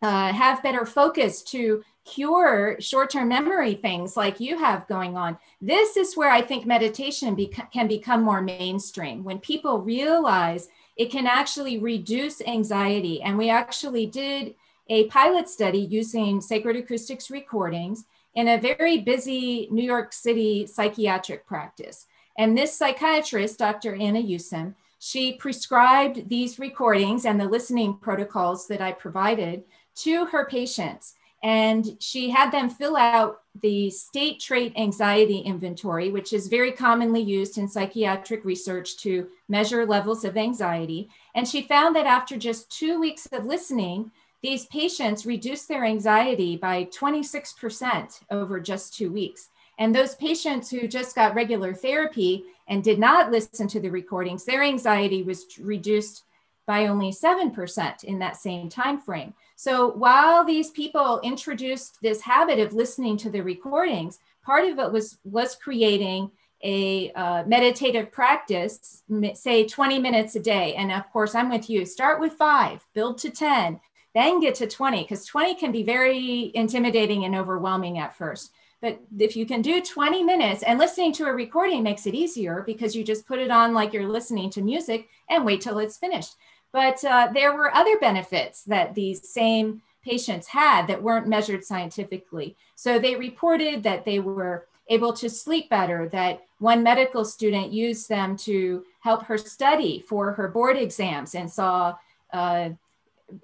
uh, 0.00 0.32
have 0.32 0.62
better 0.62 0.86
focus, 0.86 1.42
to 1.42 1.84
cure 2.04 2.76
short-term 2.80 3.28
memory 3.28 3.74
things 3.74 4.16
like 4.16 4.38
you 4.38 4.58
have 4.58 4.86
going 4.88 5.16
on. 5.16 5.38
This 5.60 5.96
is 5.96 6.16
where 6.16 6.30
i 6.30 6.42
think 6.42 6.66
meditation 6.66 7.36
can 7.72 7.88
become 7.88 8.22
more 8.22 8.42
mainstream. 8.42 9.24
When 9.24 9.38
people 9.38 9.80
realize 9.80 10.68
it 10.96 11.10
can 11.10 11.26
actually 11.26 11.78
reduce 11.78 12.40
anxiety 12.42 13.22
and 13.22 13.38
we 13.38 13.48
actually 13.50 14.06
did 14.06 14.54
a 14.88 15.06
pilot 15.06 15.48
study 15.48 15.78
using 15.78 16.40
sacred 16.40 16.76
acoustics 16.76 17.30
recordings 17.30 18.04
in 18.34 18.48
a 18.48 18.60
very 18.60 18.98
busy 18.98 19.68
new 19.70 19.84
york 19.84 20.12
city 20.12 20.66
psychiatric 20.66 21.46
practice. 21.46 22.06
And 22.36 22.56
this 22.56 22.76
psychiatrist 22.76 23.58
dr 23.58 23.94
anna 23.94 24.22
Yusim, 24.22 24.74
she 24.98 25.32
prescribed 25.32 26.28
these 26.28 26.58
recordings 26.58 27.24
and 27.24 27.40
the 27.40 27.48
listening 27.48 27.96
protocols 27.96 28.66
that 28.68 28.82
i 28.82 28.92
provided 28.92 29.64
to 29.96 30.26
her 30.26 30.44
patients 30.44 31.14
and 31.44 31.98
she 32.00 32.30
had 32.30 32.50
them 32.50 32.70
fill 32.70 32.96
out 32.96 33.42
the 33.60 33.90
state 33.90 34.40
trait 34.40 34.72
anxiety 34.76 35.40
inventory, 35.40 36.10
which 36.10 36.32
is 36.32 36.46
very 36.46 36.72
commonly 36.72 37.20
used 37.20 37.58
in 37.58 37.68
psychiatric 37.68 38.46
research 38.46 38.96
to 38.96 39.28
measure 39.46 39.84
levels 39.84 40.24
of 40.24 40.38
anxiety. 40.38 41.10
And 41.34 41.46
she 41.46 41.60
found 41.60 41.94
that 41.96 42.06
after 42.06 42.38
just 42.38 42.70
two 42.70 42.98
weeks 42.98 43.26
of 43.30 43.44
listening, 43.44 44.10
these 44.42 44.64
patients 44.66 45.26
reduced 45.26 45.68
their 45.68 45.84
anxiety 45.84 46.56
by 46.56 46.84
26% 46.84 48.20
over 48.30 48.58
just 48.58 48.96
two 48.96 49.12
weeks. 49.12 49.50
And 49.78 49.94
those 49.94 50.14
patients 50.14 50.70
who 50.70 50.88
just 50.88 51.14
got 51.14 51.34
regular 51.34 51.74
therapy 51.74 52.44
and 52.68 52.82
did 52.82 52.98
not 52.98 53.30
listen 53.30 53.68
to 53.68 53.80
the 53.80 53.90
recordings, 53.90 54.46
their 54.46 54.62
anxiety 54.62 55.22
was 55.22 55.44
reduced 55.60 56.24
by 56.66 56.86
only 56.86 57.10
7% 57.10 58.04
in 58.04 58.18
that 58.20 58.38
same 58.38 58.70
time 58.70 58.98
frame. 58.98 59.34
So 59.64 59.92
while 59.92 60.44
these 60.44 60.70
people 60.72 61.20
introduced 61.22 61.96
this 62.02 62.20
habit 62.20 62.58
of 62.58 62.74
listening 62.74 63.16
to 63.16 63.30
the 63.30 63.40
recordings, 63.40 64.18
part 64.44 64.66
of 64.66 64.78
it 64.78 64.92
was 64.92 65.16
was 65.24 65.54
creating 65.54 66.30
a 66.62 67.10
uh, 67.12 67.44
meditative 67.46 68.12
practice, 68.12 69.02
say 69.32 69.66
20 69.66 69.98
minutes 70.00 70.36
a 70.36 70.40
day. 70.40 70.74
And 70.74 70.92
of 70.92 71.10
course, 71.10 71.34
I'm 71.34 71.48
with 71.48 71.70
you. 71.70 71.86
Start 71.86 72.20
with 72.20 72.34
five, 72.34 72.86
build 72.92 73.16
to 73.18 73.30
10, 73.30 73.80
then 74.14 74.38
get 74.38 74.54
to 74.56 74.66
20, 74.66 75.00
because 75.00 75.24
20 75.24 75.54
can 75.54 75.72
be 75.72 75.82
very 75.82 76.52
intimidating 76.54 77.24
and 77.24 77.34
overwhelming 77.34 77.96
at 77.98 78.14
first. 78.14 78.52
But 78.82 79.00
if 79.18 79.34
you 79.34 79.46
can 79.46 79.62
do 79.62 79.80
20 79.80 80.22
minutes 80.24 80.62
and 80.62 80.78
listening 80.78 81.14
to 81.14 81.24
a 81.24 81.32
recording 81.32 81.82
makes 81.82 82.04
it 82.06 82.14
easier 82.14 82.62
because 82.66 82.94
you 82.94 83.02
just 83.02 83.26
put 83.26 83.38
it 83.38 83.50
on 83.50 83.72
like 83.72 83.94
you're 83.94 84.10
listening 84.10 84.50
to 84.50 84.60
music 84.60 85.08
and 85.30 85.42
wait 85.42 85.62
till 85.62 85.78
it's 85.78 85.96
finished. 85.96 86.34
But 86.74 87.04
uh, 87.04 87.28
there 87.32 87.54
were 87.54 87.72
other 87.72 87.96
benefits 88.00 88.64
that 88.64 88.96
these 88.96 89.28
same 89.28 89.80
patients 90.04 90.48
had 90.48 90.88
that 90.88 91.00
weren't 91.00 91.28
measured 91.28 91.64
scientifically. 91.64 92.56
So 92.74 92.98
they 92.98 93.14
reported 93.14 93.84
that 93.84 94.04
they 94.04 94.18
were 94.18 94.66
able 94.88 95.12
to 95.12 95.30
sleep 95.30 95.70
better, 95.70 96.08
that 96.08 96.42
one 96.58 96.82
medical 96.82 97.24
student 97.24 97.72
used 97.72 98.08
them 98.08 98.36
to 98.38 98.84
help 99.00 99.22
her 99.26 99.38
study 99.38 100.04
for 100.08 100.32
her 100.32 100.48
board 100.48 100.76
exams 100.76 101.36
and 101.36 101.48
saw 101.48 101.94
uh, 102.32 102.70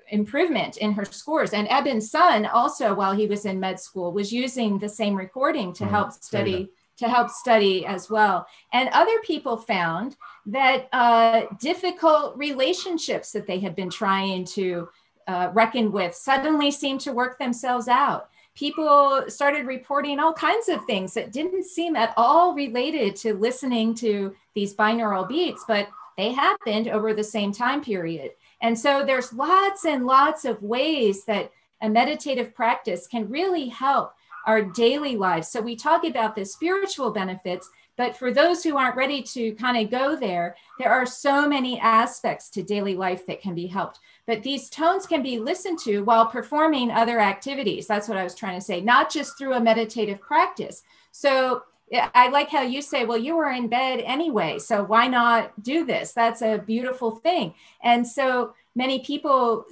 improvement 0.09 0.79
in 0.79 0.93
her 0.95 1.05
scores. 1.05 1.53
And 1.53 1.69
Eben's 1.69 2.11
son 2.11 2.47
also, 2.47 2.95
while 2.95 3.13
he 3.13 3.29
was 3.29 3.47
in 3.47 3.61
med 3.61 3.79
school, 3.79 4.11
was 4.13 4.33
using 4.33 4.81
the 4.81 4.89
same 4.89 5.15
recording 5.15 5.73
to 5.75 5.85
mm, 5.85 5.91
help 5.91 6.13
study 6.13 6.69
to 7.01 7.09
help 7.09 7.31
study 7.31 7.87
as 7.87 8.11
well. 8.11 8.47
And 8.75 8.91
other 8.93 9.19
people 9.21 9.57
found 9.57 10.17
that 10.47 10.87
uh, 10.93 11.47
difficult 11.59 12.37
relationships 12.37 13.33
that 13.33 13.47
they 13.47 13.59
had 13.59 13.75
been 13.75 13.89
trying 13.89 14.45
to 14.47 14.89
uh, 15.27 15.51
reckon 15.55 15.93
with 15.93 16.15
suddenly 16.15 16.71
seemed 16.71 17.01
to 17.01 17.13
work 17.13 17.39
themselves 17.39 17.89
out. 17.89 18.29
People 18.55 19.25
started 19.29 19.67
reporting 19.67 20.19
all 20.19 20.35
kinds 20.35 20.69
of 20.69 20.85
things 20.85 21.15
that 21.15 21.33
didn't 21.33 21.65
seem 21.65 21.97
at 21.97 22.13
all 22.19 22.53
related 22.53 23.17
to 23.17 23.33
listening 23.35 23.95
to 23.95 24.35
these 24.55 24.75
binaural 24.75 25.27
beats, 25.27 25.65
but 25.67 25.89
they 26.19 26.33
happened 26.33 26.89
over 26.89 27.15
the 27.15 27.25
same 27.25 27.51
time 27.51 27.83
period. 27.83 28.33
And 28.61 28.79
so 28.79 29.07
there's 29.07 29.33
lots 29.33 29.87
and 29.87 30.05
lots 30.05 30.45
of 30.45 30.63
ways 30.63 31.25
that 31.25 31.51
a 31.81 31.89
meditative 31.89 32.55
practice 32.55 33.07
can 33.07 33.31
really 33.31 33.69
help 33.69 34.13
our 34.47 34.63
daily 34.63 35.17
lives. 35.17 35.49
So 35.49 35.61
we 35.61 35.77
talk 35.77 36.05
about 36.05 36.35
the 36.35 36.45
spiritual 36.45 37.11
benefits, 37.11 37.69
but 37.97 38.17
for 38.17 38.33
those 38.33 38.63
who 38.63 38.77
aren't 38.77 38.97
ready 38.97 39.23
to 39.23 39.53
kind 39.53 39.77
of 39.77 39.91
go 39.91 40.17
there, 40.17 40.57
there 40.79 40.91
are 40.91 41.05
so 41.05 41.49
many 41.49 41.79
aspects 41.81 42.49
to 42.51 42.63
daily 42.63 42.95
life 42.95 43.27
that 43.27 43.43
can 43.43 43.55
be 43.55 43.67
helped. 43.67 43.99
But 44.27 44.43
these 44.43 44.71
tones 44.71 45.07
can 45.07 45.23
be 45.23 45.39
listened 45.39 45.79
to 45.81 46.01
while 46.01 46.27
performing 46.27 46.91
other 46.91 47.21
activities. 47.21 47.87
That's 47.87 48.09
what 48.09 48.17
I 48.17 48.25
was 48.25 48.35
trying 48.35 48.59
to 48.59 48.65
say, 48.65 48.81
not 48.81 49.11
just 49.11 49.37
through 49.37 49.55
a 49.55 49.61
meditative 49.61 50.21
practice. 50.21 50.83
So 51.13 51.65
I 51.93 52.29
like 52.29 52.49
how 52.49 52.63
you 52.63 52.83
say, 52.83 53.05
well, 53.05 53.19
you 53.19 53.35
were 53.35 53.51
in 53.51 53.67
bed 53.67 54.01
anyway, 54.05 54.61
so 54.61 54.85
why 54.85 55.09
not 55.09 55.61
do 55.63 55.85
this? 55.85 56.13
That's 56.13 56.41
a 56.41 56.59
beautiful 56.59 57.17
thing. 57.17 57.53
And 57.83 58.07
so 58.07 58.55
many 58.77 59.01
people, 59.01 59.65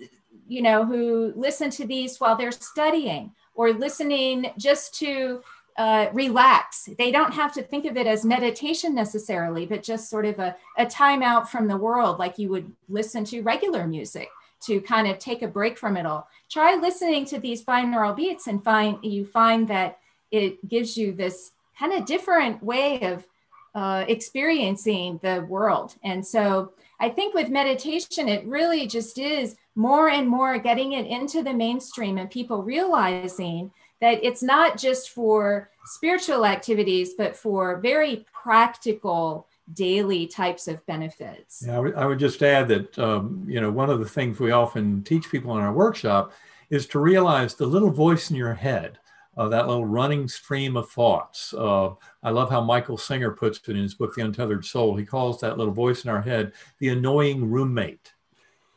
you 0.49 0.61
know, 0.61 0.85
who 0.85 1.33
listen 1.37 1.71
to 1.71 1.87
these 1.87 2.19
while 2.19 2.37
they're 2.37 2.51
studying 2.51 3.33
or 3.59 3.73
listening 3.73 4.53
just 4.57 4.95
to 4.95 5.43
uh, 5.77 6.09
relax. 6.13 6.89
They 6.97 7.11
don't 7.11 7.35
have 7.35 7.53
to 7.55 7.63
think 7.63 7.87
of 7.87 7.97
it 7.97 8.07
as 8.07 8.25
meditation 8.25 8.95
necessarily, 8.95 9.67
but 9.67 9.83
just 9.83 10.09
sort 10.09 10.27
of 10.27 10.39
a, 10.39 10.57
a 10.77 10.87
time 10.87 11.23
out 11.23 11.51
from 11.51 11.67
the 11.67 11.77
world, 11.77 12.21
like 12.21 12.39
you 12.39 12.49
would 12.51 12.73
listen 12.89 13.25
to 13.27 13.43
regular 13.43 13.87
music 13.87 14.29
to 14.67 14.81
kind 14.81 15.09
of 15.09 15.19
take 15.19 15.43
a 15.43 15.49
break 15.49 15.77
from 15.77 15.97
it 15.97 16.07
all. 16.07 16.29
Try 16.49 16.77
listening 16.77 17.25
to 17.27 17.41
these 17.41 17.65
binaural 17.65 18.15
beats 18.17 18.47
and 18.47 18.63
find 18.63 18.99
you 19.03 19.25
find 19.25 19.67
that 19.69 19.99
it 20.31 20.67
gives 20.69 20.97
you 20.97 21.13
this 21.13 21.51
kind 21.79 21.93
of 21.93 22.07
different 22.07 22.63
way 22.63 23.01
of 23.03 23.27
uh, 23.75 24.05
experiencing 24.07 25.19
the 25.23 25.45
world. 25.49 25.97
And 26.05 26.25
so 26.25 26.73
I 27.01 27.09
think 27.09 27.35
with 27.35 27.49
meditation, 27.49 28.29
it 28.29 28.45
really 28.47 28.87
just 28.87 29.19
is 29.19 29.57
more 29.79 30.09
and 30.09 30.29
more 30.29 30.59
getting 30.59 30.93
it 30.93 31.07
into 31.07 31.41
the 31.41 31.55
mainstream 31.55 32.19
and 32.19 32.29
people 32.29 32.65
realizing 32.65 33.71
that 34.01 34.19
it's 34.25 34.43
not 34.43 34.77
just 34.77 35.11
for 35.11 35.71
spiritual 35.85 36.45
activities, 36.45 37.15
but 37.17 37.37
for 37.37 37.79
very 37.81 38.27
practical 38.33 39.47
daily 39.75 40.27
types 40.27 40.67
of 40.67 40.85
benefits. 40.87 41.63
Yeah, 41.65 41.79
I 41.97 42.07
would 42.07 42.19
just 42.19 42.43
add 42.43 42.67
that, 42.69 42.99
um, 42.99 43.45
you 43.47 43.61
know, 43.61 43.71
one 43.71 43.89
of 43.89 44.01
the 44.01 44.09
things 44.09 44.41
we 44.41 44.51
often 44.51 45.05
teach 45.05 45.31
people 45.31 45.57
in 45.57 45.63
our 45.63 45.73
workshop 45.73 46.33
is 46.71 46.89
to 46.89 46.99
realize 46.99 47.55
the 47.55 47.67
little 47.67 47.93
voice 47.93 48.31
in 48.31 48.37
your 48.37 48.55
head. 48.55 48.99
Uh, 49.37 49.49
that 49.49 49.69
little 49.69 49.87
running 49.87 50.27
stream 50.27 50.77
of 50.77 50.91
thoughts. 50.91 51.55
Uh, 51.55 51.91
I 52.25 52.31
love 52.31 52.51
how 52.51 52.61
Michael 52.61 52.99
Singer 52.99 53.31
puts 53.31 53.61
it 53.61 53.77
in 53.77 53.83
his 53.83 53.95
book, 53.95 54.13
The 54.17 54.25
Untethered 54.25 54.65
Soul. 54.65 54.97
He 54.97 55.05
calls 55.05 55.41
that 55.41 55.57
little 55.57 55.73
voice 55.73 56.03
in 56.03 56.11
our 56.11 56.21
head 56.21 56.51
the 56.81 56.89
annoying 56.89 57.49
roommate. 57.49 58.15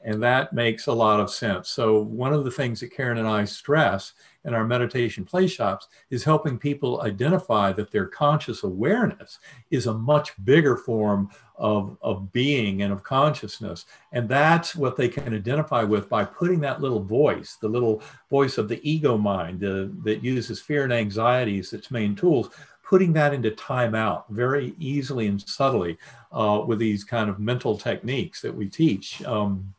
And 0.03 0.21
that 0.23 0.53
makes 0.53 0.87
a 0.87 0.93
lot 0.93 1.19
of 1.19 1.29
sense. 1.29 1.69
So, 1.69 2.01
one 2.01 2.33
of 2.33 2.43
the 2.43 2.51
things 2.51 2.79
that 2.79 2.91
Karen 2.91 3.19
and 3.19 3.27
I 3.27 3.45
stress 3.45 4.13
in 4.45 4.55
our 4.55 4.65
meditation 4.65 5.23
play 5.23 5.45
shops 5.45 5.87
is 6.09 6.23
helping 6.23 6.57
people 6.57 7.01
identify 7.01 7.71
that 7.73 7.91
their 7.91 8.07
conscious 8.07 8.63
awareness 8.63 9.37
is 9.69 9.85
a 9.85 9.93
much 9.93 10.33
bigger 10.43 10.75
form 10.75 11.29
of, 11.55 11.95
of 12.01 12.31
being 12.33 12.81
and 12.81 12.91
of 12.91 13.03
consciousness. 13.03 13.85
And 14.11 14.27
that's 14.27 14.75
what 14.75 14.97
they 14.97 15.07
can 15.07 15.35
identify 15.35 15.83
with 15.83 16.09
by 16.09 16.25
putting 16.25 16.59
that 16.61 16.81
little 16.81 17.03
voice, 17.03 17.57
the 17.61 17.69
little 17.69 18.01
voice 18.31 18.57
of 18.57 18.67
the 18.67 18.81
ego 18.89 19.17
mind 19.17 19.59
that 19.59 20.23
uses 20.23 20.59
fear 20.59 20.83
and 20.83 20.93
anxiety 20.93 21.59
as 21.59 21.73
its 21.73 21.91
main 21.91 22.15
tools, 22.15 22.49
putting 22.83 23.13
that 23.13 23.33
into 23.33 23.51
timeout 23.51 24.23
very 24.29 24.73
easily 24.79 25.27
and 25.27 25.47
subtly 25.47 25.97
uh, 26.31 26.63
with 26.65 26.79
these 26.79 27.03
kind 27.03 27.29
of 27.29 27.39
mental 27.39 27.77
techniques 27.77 28.41
that 28.41 28.53
we 28.53 28.67
teach 28.67 29.23
um, 29.25 29.71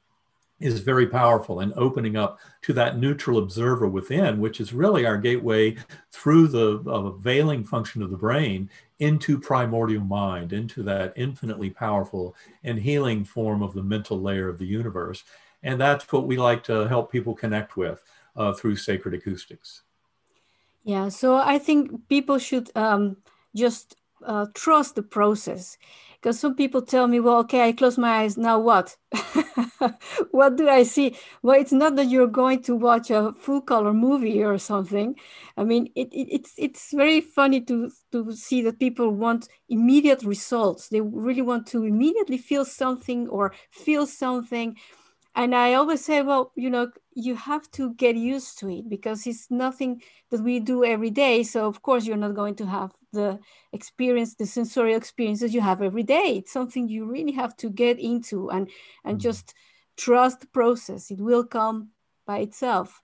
is 0.63 0.81
very 0.81 1.07
powerful 1.07 1.61
in 1.61 1.73
opening 1.77 2.17
up 2.17 2.39
to 2.63 2.73
that 2.73 2.99
neutral 2.99 3.39
observer 3.39 3.89
within, 3.89 4.41
which 4.41 4.61
is 4.61 4.73
really 4.73 5.05
our 5.05 5.19
gateway 5.19 5.77
through 6.11 6.49
the 6.49 6.83
uh, 6.87 7.11
veiling 7.11 7.65
function 7.65 8.03
of 8.03 8.11
the 8.11 8.17
brain 8.17 8.71
into 8.99 9.39
primordial 9.39 10.05
mind, 10.05 10.53
into 10.53 10.83
that 10.83 11.13
infinitely 11.17 11.71
powerful 11.71 12.35
and 12.63 12.79
healing 12.79 13.25
form 13.25 13.63
of 13.63 13.75
the 13.75 13.83
mental 13.83 14.21
layer 14.21 14.49
of 14.49 14.59
the 14.59 14.67
universe. 14.67 15.25
And 15.63 15.81
that's 15.81 16.11
what 16.13 16.27
we 16.27 16.37
like 16.37 16.63
to 16.65 16.89
help 16.89 17.11
people 17.11 17.35
connect 17.35 17.77
with 17.77 18.03
uh, 18.37 18.53
through 18.53 18.77
sacred 18.77 19.15
acoustics. 19.15 19.83
Yeah, 20.85 21.09
so 21.09 21.37
I 21.37 21.59
think 21.59 22.09
people 22.09 22.39
should 22.39 22.71
um, 22.77 23.17
just 23.55 23.97
uh, 24.25 24.47
trust 24.55 24.95
the 24.95 25.03
process 25.03 25.79
because 26.23 26.39
some 26.39 26.55
people 26.55 26.83
tell 26.83 27.09
me, 27.09 27.19
well, 27.21 27.39
okay, 27.39 27.63
I 27.69 27.73
close 27.73 27.99
my 27.99 28.21
eyes, 28.21 28.39
now 28.39 28.61
what? 28.61 28.97
what 30.31 30.57
do 30.57 30.69
I 30.69 30.85
see? 30.85 31.17
Well, 31.43 31.61
it's 31.61 31.73
not 31.73 31.97
that 31.97 32.09
you're 32.09 32.29
going 32.29 32.63
to 32.63 32.77
watch 32.77 33.11
a 33.11 33.33
full 33.33 33.61
color 33.61 33.93
movie 33.93 34.43
or 34.43 34.57
something. 34.59 35.17
I 35.57 35.65
mean, 35.65 35.91
it, 35.97 36.09
it, 36.13 36.29
it's 36.31 36.55
it's 36.57 36.93
very 36.93 37.21
funny 37.21 37.61
to 37.63 37.91
to 38.13 38.33
see 38.33 38.63
that 38.63 38.79
people 38.79 39.11
want 39.11 39.49
immediate 39.69 40.23
results. 40.23 40.89
They 40.89 41.01
really 41.01 41.43
want 41.43 41.67
to 41.69 41.85
immediately 41.85 42.39
feel 42.39 42.65
something 42.65 43.29
or 43.29 43.53
feel 43.73 44.07
something 44.07 44.77
and 45.35 45.55
i 45.55 45.75
always 45.75 46.05
say 46.05 46.23
well 46.23 46.53
you 46.55 46.71
know 46.71 46.91
you 47.15 47.35
have 47.37 47.71
to 47.73 47.95
get 47.95 48.17
used 48.17 48.59
to 48.59 48.69
it 48.69 48.89
because 48.89 49.27
it's 49.27 49.51
nothing 49.51 50.03
that 50.31 50.41
we 50.41 50.61
do 50.61 50.85
every 50.85 51.11
day. 51.11 51.43
So 51.43 51.67
of 51.67 51.83
course 51.83 52.07
you're 52.07 52.17
not 52.17 52.35
going 52.35 52.55
to 52.57 52.67
have 52.67 52.93
the 53.13 53.39
experience 53.73 54.35
the 54.35 54.47
sensorial 54.47 54.97
experiences 54.97 55.55
you 55.55 55.61
have 55.61 55.83
every 55.83 56.03
day. 56.03 56.37
It's 56.39 56.53
something 56.53 56.89
you 56.89 57.05
really 57.05 57.33
have 57.33 57.57
to 57.59 57.71
get 57.71 57.99
into 57.99 58.51
and 58.51 58.69
and 59.05 59.19
mm-hmm. 59.19 59.23
just 59.23 59.55
trust 59.97 60.41
the 60.41 60.47
process. 60.47 61.11
It 61.11 61.21
will 61.21 61.45
come 61.45 61.91
by 62.27 62.39
itself. 62.39 63.03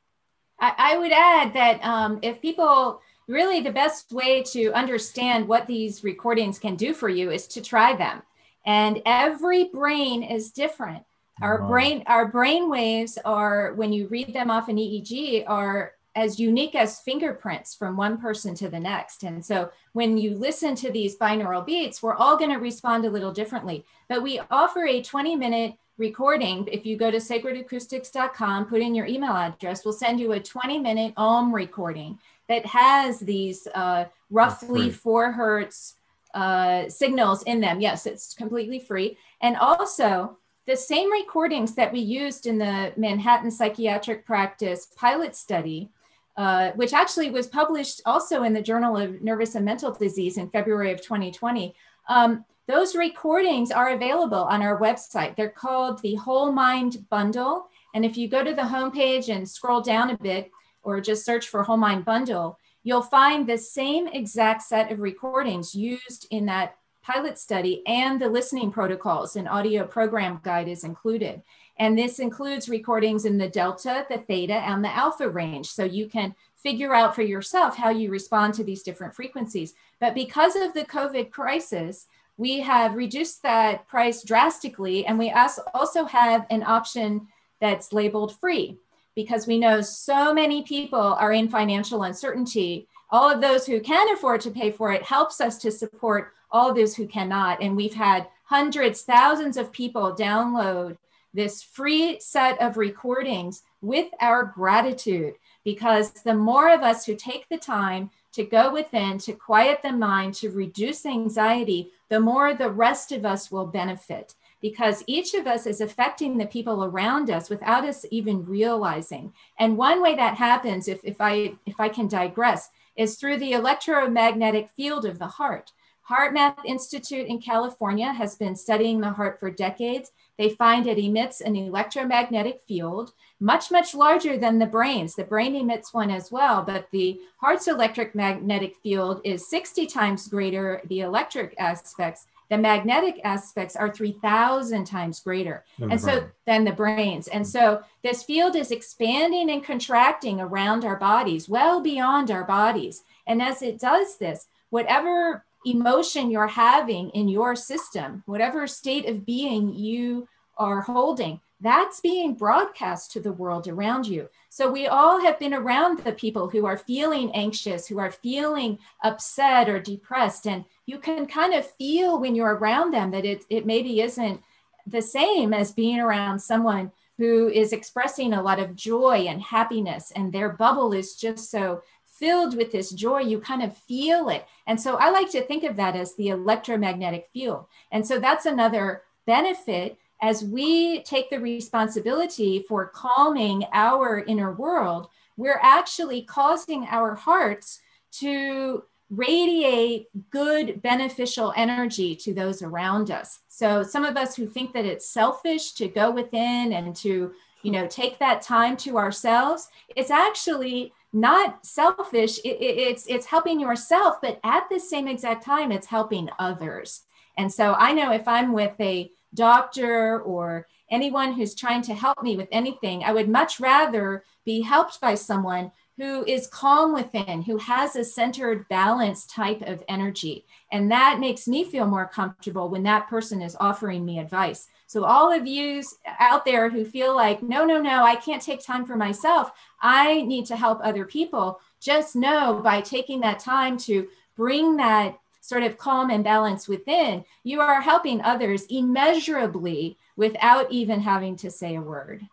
I, 0.61 0.73
I 0.79 0.99
would 0.99 1.13
add 1.13 1.55
that 1.55 1.85
um, 1.85 2.19
if 2.23 2.41
people 2.41 3.01
really 3.29 3.61
the 3.61 3.71
best 3.71 4.11
way 4.11 4.43
to 4.43 4.73
understand 4.73 5.47
what 5.47 5.67
these 5.67 6.03
recordings 6.03 6.59
can 6.59 6.77
do 6.77 6.95
for 6.95 7.11
you 7.11 7.31
is 7.31 7.47
to 7.47 7.61
try 7.61 7.95
them. 7.95 8.23
And 8.65 9.03
every 9.05 9.65
brain 9.65 10.23
is 10.23 10.51
different 10.51 11.05
our 11.41 11.61
wow. 11.61 11.69
brain, 11.69 12.03
our 12.07 12.27
brain 12.27 12.71
waves 12.71 13.19
are, 13.25 13.75
when 13.75 13.93
you 13.93 14.09
read 14.09 14.33
them 14.33 14.51
off 14.51 14.69
an 14.69 14.77
EEG, 14.77 15.45
are 15.47 15.93
as 16.15 16.41
unique 16.41 16.75
as 16.75 17.01
fingerprints 17.01 17.75
from 17.75 17.97
one 17.97 18.19
person 18.19 18.55
to 18.57 18.69
the 18.69 18.81
next. 18.81 19.23
And 19.23 19.45
so 19.45 19.71
when 19.93 20.19
you 20.19 20.35
listen 20.35 20.75
to 20.77 20.91
these 20.91 21.17
binaural 21.17 21.65
beats, 21.65 22.03
we're 22.03 22.17
all 22.17 22.37
going 22.37 22.51
to 22.51 22.59
respond 22.59 23.05
a 23.05 23.11
little 23.11 23.33
differently. 23.33 23.85
But 24.09 24.23
we 24.23 24.41
offer 24.51 24.85
a 24.85 25.01
20 25.01 25.37
minute 25.37 25.75
recording. 25.97 26.69
If 26.71 26.85
you 26.85 26.97
go 26.97 27.11
to 27.11 27.19
sacredacoustics.com, 27.19 28.67
put 28.67 28.81
in 28.81 28.95
your 28.95 29.07
email 29.07 29.33
address, 29.33 29.85
we'll 29.85 29.95
send 29.95 30.19
you 30.19 30.33
a 30.33 30.41
20 30.41 30.81
minute 30.81 31.15
Om 31.17 31.55
recording 31.55 32.19
that 32.49 32.67
has 32.67 33.21
these 33.21 33.69
uh, 33.75 34.07
roughly 34.31 34.91
four 34.91 35.33
hertz 35.33 35.95
uh, 36.35 36.89
signals 36.89 37.43
in 37.45 37.61
them. 37.61 37.81
Yes, 37.81 38.07
it's 38.07 38.35
completely 38.35 38.81
free. 38.81 39.19
And 39.41 39.57
also, 39.57 40.39
the 40.69 40.77
same 40.77 41.11
recordings 41.11 41.75
that 41.75 41.91
we 41.91 41.99
used 41.99 42.47
in 42.47 42.59
the 42.59 42.93
Manhattan 42.99 43.51
Psychiatric 43.51 44.27
Practice 44.27 44.89
pilot 44.95 45.35
study, 45.35 45.89
uh, 46.37 46.73
which 46.73 46.93
actually 46.93 47.31
was 47.31 47.47
published 47.47 48.03
also 48.05 48.43
in 48.43 48.53
the 48.53 48.61
Journal 48.61 48.95
of 48.95 49.23
Nervous 49.23 49.55
and 49.55 49.65
Mental 49.65 49.91
Disease 49.91 50.37
in 50.37 50.51
February 50.51 50.93
of 50.93 51.01
2020. 51.01 51.75
Um, 52.11 52.45
those 52.67 52.95
recordings 52.95 53.71
are 53.71 53.95
available 53.95 54.45
on 54.45 54.61
our 54.61 54.79
website. 54.79 55.37
They're 55.37 55.49
called 55.49 56.03
the 56.03 56.17
Whole 56.17 56.53
Mind 56.53 57.09
Bundle. 57.09 57.69
And 57.95 58.05
if 58.05 58.19
you 58.19 58.29
go 58.29 58.45
to 58.45 58.53
the 58.53 58.61
homepage 58.61 59.35
and 59.35 59.49
scroll 59.49 59.81
down 59.81 60.11
a 60.11 60.19
bit, 60.19 60.51
or 60.83 61.01
just 61.01 61.25
search 61.25 61.49
for 61.49 61.63
Whole 61.63 61.79
Mind 61.79 62.05
Bundle, 62.05 62.59
you'll 62.83 63.01
find 63.01 63.47
the 63.47 63.57
same 63.57 64.07
exact 64.07 64.63
set 64.63 64.93
of 64.93 65.01
recordings 65.01 65.75
used 65.75 66.27
in 66.31 66.45
that 66.45 66.77
pilot 67.09 67.39
study 67.39 67.83
and 67.87 68.21
the 68.21 68.29
listening 68.29 68.71
protocols 68.71 69.37
and 69.37 69.49
audio 69.49 69.83
program 69.87 70.39
guide 70.45 70.69
is 70.69 70.85
included. 70.85 71.43
And 71.79 71.97
this 71.97 72.19
includes 72.19 72.69
recordings 72.69 73.25
in 73.25 73.39
the 73.39 73.49
delta, 73.49 74.05
the 74.11 74.19
theta, 74.19 74.57
and 74.57 74.85
the 74.85 74.95
alpha 74.95 75.27
range. 75.27 75.69
So 75.69 75.85
you 75.85 76.07
can 76.07 76.35
figure 76.55 76.93
out 76.93 77.15
for 77.15 77.23
yourself 77.23 77.77
how 77.77 77.89
you 77.89 78.11
respond 78.11 78.53
to 78.55 78.65
these 78.65 78.83
different 78.83 79.15
frequencies. 79.15 79.73
But 80.01 80.15
because 80.15 80.55
of 80.55 80.75
the 80.75 80.85
COVID 80.85 81.31
crisis, 81.31 82.09
we 82.37 82.61
have 82.61 82.95
reduced 82.95 83.43
that 83.43 83.89
price 83.89 84.23
drastically. 84.23 85.07
And 85.07 85.19
we 85.19 85.33
also 85.73 86.05
have 86.05 86.47
an 86.51 86.63
option 86.63 87.27
that's 87.59 87.93
labeled 87.93 88.37
free 88.37 88.77
because 89.15 89.47
we 89.47 89.59
know 89.59 89.81
so 89.81 90.35
many 90.35 90.63
people 90.63 91.01
are 91.01 91.33
in 91.33 91.49
financial 91.49 92.03
uncertainty. 92.03 92.87
All 93.11 93.31
of 93.31 93.41
those 93.41 93.67
who 93.67 93.81
can 93.81 94.13
afford 94.13 94.41
to 94.43 94.51
pay 94.51 94.71
for 94.71 94.93
it 94.93 95.03
helps 95.03 95.41
us 95.41 95.59
to 95.59 95.71
support 95.71 96.33
all 96.51 96.75
those 96.75 96.95
who 96.97 97.07
cannot. 97.07 97.63
And 97.63 97.77
we've 97.77 97.95
had 97.95 98.27
hundreds, 98.45 99.03
thousands 99.03 99.57
of 99.57 99.73
people 99.73 100.15
download 100.15 100.97
this 101.35 101.63
free 101.63 102.19
set 102.21 102.61
of 102.61 102.77
recordings 102.77 103.63
with 103.81 104.09
our 104.21 104.45
gratitude 104.45 105.35
because 105.65 106.11
the 106.13 106.35
more 106.35 106.73
of 106.73 106.83
us 106.83 107.05
who 107.05 107.15
take 107.15 107.49
the 107.49 107.59
time 107.59 108.11
to 108.33 108.45
go 108.45 108.73
within, 108.73 109.19
to 109.19 109.33
quiet 109.33 109.81
the 109.83 109.93
mind, 109.93 110.35
to 110.35 110.51
reduce 110.51 111.05
anxiety, 111.05 111.91
the 112.09 112.21
more 112.21 112.55
the 112.55 112.71
rest 112.71 113.13
of 113.13 113.27
us 113.27 113.51
will 113.51 113.67
benefit 113.67 114.35
because 114.61 115.05
each 115.07 115.35
of 115.35 115.47
us 115.47 115.67
is 115.67 115.81
affecting 115.81 116.37
the 116.37 116.47
people 116.47 116.85
around 116.85 117.31
us 117.31 117.49
without 117.49 117.85
us 117.85 118.05
even 118.11 118.45
realizing. 118.45 119.33
And 119.59 119.77
one 119.77 120.03
way 120.03 120.17
that 120.17 120.37
happens, 120.37 120.89
if, 120.89 121.01
if 121.05 121.21
I 121.21 121.55
if 121.67 121.79
I 121.79 121.89
can 121.89 122.09
digress, 122.09 122.71
is 122.99 123.17
through 123.17 123.39
the 123.39 123.53
electromagnetic 123.53 124.69
field 124.69 125.07
of 125.07 125.19
the 125.19 125.27
heart. 125.27 125.73
HeartMath 126.11 126.65
Institute 126.65 127.27
in 127.27 127.41
California 127.41 128.13
has 128.13 128.35
been 128.37 128.57
studying 128.57 129.01
the 129.01 129.11
heart 129.11 129.39
for 129.39 129.51
decades. 129.51 130.11
They 130.39 130.51
find 130.51 130.87
it 130.87 130.99
emits 130.99 131.41
an 131.41 131.57
electromagnetic 131.57 132.63
field 132.67 133.13
much, 133.41 133.71
much 133.71 133.95
larger 133.95 134.39
than 134.39 134.59
the 134.59 134.67
brain's. 134.67 135.15
The 135.15 135.25
brain 135.25 135.57
emits 135.57 135.93
one 135.93 136.11
as 136.11 136.31
well, 136.31 136.63
but 136.63 136.89
the 136.93 137.21
heart's 137.39 137.69
electric 137.69 138.15
magnetic 138.15 138.77
field 138.83 139.21
is 139.25 139.51
60 139.51 139.87
times 139.87 140.29
greater, 140.29 140.81
the 140.87 141.01
electric 141.01 141.55
aspects. 141.59 142.27
The 142.51 142.57
magnetic 142.57 143.21
aspects 143.25 143.77
are 143.77 143.93
3,000 143.93 144.85
times 144.87 145.21
greater. 145.21 145.65
And 145.91 146.01
so 146.01 146.29
than 146.47 146.65
the 146.65 146.73
brains. 146.73 147.29
And 147.29 147.47
so 147.47 147.83
this 148.03 148.23
field 148.23 148.57
is 148.57 148.71
expanding 148.71 149.51
and 149.51 149.63
contracting 149.63 150.41
around 150.41 150.85
our 150.85 150.97
bodies, 150.97 151.49
well 151.49 151.81
beyond 151.81 152.31
our 152.31 152.45
bodies. 152.45 153.03
And 153.27 153.43
as 153.43 153.61
it 153.61 153.79
does 153.79 154.17
this, 154.17 154.47
whatever 154.71 155.45
emotion 155.67 156.31
you're 156.31 156.47
having 156.47 157.11
in 157.11 157.29
your 157.29 157.57
system, 157.57 158.23
whatever 158.27 158.67
state 158.67 159.07
of 159.07 159.27
being 159.27 159.75
you 159.75 160.29
are 160.57 160.81
holding, 160.81 161.41
that's 161.61 162.01
being 162.01 162.35
broadcast 162.35 163.11
to 163.13 163.21
the 163.21 163.33
world 163.33 163.67
around 163.67 164.07
you. 164.07 164.29
So 164.49 164.71
we 164.71 164.87
all 164.87 165.21
have 165.21 165.39
been 165.39 165.55
around 165.55 166.01
the 166.01 166.13
people 166.13 166.49
who 166.49 166.67
are 166.67 166.79
feeling 166.79 167.33
anxious, 167.35 167.87
who 167.87 167.99
are 167.99 168.13
feeling 168.13 168.79
upset 169.03 169.69
or 169.69 169.81
depressed. 169.81 170.47
And 170.47 170.65
you 170.87 170.99
can 170.99 171.27
kind 171.27 171.55
of 171.55 171.69
feel 171.73 172.21
when 172.21 172.37
you're 172.37 172.55
around 172.55 172.93
them 172.93 173.11
that 173.11 173.25
it, 173.25 173.45
it 173.51 173.67
maybe 173.67 174.01
isn't 174.01 174.41
the 174.87 175.03
same 175.03 175.53
as 175.53 175.73
being 175.73 175.99
around 175.99 176.39
someone 176.39 176.93
who 177.19 177.49
is 177.49 177.73
expressing 177.73 178.33
a 178.33 178.43
lot 178.43 178.61
of 178.61 178.77
joy 178.77 179.27
and 179.29 179.43
happiness 179.43 180.13
and 180.15 180.33
their 180.33 180.51
bubble 180.51 180.93
is 180.93 181.17
just 181.17 181.51
so 181.51 181.83
filled 182.19 182.57
with 182.57 182.73
this 182.73 182.91
joy, 182.91 183.21
you 183.21 183.39
kind 183.39 183.63
of 183.63 183.77
feel 183.77 184.29
it. 184.29 184.47
And 184.67 184.81
so 184.81 184.97
I 184.97 185.11
like 185.11 185.31
to 185.31 185.43
think 185.43 185.65
of 185.65 185.77
that 185.77 185.97
as 185.97 186.15
the 186.15 186.29
electromagnetic 186.29 187.29
field. 187.33 187.67
And 187.93 188.07
so 188.07 188.19
that's 188.19 188.47
another 188.47 189.03
benefit 189.27 189.99
as 190.21 190.45
we 190.45 191.03
take 191.03 191.31
the 191.31 191.39
responsibility 191.39 192.65
for 192.69 192.87
calming 192.87 193.65
our 193.73 194.21
inner 194.21 194.53
world, 194.53 195.09
we're 195.37 195.61
actually 195.63 196.23
causing 196.23 196.87
our 196.91 197.15
hearts 197.15 197.81
to 198.11 198.83
radiate 199.11 200.09
good, 200.31 200.83
beneficial 200.83 201.53
energy 201.57 202.15
to 202.17 202.35
those 202.35 202.63
around 202.63 203.11
us. 203.11 203.41
So 203.49 203.83
some 203.83 204.05
of 204.05 204.17
us 204.17 204.35
who 204.35 204.47
think 204.47 204.73
that 204.75 204.85
it's 204.85 205.09
selfish 205.09 205.73
to 205.73 205.89
go 205.89 206.11
within 206.11 206.73
and 206.73 206.95
to, 206.97 207.33
you 207.63 207.71
know, 207.71 207.87
take 207.87 208.19
that 208.19 208.43
time 208.43 208.77
to 208.79 208.99
ourselves, 208.99 209.69
it's 209.97 210.11
actually 210.11 210.93
not 211.13 211.65
selfish 211.65 212.39
it, 212.45 212.61
it, 212.61 212.79
it's 212.79 213.07
it's 213.07 213.27
helping 213.27 213.59
yourself 213.59 214.17
but 214.21 214.39
at 214.45 214.65
the 214.71 214.79
same 214.79 215.09
exact 215.09 215.45
time 215.45 215.73
it's 215.73 215.87
helping 215.87 216.29
others 216.39 217.03
and 217.37 217.53
so 217.53 217.75
i 217.75 217.93
know 217.93 218.13
if 218.13 218.29
i'm 218.29 218.53
with 218.53 218.75
a 218.81 219.11
doctor 219.35 220.21
or 220.21 220.67
anyone 220.91 221.33
who's 221.33 221.55
trying 221.55 221.83
to 221.83 221.95
help 221.95 222.23
me 222.23 222.37
with 222.37 222.49
anything 222.53 223.03
i 223.05 223.13
would 223.13 223.29
much 223.29 223.59
rather 223.59 224.23
be 224.45 224.61
helped 224.61 225.01
by 225.01 225.15
someone 225.15 225.71
who 225.99 226.25
is 226.27 226.47
calm 226.47 226.95
within, 226.95 227.43
who 227.43 227.59
has 227.59 227.97
a 227.97 228.05
centered, 228.05 228.69
balanced 228.69 229.31
type 229.31 229.61
of 229.63 229.83
energy. 229.89 230.47
And 230.71 230.91
that 230.93 231.19
makes 231.19 231.49
me 231.49 231.65
feel 231.65 231.87
more 231.87 232.07
comfortable 232.07 232.69
when 232.69 232.85
that 232.85 233.09
person 233.09 233.43
is 233.43 233.57
offering 233.59 234.05
me 234.05 234.21
advice. 234.21 234.69
So, 234.89 235.05
all 235.05 235.31
of 235.31 235.47
you 235.47 235.83
out 236.19 236.47
there 236.47 236.71
who 236.71 236.83
feel 236.83 237.15
like, 237.15 237.43
no, 237.43 237.67
no, 237.67 237.79
no, 237.81 238.03
I 238.03 238.17
can't 238.17 238.41
take 238.41 238.65
time 238.65 238.87
for 238.87 238.97
myself, 238.97 239.53
I 239.83 240.23
need 240.23 240.47
to 240.47 240.57
help 240.57 240.81
other 240.83 241.05
people, 241.05 241.61
just 241.79 242.17
know 242.17 242.61
by 242.65 242.81
taking 242.81 243.21
that 243.21 243.39
time 243.39 243.77
to 243.81 244.09
bring 244.35 244.77
that 244.79 245.19
sort 245.43 245.63
of 245.63 245.77
calm 245.77 246.09
and 246.09 246.25
balance 246.25 246.67
within, 246.67 247.23
you 247.45 247.61
are 247.61 247.83
helping 247.83 248.23
others 248.23 248.65
immeasurably 248.71 249.99
without 250.17 250.73
even 250.73 251.01
having 251.01 251.37
to 251.37 251.51
say 251.51 251.77
a 251.77 251.83
word. 251.83 252.27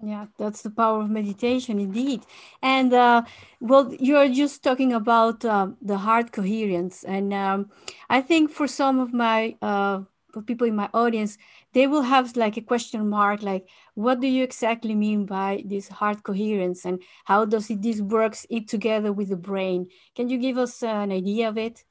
Yeah, 0.00 0.26
that's 0.38 0.62
the 0.62 0.70
power 0.70 1.02
of 1.02 1.10
meditation, 1.10 1.80
indeed. 1.80 2.22
And 2.62 2.92
uh, 2.92 3.22
well, 3.60 3.92
you're 3.98 4.28
just 4.28 4.62
talking 4.62 4.92
about 4.92 5.44
uh, 5.44 5.68
the 5.80 5.98
heart 5.98 6.30
coherence, 6.30 7.04
and 7.04 7.34
um, 7.34 7.70
I 8.08 8.20
think 8.20 8.50
for 8.50 8.66
some 8.68 8.98
of 8.98 9.12
my 9.12 9.56
uh, 9.62 10.02
people 10.40 10.66
in 10.66 10.76
my 10.76 10.88
audience, 10.94 11.36
they 11.74 11.86
will 11.86 12.02
have 12.02 12.34
like 12.36 12.56
a 12.56 12.62
question 12.62 13.08
mark, 13.10 13.42
like, 13.42 13.68
what 13.94 14.20
do 14.20 14.26
you 14.26 14.44
exactly 14.44 14.94
mean 14.94 15.26
by 15.26 15.62
this 15.66 15.88
heart 15.88 16.22
coherence, 16.22 16.86
and 16.86 17.02
how 17.24 17.44
does 17.44 17.68
it 17.68 17.82
this 17.82 18.00
works 18.00 18.46
it 18.48 18.68
together 18.68 19.12
with 19.12 19.28
the 19.28 19.36
brain? 19.36 19.88
Can 20.14 20.30
you 20.30 20.38
give 20.38 20.56
us 20.56 20.82
an 20.82 21.12
idea 21.12 21.48
of 21.50 21.58
it? 21.58 21.84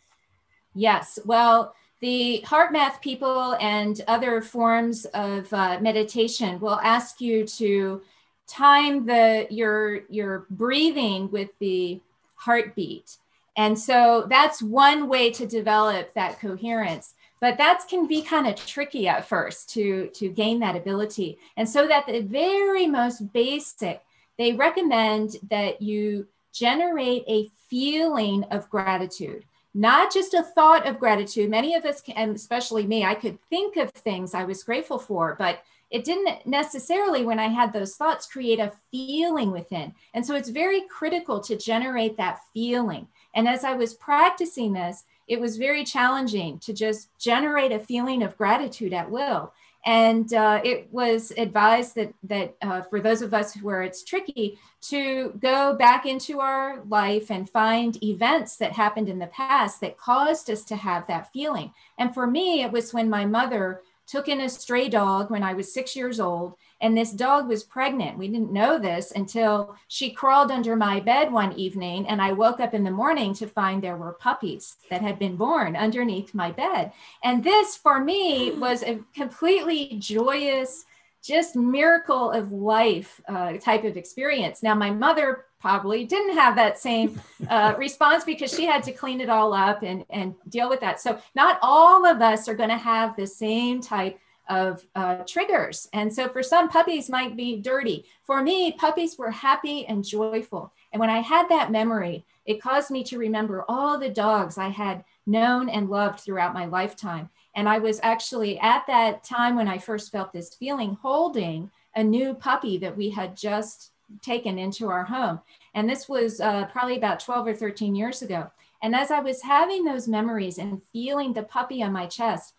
Yes. 0.74 1.20
Well, 1.26 1.76
the 2.00 2.44
HeartMath 2.48 3.02
people 3.02 3.56
and 3.60 4.02
other 4.08 4.42
forms 4.42 5.06
of 5.14 5.54
uh, 5.54 5.78
meditation 5.82 6.60
will 6.60 6.80
ask 6.82 7.22
you 7.22 7.46
to 7.46 8.02
time 8.48 9.06
the 9.06 9.46
your 9.50 10.02
your 10.10 10.48
breathing 10.50 11.30
with 11.30 11.50
the 11.60 12.02
heartbeat. 12.36 13.18
And 13.56 13.78
so 13.78 14.26
that's 14.30 14.64
one 14.64 15.08
way 15.08 15.30
to 15.32 15.46
develop 15.46 16.14
that 16.14 16.40
coherence. 16.40 17.14
But 17.42 17.58
that 17.58 17.84
can 17.90 18.08
be 18.08 18.22
kind 18.22 18.48
of 18.48 18.56
tricky 18.56 19.08
at 19.10 19.28
first 19.28 19.70
to, 19.72 20.10
to 20.14 20.30
gain 20.30 20.60
that 20.60 20.78
ability. 20.78 21.40
And 21.58 21.68
so 21.68 21.88
that 21.88 22.06
the 22.06 22.22
very 22.22 22.88
most 22.88 23.34
basic, 23.34 24.02
they 24.38 24.54
recommend 24.54 25.36
that 25.50 25.82
you 25.82 26.28
generate 26.54 27.24
a 27.28 27.50
feeling 27.68 28.46
of 28.46 28.70
gratitude 28.70 29.44
not 29.74 30.14
just 30.14 30.34
a 30.34 30.44
thought 30.44 30.86
of 30.86 31.00
gratitude. 31.00 31.50
Many 31.50 31.76
of 31.76 31.86
us, 31.86 32.02
can, 32.02 32.16
and 32.18 32.36
especially 32.36 32.86
me, 32.86 33.06
I 33.06 33.16
could 33.16 33.40
think 33.50 33.78
of 33.78 33.90
things 33.92 34.34
I 34.34 34.44
was 34.44 34.64
grateful 34.64 35.00
for, 35.00 35.36
but 35.40 35.64
it 35.90 36.04
didn't 36.06 36.46
necessarily, 36.46 37.26
when 37.26 37.40
I 37.40 37.48
had 37.48 37.74
those 37.74 37.96
thoughts, 37.96 38.26
create 38.26 38.60
a 38.60 38.72
feeling 38.92 39.52
within. 39.52 39.94
And 40.14 40.26
so 40.26 40.36
it's 40.36 40.50
very 40.50 40.82
critical 40.90 41.40
to 41.42 41.58
generate 41.58 42.18
that 42.18 42.40
feeling. 42.54 43.08
And 43.34 43.48
as 43.48 43.64
I 43.64 43.74
was 43.74 43.94
practicing 43.94 44.74
this, 44.74 45.04
it 45.32 45.40
was 45.40 45.56
very 45.56 45.86
challenging 45.86 46.60
to 46.60 46.74
just 46.74 47.08
generate 47.18 47.72
a 47.72 47.80
feeling 47.80 48.22
of 48.22 48.38
gratitude 48.38 48.92
at 48.92 49.10
will. 49.10 49.54
And 49.86 50.32
uh, 50.34 50.60
it 50.62 50.90
was 50.92 51.32
advised 51.38 51.96
that 51.96 52.14
that 52.24 52.58
uh, 52.62 52.82
for 52.82 53.00
those 53.00 53.22
of 53.22 53.34
us 53.34 53.56
where 53.62 53.82
it's 53.82 54.04
tricky 54.04 54.60
to 54.90 55.34
go 55.40 55.74
back 55.74 56.06
into 56.06 56.42
our 56.42 56.84
life 56.84 57.32
and 57.32 57.50
find 57.50 58.04
events 58.04 58.58
that 58.58 58.74
happened 58.74 59.08
in 59.08 59.20
the 59.20 59.28
past 59.28 59.80
that 59.80 59.98
caused 59.98 60.50
us 60.50 60.66
to 60.66 60.76
have 60.76 61.08
that 61.08 61.32
feeling. 61.32 61.72
And 61.98 62.14
for 62.14 62.28
me, 62.28 62.62
it 62.62 62.72
was 62.74 62.94
when 62.94 63.10
my 63.10 63.24
mother 63.24 63.82
took 64.08 64.28
in 64.28 64.42
a 64.42 64.50
stray 64.50 64.90
dog 64.90 65.32
when 65.32 65.44
I 65.44 65.54
was 65.54 65.74
six 65.74 65.96
years 65.96 66.20
old, 66.20 66.56
and 66.82 66.98
this 66.98 67.12
dog 67.12 67.48
was 67.48 67.64
pregnant. 67.64 68.18
We 68.18 68.28
didn't 68.28 68.52
know 68.52 68.80
this 68.80 69.12
until 69.12 69.76
she 69.88 70.10
crawled 70.10 70.52
under 70.52 70.76
my 70.76 71.00
bed 71.00 71.32
one 71.32 71.54
evening, 71.54 72.08
and 72.08 72.22
I 72.22 72.32
woke 72.32 72.60
up 72.60 72.74
in 72.74 72.84
the 72.84 72.92
morning 72.92 73.34
to 73.36 73.48
find 73.48 73.82
there 73.82 73.98
were 73.98 74.14
puppies 74.14 74.78
that 74.90 75.02
had 75.02 75.20
been 75.20 75.36
born 75.36 75.76
underneath 75.76 76.34
my 76.34 76.52
bed. 76.52 76.92
And 77.24 77.44
this, 77.44 77.78
for 77.78 78.04
me, 78.04 78.52
was 78.58 78.84
a 78.84 79.00
completely 79.14 79.96
joyous, 80.00 80.86
just 81.24 81.56
miracle 81.56 82.32
of 82.32 82.52
life 82.52 83.22
uh, 83.28 83.54
type 83.54 83.84
of 83.84 83.96
experience. 83.96 84.64
Now, 84.64 84.74
my 84.74 84.90
mother 84.90 85.46
probably 85.60 86.04
didn't 86.06 86.36
have 86.36 86.56
that 86.56 86.80
same 86.80 87.22
uh, 87.48 87.76
response 87.78 88.24
because 88.24 88.52
she 88.52 88.66
had 88.66 88.82
to 88.84 88.92
clean 88.92 89.22
it 89.22 89.30
all 89.30 89.54
up 89.54 89.84
and, 89.84 90.04
and 90.10 90.34
deal 90.50 90.68
with 90.68 90.80
that. 90.80 91.00
So, 91.00 91.20
not 91.36 91.60
all 91.62 92.08
of 92.08 92.24
us 92.24 92.48
are 92.48 92.56
going 92.56 92.70
to 92.70 92.78
have 92.78 93.16
the 93.16 93.28
same 93.28 93.82
type 93.82 94.20
of 94.50 94.86
uh, 94.96 95.24
triggers. 95.28 95.88
And 95.94 96.14
so, 96.14 96.28
for 96.30 96.44
some, 96.44 96.70
puppies 96.70 97.10
might 97.10 97.36
be 97.36 97.58
dirty. 97.58 98.06
For 98.24 98.42
me, 98.42 98.74
puppies 98.74 99.18
were 99.18 99.32
happy 99.32 99.86
and 99.86 100.04
joyful. 100.04 100.74
And 100.92 101.00
when 101.00 101.10
I 101.10 101.20
had 101.20 101.48
that 101.50 101.72
memory, 101.72 102.26
it 102.46 102.62
caused 102.62 102.92
me 102.92 103.04
to 103.06 103.18
remember 103.18 103.66
all 103.70 103.98
the 103.98 104.10
dogs 104.10 104.58
I 104.58 104.70
had 104.70 105.04
known 105.26 105.70
and 105.70 105.90
loved 105.90 106.20
throughout 106.20 106.54
my 106.54 106.66
lifetime. 106.66 107.30
And 107.56 107.68
I 107.68 107.80
was 107.80 108.00
actually 108.04 108.60
at 108.60 108.88
that 108.88 109.24
time 109.24 109.56
when 109.56 109.68
I 109.68 109.78
first 109.78 110.12
felt 110.12 110.34
this 110.34 110.56
feeling 110.56 110.98
holding 111.02 111.70
a 111.96 112.04
new 112.04 112.34
puppy 112.34 112.78
that 112.78 112.96
we 112.96 113.10
had 113.10 113.36
just 113.36 113.92
taken 114.22 114.58
into 114.58 114.90
our 114.90 115.04
home. 115.04 115.40
And 115.74 115.90
this 115.90 116.10
was 116.10 116.42
uh, 116.42 116.66
probably 116.66 116.98
about 116.98 117.20
12 117.20 117.48
or 117.48 117.54
13 117.54 117.96
years 117.96 118.22
ago. 118.22 118.50
And 118.84 118.96
as 118.96 119.12
I 119.12 119.20
was 119.20 119.44
having 119.44 119.84
those 119.84 120.08
memories 120.08 120.58
and 120.58 120.82
feeling 120.92 121.34
the 121.34 121.44
puppy 121.44 121.84
on 121.84 121.94
my 121.94 122.08
chest, 122.08 122.56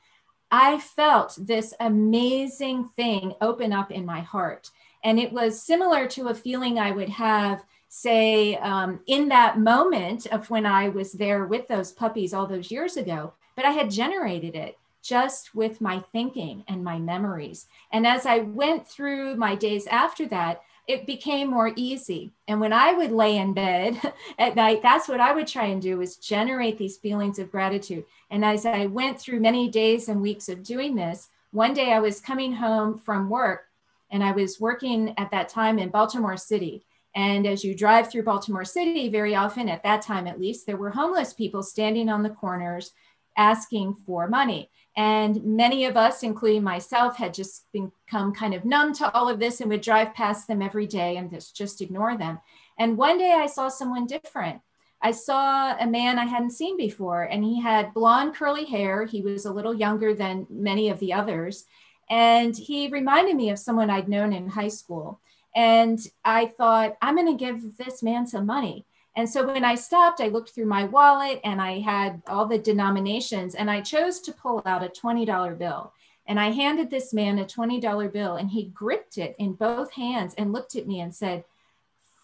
I 0.53 0.79
felt 0.79 1.39
this 1.41 1.73
amazing 1.81 2.91
thing 2.95 3.33
open 3.41 3.73
up 3.73 3.91
in 3.91 4.05
my 4.05 4.21
heart. 4.21 4.71
And 5.03 5.19
it 5.19 5.33
was 5.33 5.61
similar 5.61 6.07
to 6.09 6.29
a 6.29 6.35
feeling 6.35 6.79
I 6.79 6.91
would 6.91 7.09
have, 7.09 7.65
say, 7.89 8.57
um, 8.59 9.01
in 9.07 9.29
that 9.31 9.59
moment 9.59 10.27
of 10.27 10.51
when 10.51 10.67
I 10.67 10.91
was 10.91 11.13
there 11.13 11.47
with 11.47 11.69
those 11.69 11.91
puppies 11.91 12.35
all 12.35 12.47
those 12.47 12.71
years 12.71 12.99
ago, 12.99 13.33
but 13.57 13.65
I 13.65 13.71
had 13.71 13.91
generated 13.91 14.55
it 14.55 14.79
just 15.03 15.55
with 15.55 15.81
my 15.81 16.01
thinking 16.13 16.65
and 16.69 16.85
my 16.85 16.99
memories. 16.99 17.67
And 17.91 18.07
as 18.07 18.27
I 18.27 18.39
went 18.41 18.87
through 18.87 19.37
my 19.37 19.55
days 19.55 19.87
after 19.87 20.27
that, 20.27 20.63
it 20.89 21.07
became 21.07 21.49
more 21.49 21.73
easy. 21.77 22.33
And 22.49 22.61
when 22.61 22.73
I 22.73 22.93
would 22.93 23.13
lay 23.13 23.37
in 23.37 23.55
bed 23.55 24.01
at 24.39 24.57
night, 24.57 24.83
that's 24.83 25.09
what 25.09 25.21
I 25.21 25.33
would 25.33 25.47
try 25.47 25.67
and 25.67 25.81
do 25.81 26.01
is 26.01 26.17
generate 26.17 26.79
these 26.79 26.99
feelings 26.99 27.39
of 27.39 27.51
gratitude. 27.51 28.05
And 28.31 28.45
as 28.45 28.67
I 28.67 28.87
went 28.87 29.19
through 29.21 29.41
many 29.41 29.69
days 29.69 30.09
and 30.09 30.21
weeks 30.21 30.49
of 30.49 30.63
doing 30.63 30.95
this, 30.95 31.29
one 31.53 31.75
day 31.75 31.93
I 31.93 32.01
was 32.01 32.21
coming 32.21 32.53
home 32.53 32.99
from 32.99 33.31
work 33.31 33.65
and 34.11 34.25
I 34.25 34.33
was 34.33 34.61
working 34.61 35.15
at 35.19 35.31
that 35.31 35.49
time 35.49 35.79
in 35.79 35.91
Baltimore 35.91 36.37
City. 36.37 36.85
And 37.15 37.47
as 37.47 37.63
you 37.63 37.75
drive 37.75 38.11
through 38.11 38.25
Baltimore 38.25 38.65
City, 38.65 39.09
very 39.09 39.35
often 39.35 39.69
at 39.69 39.83
that 39.83 40.03
time 40.03 40.27
at 40.27 40.41
least, 40.41 40.67
there 40.67 40.77
were 40.77 40.91
homeless 40.91 41.33
people 41.33 41.63
standing 41.63 42.09
on 42.09 42.23
the 42.23 42.31
corners 42.31 42.93
asking 43.37 43.95
for 44.07 44.29
money. 44.29 44.71
And 44.97 45.43
many 45.45 45.87
of 45.87 45.97
us, 45.97 46.23
including 46.23 46.63
myself, 46.63 47.17
had 47.17 47.33
just 47.33 47.67
become 47.73 48.35
kind 48.35 48.53
of 48.53 48.65
numb 48.65 48.93
to 48.95 49.11
all 49.15 49.29
of 49.29 49.39
this 49.39 49.61
and 49.61 49.71
would 49.71 49.81
drive 49.81 50.15
past 50.15 50.47
them 50.47 50.61
every 50.61 50.87
day 50.87 51.17
and 51.17 51.31
just, 51.31 51.57
just 51.57 51.81
ignore 51.81 52.19
them. 52.19 52.41
And 52.79 52.99
one 52.99 53.19
day 53.19 53.33
I 53.33 53.47
saw 53.47 53.69
someone 53.69 54.07
different. 54.07 54.61
I 55.01 55.11
saw 55.11 55.77
a 55.79 55.87
man 55.87 56.19
I 56.19 56.27
hadn't 56.27 56.51
seen 56.51 56.77
before, 56.77 57.25
and 57.25 57.43
he 57.43 57.61
had 57.61 57.95
blonde 57.95 58.35
curly 58.35 58.67
hair. 58.67 59.05
He 59.05 59.21
was 59.21 59.47
a 59.47 59.53
little 59.53 59.75
younger 59.75 60.15
than 60.15 60.47
many 60.49 60.91
of 60.91 61.01
the 61.01 61.13
others. 61.13 61.65
And 62.09 62.57
he 62.57 62.89
reminded 62.89 63.37
me 63.37 63.51
of 63.51 63.59
someone 63.59 63.91
I'd 63.91 64.09
known 64.09 64.33
in 64.33 64.49
high 64.49 64.69
school. 64.69 65.21
And 65.57 65.99
I 66.25 66.47
thought, 66.47 66.97
I'm 67.03 67.17
going 67.17 67.27
to 67.27 67.45
give 67.45 67.77
this 67.77 68.03
man 68.03 68.27
some 68.27 68.47
money. 68.47 68.87
And 69.15 69.29
so 69.29 69.47
when 69.47 69.65
I 69.65 69.75
stopped, 69.75 70.21
I 70.21 70.29
looked 70.29 70.51
through 70.51 70.67
my 70.67 70.85
wallet 70.85 71.41
and 71.45 71.61
I 71.61 71.81
had 71.81 72.23
all 72.27 72.47
the 72.47 72.59
denominations 72.59 73.55
and 73.55 73.71
I 73.71 73.83
chose 73.83 74.21
to 74.21 74.33
pull 74.33 74.63
out 74.65 74.85
a 74.85 74.89
$20 74.89 75.59
bill. 75.59 75.93
And 76.27 76.41
I 76.41 76.51
handed 76.51 76.91
this 76.91 77.13
man 77.13 77.39
a 77.39 77.45
$20 77.45 78.13
bill 78.13 78.37
and 78.37 78.51
he 78.51 78.67
gripped 78.67 79.19
it 79.19 79.35
in 79.39 79.53
both 79.53 79.93
hands 79.93 80.35
and 80.39 80.53
looked 80.53 80.77
at 80.77 80.87
me 80.87 81.01
and 81.01 81.15
said, 81.15 81.45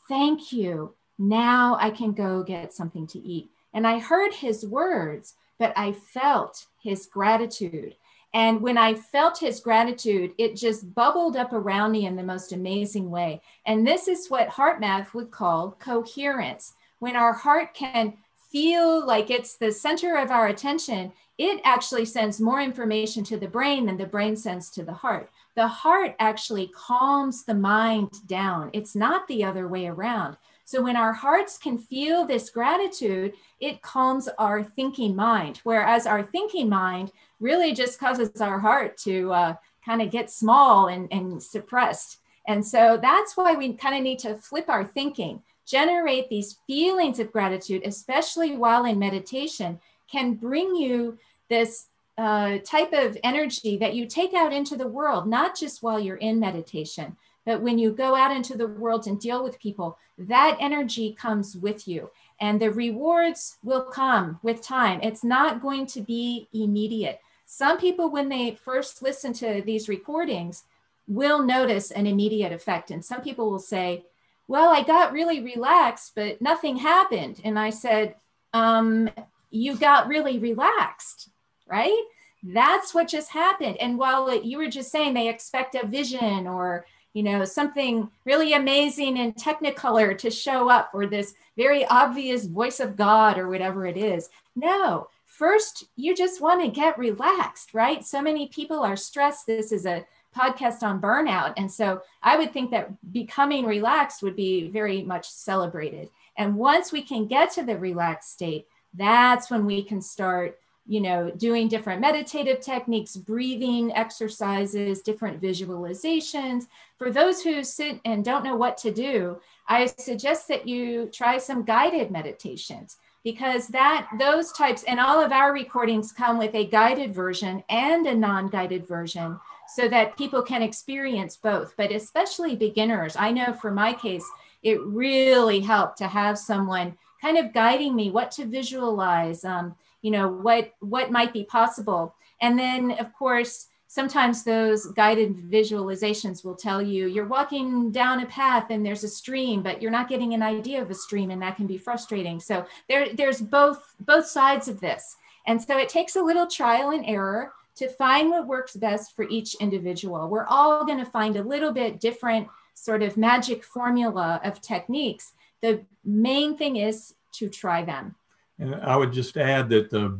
Thank 0.08 0.52
you. 0.52 0.94
Now 1.18 1.76
I 1.78 1.90
can 1.90 2.12
go 2.12 2.42
get 2.42 2.72
something 2.72 3.06
to 3.08 3.18
eat. 3.18 3.50
And 3.74 3.86
I 3.86 3.98
heard 3.98 4.32
his 4.32 4.64
words, 4.64 5.34
but 5.58 5.74
I 5.76 5.92
felt 5.92 6.66
his 6.82 7.04
gratitude. 7.06 7.96
And 8.32 8.60
when 8.60 8.78
I 8.78 8.94
felt 8.94 9.38
his 9.38 9.60
gratitude, 9.60 10.32
it 10.38 10.56
just 10.56 10.94
bubbled 10.94 11.36
up 11.36 11.52
around 11.52 11.92
me 11.92 12.06
in 12.06 12.16
the 12.16 12.22
most 12.22 12.52
amazing 12.52 13.10
way. 13.10 13.42
And 13.66 13.86
this 13.86 14.06
is 14.06 14.28
what 14.28 14.48
HeartMath 14.48 15.12
would 15.14 15.30
call 15.30 15.76
coherence 15.78 16.74
when 16.98 17.16
our 17.16 17.32
heart 17.32 17.74
can 17.74 18.14
feel 18.50 19.06
like 19.06 19.30
it's 19.30 19.56
the 19.56 19.72
center 19.72 20.16
of 20.16 20.30
our 20.30 20.48
attention, 20.48 21.12
it 21.36 21.60
actually 21.64 22.04
sends 22.04 22.40
more 22.40 22.60
information 22.60 23.22
to 23.24 23.36
the 23.36 23.46
brain 23.46 23.86
than 23.86 23.96
the 23.96 24.06
brain 24.06 24.34
sends 24.36 24.70
to 24.70 24.82
the 24.82 24.92
heart. 24.92 25.30
The 25.54 25.68
heart 25.68 26.16
actually 26.18 26.70
calms 26.74 27.44
the 27.44 27.54
mind 27.54 28.10
down. 28.26 28.70
It's 28.72 28.96
not 28.96 29.28
the 29.28 29.44
other 29.44 29.68
way 29.68 29.86
around. 29.86 30.36
So 30.64 30.82
when 30.82 30.96
our 30.96 31.12
hearts 31.12 31.56
can 31.56 31.78
feel 31.78 32.26
this 32.26 32.50
gratitude, 32.50 33.34
it 33.60 33.80
calms 33.80 34.28
our 34.38 34.62
thinking 34.62 35.16
mind. 35.16 35.60
Whereas 35.64 36.06
our 36.06 36.22
thinking 36.22 36.68
mind 36.68 37.12
really 37.40 37.72
just 37.72 37.98
causes 37.98 38.40
our 38.40 38.58
heart 38.58 38.98
to 38.98 39.32
uh, 39.32 39.54
kind 39.84 40.02
of 40.02 40.10
get 40.10 40.30
small 40.30 40.88
and, 40.88 41.08
and 41.12 41.42
suppressed. 41.42 42.18
And 42.46 42.66
so 42.66 42.98
that's 43.00 43.36
why 43.36 43.54
we 43.54 43.72
kind 43.74 43.96
of 43.96 44.02
need 44.02 44.18
to 44.20 44.34
flip 44.34 44.68
our 44.68 44.84
thinking 44.84 45.42
generate 45.68 46.28
these 46.28 46.58
feelings 46.66 47.18
of 47.18 47.32
gratitude, 47.32 47.82
especially 47.84 48.56
while 48.56 48.84
in 48.84 48.98
meditation, 48.98 49.78
can 50.10 50.34
bring 50.34 50.74
you 50.74 51.18
this 51.48 51.86
uh, 52.16 52.58
type 52.64 52.92
of 52.92 53.16
energy 53.22 53.76
that 53.76 53.94
you 53.94 54.06
take 54.06 54.34
out 54.34 54.52
into 54.52 54.76
the 54.76 54.88
world, 54.88 55.28
not 55.28 55.56
just 55.56 55.82
while 55.82 56.00
you're 56.00 56.16
in 56.16 56.40
meditation, 56.40 57.16
but 57.44 57.62
when 57.62 57.78
you 57.78 57.92
go 57.92 58.14
out 58.14 58.34
into 58.34 58.56
the 58.56 58.66
world 58.66 59.06
and 59.06 59.20
deal 59.20 59.42
with 59.42 59.60
people, 59.60 59.96
that 60.18 60.56
energy 60.60 61.14
comes 61.18 61.56
with 61.56 61.86
you. 61.86 62.10
And 62.40 62.60
the 62.60 62.70
rewards 62.70 63.56
will 63.62 63.82
come 63.82 64.38
with 64.42 64.62
time. 64.62 65.00
It's 65.02 65.24
not 65.24 65.62
going 65.62 65.86
to 65.86 66.00
be 66.00 66.48
immediate. 66.52 67.20
Some 67.46 67.78
people, 67.78 68.10
when 68.10 68.28
they 68.28 68.58
first 68.62 69.00
listen 69.00 69.32
to 69.34 69.62
these 69.64 69.88
recordings, 69.88 70.64
will 71.06 71.42
notice 71.42 71.90
an 71.90 72.06
immediate 72.06 72.52
effect. 72.52 72.90
And 72.90 73.02
some 73.02 73.22
people 73.22 73.50
will 73.50 73.58
say, 73.58 74.04
Well, 74.48 74.72
I 74.74 74.82
got 74.82 75.12
really 75.12 75.40
relaxed, 75.40 76.12
but 76.16 76.40
nothing 76.40 76.76
happened. 76.76 77.40
And 77.44 77.58
I 77.58 77.70
said, 77.70 78.16
um, 78.52 79.10
You 79.50 79.76
got 79.76 80.08
really 80.08 80.38
relaxed, 80.38 81.28
right? 81.66 82.02
That's 82.42 82.94
what 82.94 83.08
just 83.08 83.30
happened. 83.30 83.76
And 83.78 83.98
while 83.98 84.34
you 84.42 84.58
were 84.58 84.68
just 84.68 84.90
saying 84.90 85.14
they 85.14 85.28
expect 85.28 85.74
a 85.74 85.86
vision 85.86 86.46
or 86.46 86.86
you 87.14 87.22
know 87.22 87.44
something 87.44 88.08
really 88.24 88.52
amazing 88.52 89.16
in 89.16 89.32
technicolor 89.32 90.16
to 90.18 90.30
show 90.30 90.68
up 90.68 90.90
or 90.92 91.06
this 91.06 91.34
very 91.56 91.84
obvious 91.86 92.46
voice 92.46 92.80
of 92.80 92.96
god 92.96 93.38
or 93.38 93.48
whatever 93.48 93.86
it 93.86 93.96
is 93.96 94.28
no 94.54 95.08
first 95.24 95.84
you 95.96 96.14
just 96.14 96.40
want 96.40 96.62
to 96.62 96.68
get 96.68 96.98
relaxed 96.98 97.74
right 97.74 98.04
so 98.04 98.20
many 98.22 98.46
people 98.48 98.80
are 98.80 98.96
stressed 98.96 99.46
this 99.46 99.72
is 99.72 99.86
a 99.86 100.04
podcast 100.38 100.82
on 100.82 101.00
burnout. 101.00 101.54
And 101.56 101.70
so 101.70 102.02
I 102.22 102.36
would 102.36 102.52
think 102.52 102.70
that 102.70 102.90
becoming 103.12 103.66
relaxed 103.66 104.22
would 104.22 104.36
be 104.36 104.68
very 104.68 105.02
much 105.02 105.28
celebrated. 105.28 106.10
And 106.36 106.56
once 106.56 106.92
we 106.92 107.02
can 107.02 107.26
get 107.26 107.50
to 107.52 107.64
the 107.64 107.76
relaxed 107.76 108.32
state, 108.32 108.66
that's 108.94 109.50
when 109.50 109.66
we 109.66 109.82
can 109.82 110.00
start 110.00 110.58
you 110.88 111.02
know 111.02 111.30
doing 111.36 111.68
different 111.68 112.00
meditative 112.00 112.60
techniques 112.60 113.14
breathing 113.14 113.94
exercises 113.94 115.02
different 115.02 115.40
visualizations 115.40 116.64
for 116.96 117.12
those 117.12 117.42
who 117.42 117.62
sit 117.62 118.00
and 118.06 118.24
don't 118.24 118.42
know 118.42 118.56
what 118.56 118.78
to 118.78 118.90
do 118.90 119.38
i 119.68 119.84
suggest 119.84 120.48
that 120.48 120.66
you 120.66 121.06
try 121.12 121.36
some 121.36 121.62
guided 121.62 122.10
meditations 122.10 122.96
because 123.22 123.68
that 123.68 124.08
those 124.18 124.50
types 124.52 124.84
and 124.84 124.98
all 124.98 125.22
of 125.22 125.32
our 125.32 125.52
recordings 125.52 126.12
come 126.12 126.38
with 126.38 126.54
a 126.54 126.66
guided 126.66 127.14
version 127.14 127.62
and 127.68 128.06
a 128.06 128.14
non-guided 128.14 128.86
version 128.86 129.38
so 129.68 129.88
that 129.88 130.16
people 130.16 130.42
can 130.42 130.62
experience 130.62 131.36
both, 131.36 131.74
but 131.76 131.92
especially 131.92 132.56
beginners. 132.56 133.16
I 133.16 133.30
know 133.30 133.52
for 133.52 133.70
my 133.70 133.92
case, 133.92 134.24
it 134.62 134.80
really 134.82 135.60
helped 135.60 135.98
to 135.98 136.08
have 136.08 136.38
someone 136.38 136.96
kind 137.20 137.36
of 137.36 137.52
guiding 137.52 137.94
me 137.94 138.10
what 138.10 138.30
to 138.32 138.46
visualize, 138.46 139.44
um, 139.44 139.74
you 140.02 140.10
know, 140.10 140.28
what 140.28 140.72
what 140.80 141.10
might 141.10 141.32
be 141.32 141.44
possible. 141.44 142.14
And 142.40 142.58
then, 142.58 142.92
of 142.92 143.12
course, 143.12 143.66
sometimes 143.88 144.44
those 144.44 144.86
guided 144.86 145.50
visualizations 145.50 146.44
will 146.44 146.54
tell 146.54 146.80
you 146.80 147.06
you're 147.06 147.26
walking 147.26 147.90
down 147.90 148.20
a 148.20 148.26
path 148.26 148.66
and 148.70 148.84
there's 148.84 149.02
a 149.02 149.08
stream 149.08 149.62
but 149.62 149.80
you're 149.80 149.90
not 149.90 150.10
getting 150.10 150.34
an 150.34 150.42
idea 150.42 150.80
of 150.80 150.90
a 150.90 150.94
stream 150.94 151.30
and 151.30 151.40
that 151.40 151.56
can 151.56 151.66
be 151.66 151.78
frustrating 151.78 152.38
so 152.38 152.66
there, 152.88 153.08
there's 153.14 153.40
both 153.40 153.94
both 154.00 154.26
sides 154.26 154.68
of 154.68 154.78
this 154.78 155.16
and 155.46 155.60
so 155.60 155.78
it 155.78 155.88
takes 155.88 156.16
a 156.16 156.22
little 156.22 156.46
trial 156.46 156.90
and 156.90 157.04
error 157.06 157.52
to 157.78 157.88
find 157.88 158.30
what 158.30 158.46
works 158.46 158.76
best 158.76 159.14
for 159.14 159.28
each 159.28 159.54
individual. 159.56 160.28
We're 160.28 160.46
all 160.46 160.84
going 160.84 160.98
to 160.98 161.10
find 161.10 161.36
a 161.36 161.42
little 161.42 161.72
bit 161.72 162.00
different 162.00 162.48
sort 162.74 163.02
of 163.02 163.16
magic 163.16 163.64
formula 163.64 164.40
of 164.44 164.60
techniques. 164.60 165.32
The 165.62 165.84
main 166.04 166.56
thing 166.56 166.76
is 166.76 167.14
to 167.34 167.48
try 167.48 167.84
them. 167.84 168.14
And 168.58 168.74
I 168.74 168.96
would 168.96 169.12
just 169.12 169.36
add 169.36 169.68
that 169.70 169.90
the 169.90 170.18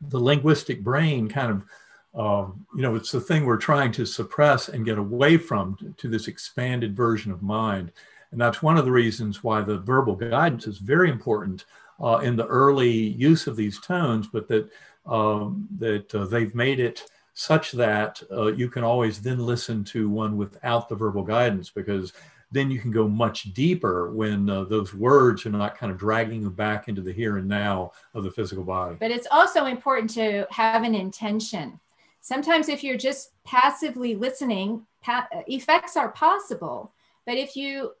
the 0.00 0.20
linguistic 0.20 0.82
brain 0.84 1.28
kind 1.28 1.50
of 1.50 1.64
uh, 2.14 2.50
you 2.74 2.82
know 2.82 2.94
it's 2.94 3.12
the 3.12 3.20
thing 3.20 3.44
we're 3.44 3.56
trying 3.56 3.92
to 3.92 4.06
suppress 4.06 4.68
and 4.68 4.84
get 4.84 4.98
away 4.98 5.36
from 5.36 5.76
to, 5.76 5.92
to 5.98 6.08
this 6.08 6.28
expanded 6.28 6.96
version 6.96 7.32
of 7.32 7.42
mind 7.42 7.92
and 8.30 8.40
that's 8.40 8.62
one 8.62 8.78
of 8.78 8.84
the 8.84 8.92
reasons 8.92 9.42
why 9.42 9.60
the 9.60 9.78
verbal 9.78 10.14
guidance 10.14 10.66
is 10.66 10.78
very 10.78 11.10
important 11.10 11.64
uh, 12.00 12.18
in 12.22 12.36
the 12.36 12.46
early 12.46 12.90
use 12.90 13.46
of 13.46 13.56
these 13.56 13.80
tones 13.80 14.28
but 14.28 14.46
that 14.48 14.70
um, 15.08 15.66
that 15.78 16.14
uh, 16.14 16.26
they've 16.26 16.54
made 16.54 16.80
it 16.80 17.04
such 17.34 17.72
that 17.72 18.20
uh, 18.32 18.46
you 18.46 18.68
can 18.68 18.82
always 18.82 19.20
then 19.20 19.38
listen 19.38 19.84
to 19.84 20.10
one 20.10 20.36
without 20.36 20.88
the 20.88 20.94
verbal 20.94 21.22
guidance 21.22 21.70
because 21.70 22.12
then 22.50 22.70
you 22.70 22.80
can 22.80 22.90
go 22.90 23.06
much 23.06 23.52
deeper 23.54 24.10
when 24.10 24.48
uh, 24.48 24.64
those 24.64 24.94
words 24.94 25.44
are 25.46 25.50
not 25.50 25.76
kind 25.76 25.92
of 25.92 25.98
dragging 25.98 26.42
you 26.42 26.50
back 26.50 26.88
into 26.88 27.02
the 27.02 27.12
here 27.12 27.36
and 27.36 27.46
now 27.46 27.92
of 28.14 28.24
the 28.24 28.30
physical 28.30 28.64
body. 28.64 28.96
But 28.98 29.10
it's 29.10 29.28
also 29.30 29.66
important 29.66 30.10
to 30.14 30.46
have 30.50 30.82
an 30.82 30.94
intention. 30.94 31.78
Sometimes, 32.20 32.68
if 32.68 32.82
you're 32.82 32.96
just 32.96 33.30
passively 33.44 34.14
listening, 34.14 34.86
pa- 35.02 35.28
effects 35.46 35.96
are 35.96 36.10
possible. 36.10 36.92
But 37.26 37.36
if 37.36 37.54
you 37.54 37.92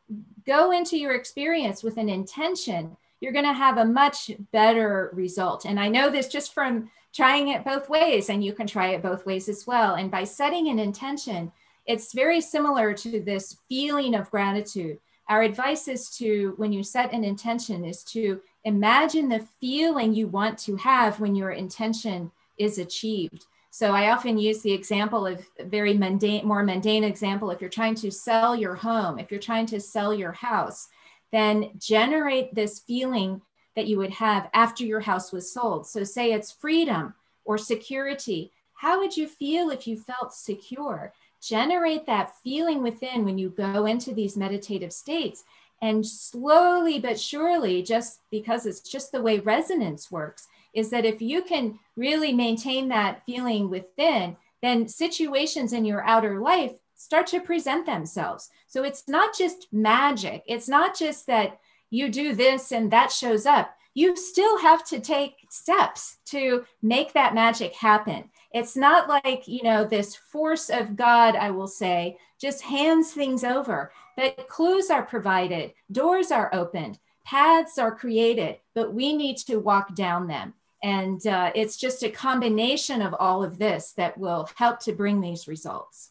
go 0.46 0.72
into 0.72 0.98
your 0.98 1.14
experience 1.14 1.82
with 1.82 1.98
an 1.98 2.08
intention, 2.08 2.96
you're 3.20 3.32
going 3.32 3.44
to 3.44 3.52
have 3.52 3.78
a 3.78 3.84
much 3.84 4.30
better 4.52 5.10
result. 5.12 5.64
And 5.64 5.78
I 5.78 5.88
know 5.88 6.10
this 6.10 6.28
just 6.28 6.54
from 6.54 6.90
trying 7.14 7.48
it 7.48 7.64
both 7.64 7.88
ways, 7.88 8.28
and 8.28 8.44
you 8.44 8.52
can 8.52 8.66
try 8.66 8.88
it 8.88 9.02
both 9.02 9.26
ways 9.26 9.48
as 9.48 9.66
well. 9.66 9.94
And 9.94 10.10
by 10.10 10.24
setting 10.24 10.68
an 10.68 10.78
intention, 10.78 11.52
it's 11.86 12.12
very 12.12 12.40
similar 12.40 12.92
to 12.94 13.20
this 13.20 13.56
feeling 13.68 14.14
of 14.14 14.30
gratitude. 14.30 14.98
Our 15.28 15.42
advice 15.42 15.88
is 15.88 16.10
to, 16.18 16.54
when 16.56 16.72
you 16.72 16.82
set 16.82 17.12
an 17.12 17.24
intention, 17.24 17.84
is 17.84 18.02
to 18.04 18.40
imagine 18.64 19.28
the 19.28 19.46
feeling 19.60 20.14
you 20.14 20.26
want 20.26 20.58
to 20.60 20.76
have 20.76 21.20
when 21.20 21.34
your 21.34 21.50
intention 21.50 22.30
is 22.58 22.78
achieved. 22.78 23.46
So 23.70 23.92
I 23.92 24.10
often 24.10 24.38
use 24.38 24.62
the 24.62 24.72
example 24.72 25.26
of 25.26 25.46
very 25.66 25.94
mundane, 25.94 26.46
more 26.46 26.62
mundane 26.62 27.04
example. 27.04 27.50
If 27.50 27.60
you're 27.60 27.70
trying 27.70 27.94
to 27.96 28.10
sell 28.10 28.56
your 28.56 28.74
home, 28.74 29.18
if 29.18 29.30
you're 29.30 29.40
trying 29.40 29.66
to 29.66 29.80
sell 29.80 30.12
your 30.12 30.32
house, 30.32 30.88
then 31.30 31.70
generate 31.78 32.54
this 32.54 32.80
feeling 32.80 33.42
that 33.78 33.86
you 33.86 33.96
would 33.96 34.10
have 34.10 34.50
after 34.54 34.84
your 34.84 34.98
house 34.98 35.30
was 35.30 35.52
sold. 35.52 35.86
So, 35.86 36.02
say 36.02 36.32
it's 36.32 36.50
freedom 36.50 37.14
or 37.44 37.56
security. 37.56 38.50
How 38.74 38.98
would 38.98 39.16
you 39.16 39.28
feel 39.28 39.70
if 39.70 39.86
you 39.86 39.96
felt 39.96 40.34
secure? 40.34 41.12
Generate 41.40 42.04
that 42.06 42.34
feeling 42.42 42.82
within 42.82 43.24
when 43.24 43.38
you 43.38 43.50
go 43.50 43.86
into 43.86 44.12
these 44.12 44.36
meditative 44.36 44.92
states. 44.92 45.44
And 45.80 46.04
slowly 46.04 46.98
but 46.98 47.20
surely, 47.20 47.84
just 47.84 48.18
because 48.32 48.66
it's 48.66 48.80
just 48.80 49.12
the 49.12 49.22
way 49.22 49.38
resonance 49.38 50.10
works, 50.10 50.48
is 50.74 50.90
that 50.90 51.04
if 51.04 51.22
you 51.22 51.42
can 51.42 51.78
really 51.94 52.32
maintain 52.32 52.88
that 52.88 53.24
feeling 53.26 53.70
within, 53.70 54.36
then 54.60 54.88
situations 54.88 55.72
in 55.72 55.84
your 55.84 56.02
outer 56.04 56.40
life 56.40 56.72
start 56.96 57.28
to 57.28 57.38
present 57.38 57.86
themselves. 57.86 58.50
So 58.66 58.82
it's 58.82 59.06
not 59.06 59.38
just 59.38 59.68
magic. 59.72 60.42
It's 60.48 60.68
not 60.68 60.98
just 60.98 61.28
that 61.28 61.60
you 61.90 62.08
do 62.08 62.34
this 62.34 62.72
and 62.72 62.90
that 62.90 63.12
shows 63.12 63.46
up. 63.46 63.74
You 63.94 64.16
still 64.16 64.58
have 64.58 64.84
to 64.86 65.00
take 65.00 65.46
steps 65.50 66.18
to 66.26 66.64
make 66.82 67.12
that 67.14 67.34
magic 67.34 67.74
happen. 67.74 68.30
It's 68.52 68.76
not 68.76 69.08
like, 69.08 69.48
you 69.48 69.62
know, 69.62 69.84
this 69.84 70.14
force 70.14 70.70
of 70.70 70.96
God, 70.96 71.36
I 71.36 71.50
will 71.50 71.66
say, 71.66 72.18
just 72.40 72.62
hands 72.62 73.12
things 73.12 73.44
over, 73.44 73.92
but 74.16 74.48
clues 74.48 74.90
are 74.90 75.02
provided, 75.02 75.72
doors 75.90 76.30
are 76.30 76.54
opened, 76.54 76.98
paths 77.24 77.78
are 77.78 77.94
created, 77.94 78.58
but 78.74 78.94
we 78.94 79.16
need 79.16 79.36
to 79.38 79.56
walk 79.56 79.94
down 79.94 80.28
them. 80.28 80.54
And 80.82 81.26
uh, 81.26 81.50
it's 81.54 81.76
just 81.76 82.04
a 82.04 82.10
combination 82.10 83.02
of 83.02 83.14
all 83.18 83.42
of 83.42 83.58
this 83.58 83.92
that 83.92 84.16
will 84.16 84.48
help 84.54 84.78
to 84.80 84.92
bring 84.92 85.20
these 85.20 85.48
results. 85.48 86.10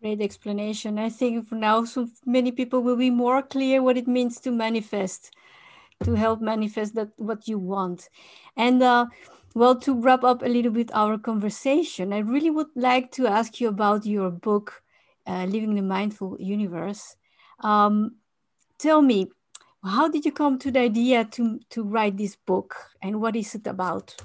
Great 0.00 0.22
explanation. 0.22 0.98
I 0.98 1.10
think 1.10 1.46
for 1.46 1.56
now, 1.56 1.84
so 1.84 2.08
many 2.24 2.52
people 2.52 2.82
will 2.82 2.96
be 2.96 3.10
more 3.10 3.42
clear 3.42 3.82
what 3.82 3.98
it 3.98 4.08
means 4.08 4.40
to 4.40 4.50
manifest, 4.50 5.34
to 6.04 6.14
help 6.14 6.40
manifest 6.40 6.94
that 6.94 7.10
what 7.16 7.46
you 7.46 7.58
want. 7.58 8.08
And 8.56 8.82
uh, 8.82 9.06
well, 9.54 9.78
to 9.80 10.00
wrap 10.00 10.24
up 10.24 10.42
a 10.42 10.48
little 10.48 10.72
bit 10.72 10.90
our 10.94 11.18
conversation, 11.18 12.14
I 12.14 12.20
really 12.20 12.48
would 12.48 12.68
like 12.74 13.10
to 13.12 13.26
ask 13.26 13.60
you 13.60 13.68
about 13.68 14.06
your 14.06 14.30
book, 14.30 14.82
uh, 15.26 15.44
Living 15.44 15.74
the 15.74 15.82
Mindful 15.82 16.38
Universe. 16.40 17.16
Um, 17.58 18.16
tell 18.78 19.02
me, 19.02 19.28
how 19.84 20.08
did 20.08 20.24
you 20.24 20.32
come 20.32 20.58
to 20.60 20.70
the 20.70 20.80
idea 20.80 21.26
to, 21.26 21.60
to 21.70 21.82
write 21.82 22.16
this 22.16 22.36
book 22.36 22.74
and 23.02 23.20
what 23.20 23.36
is 23.36 23.54
it 23.54 23.66
about? 23.66 24.16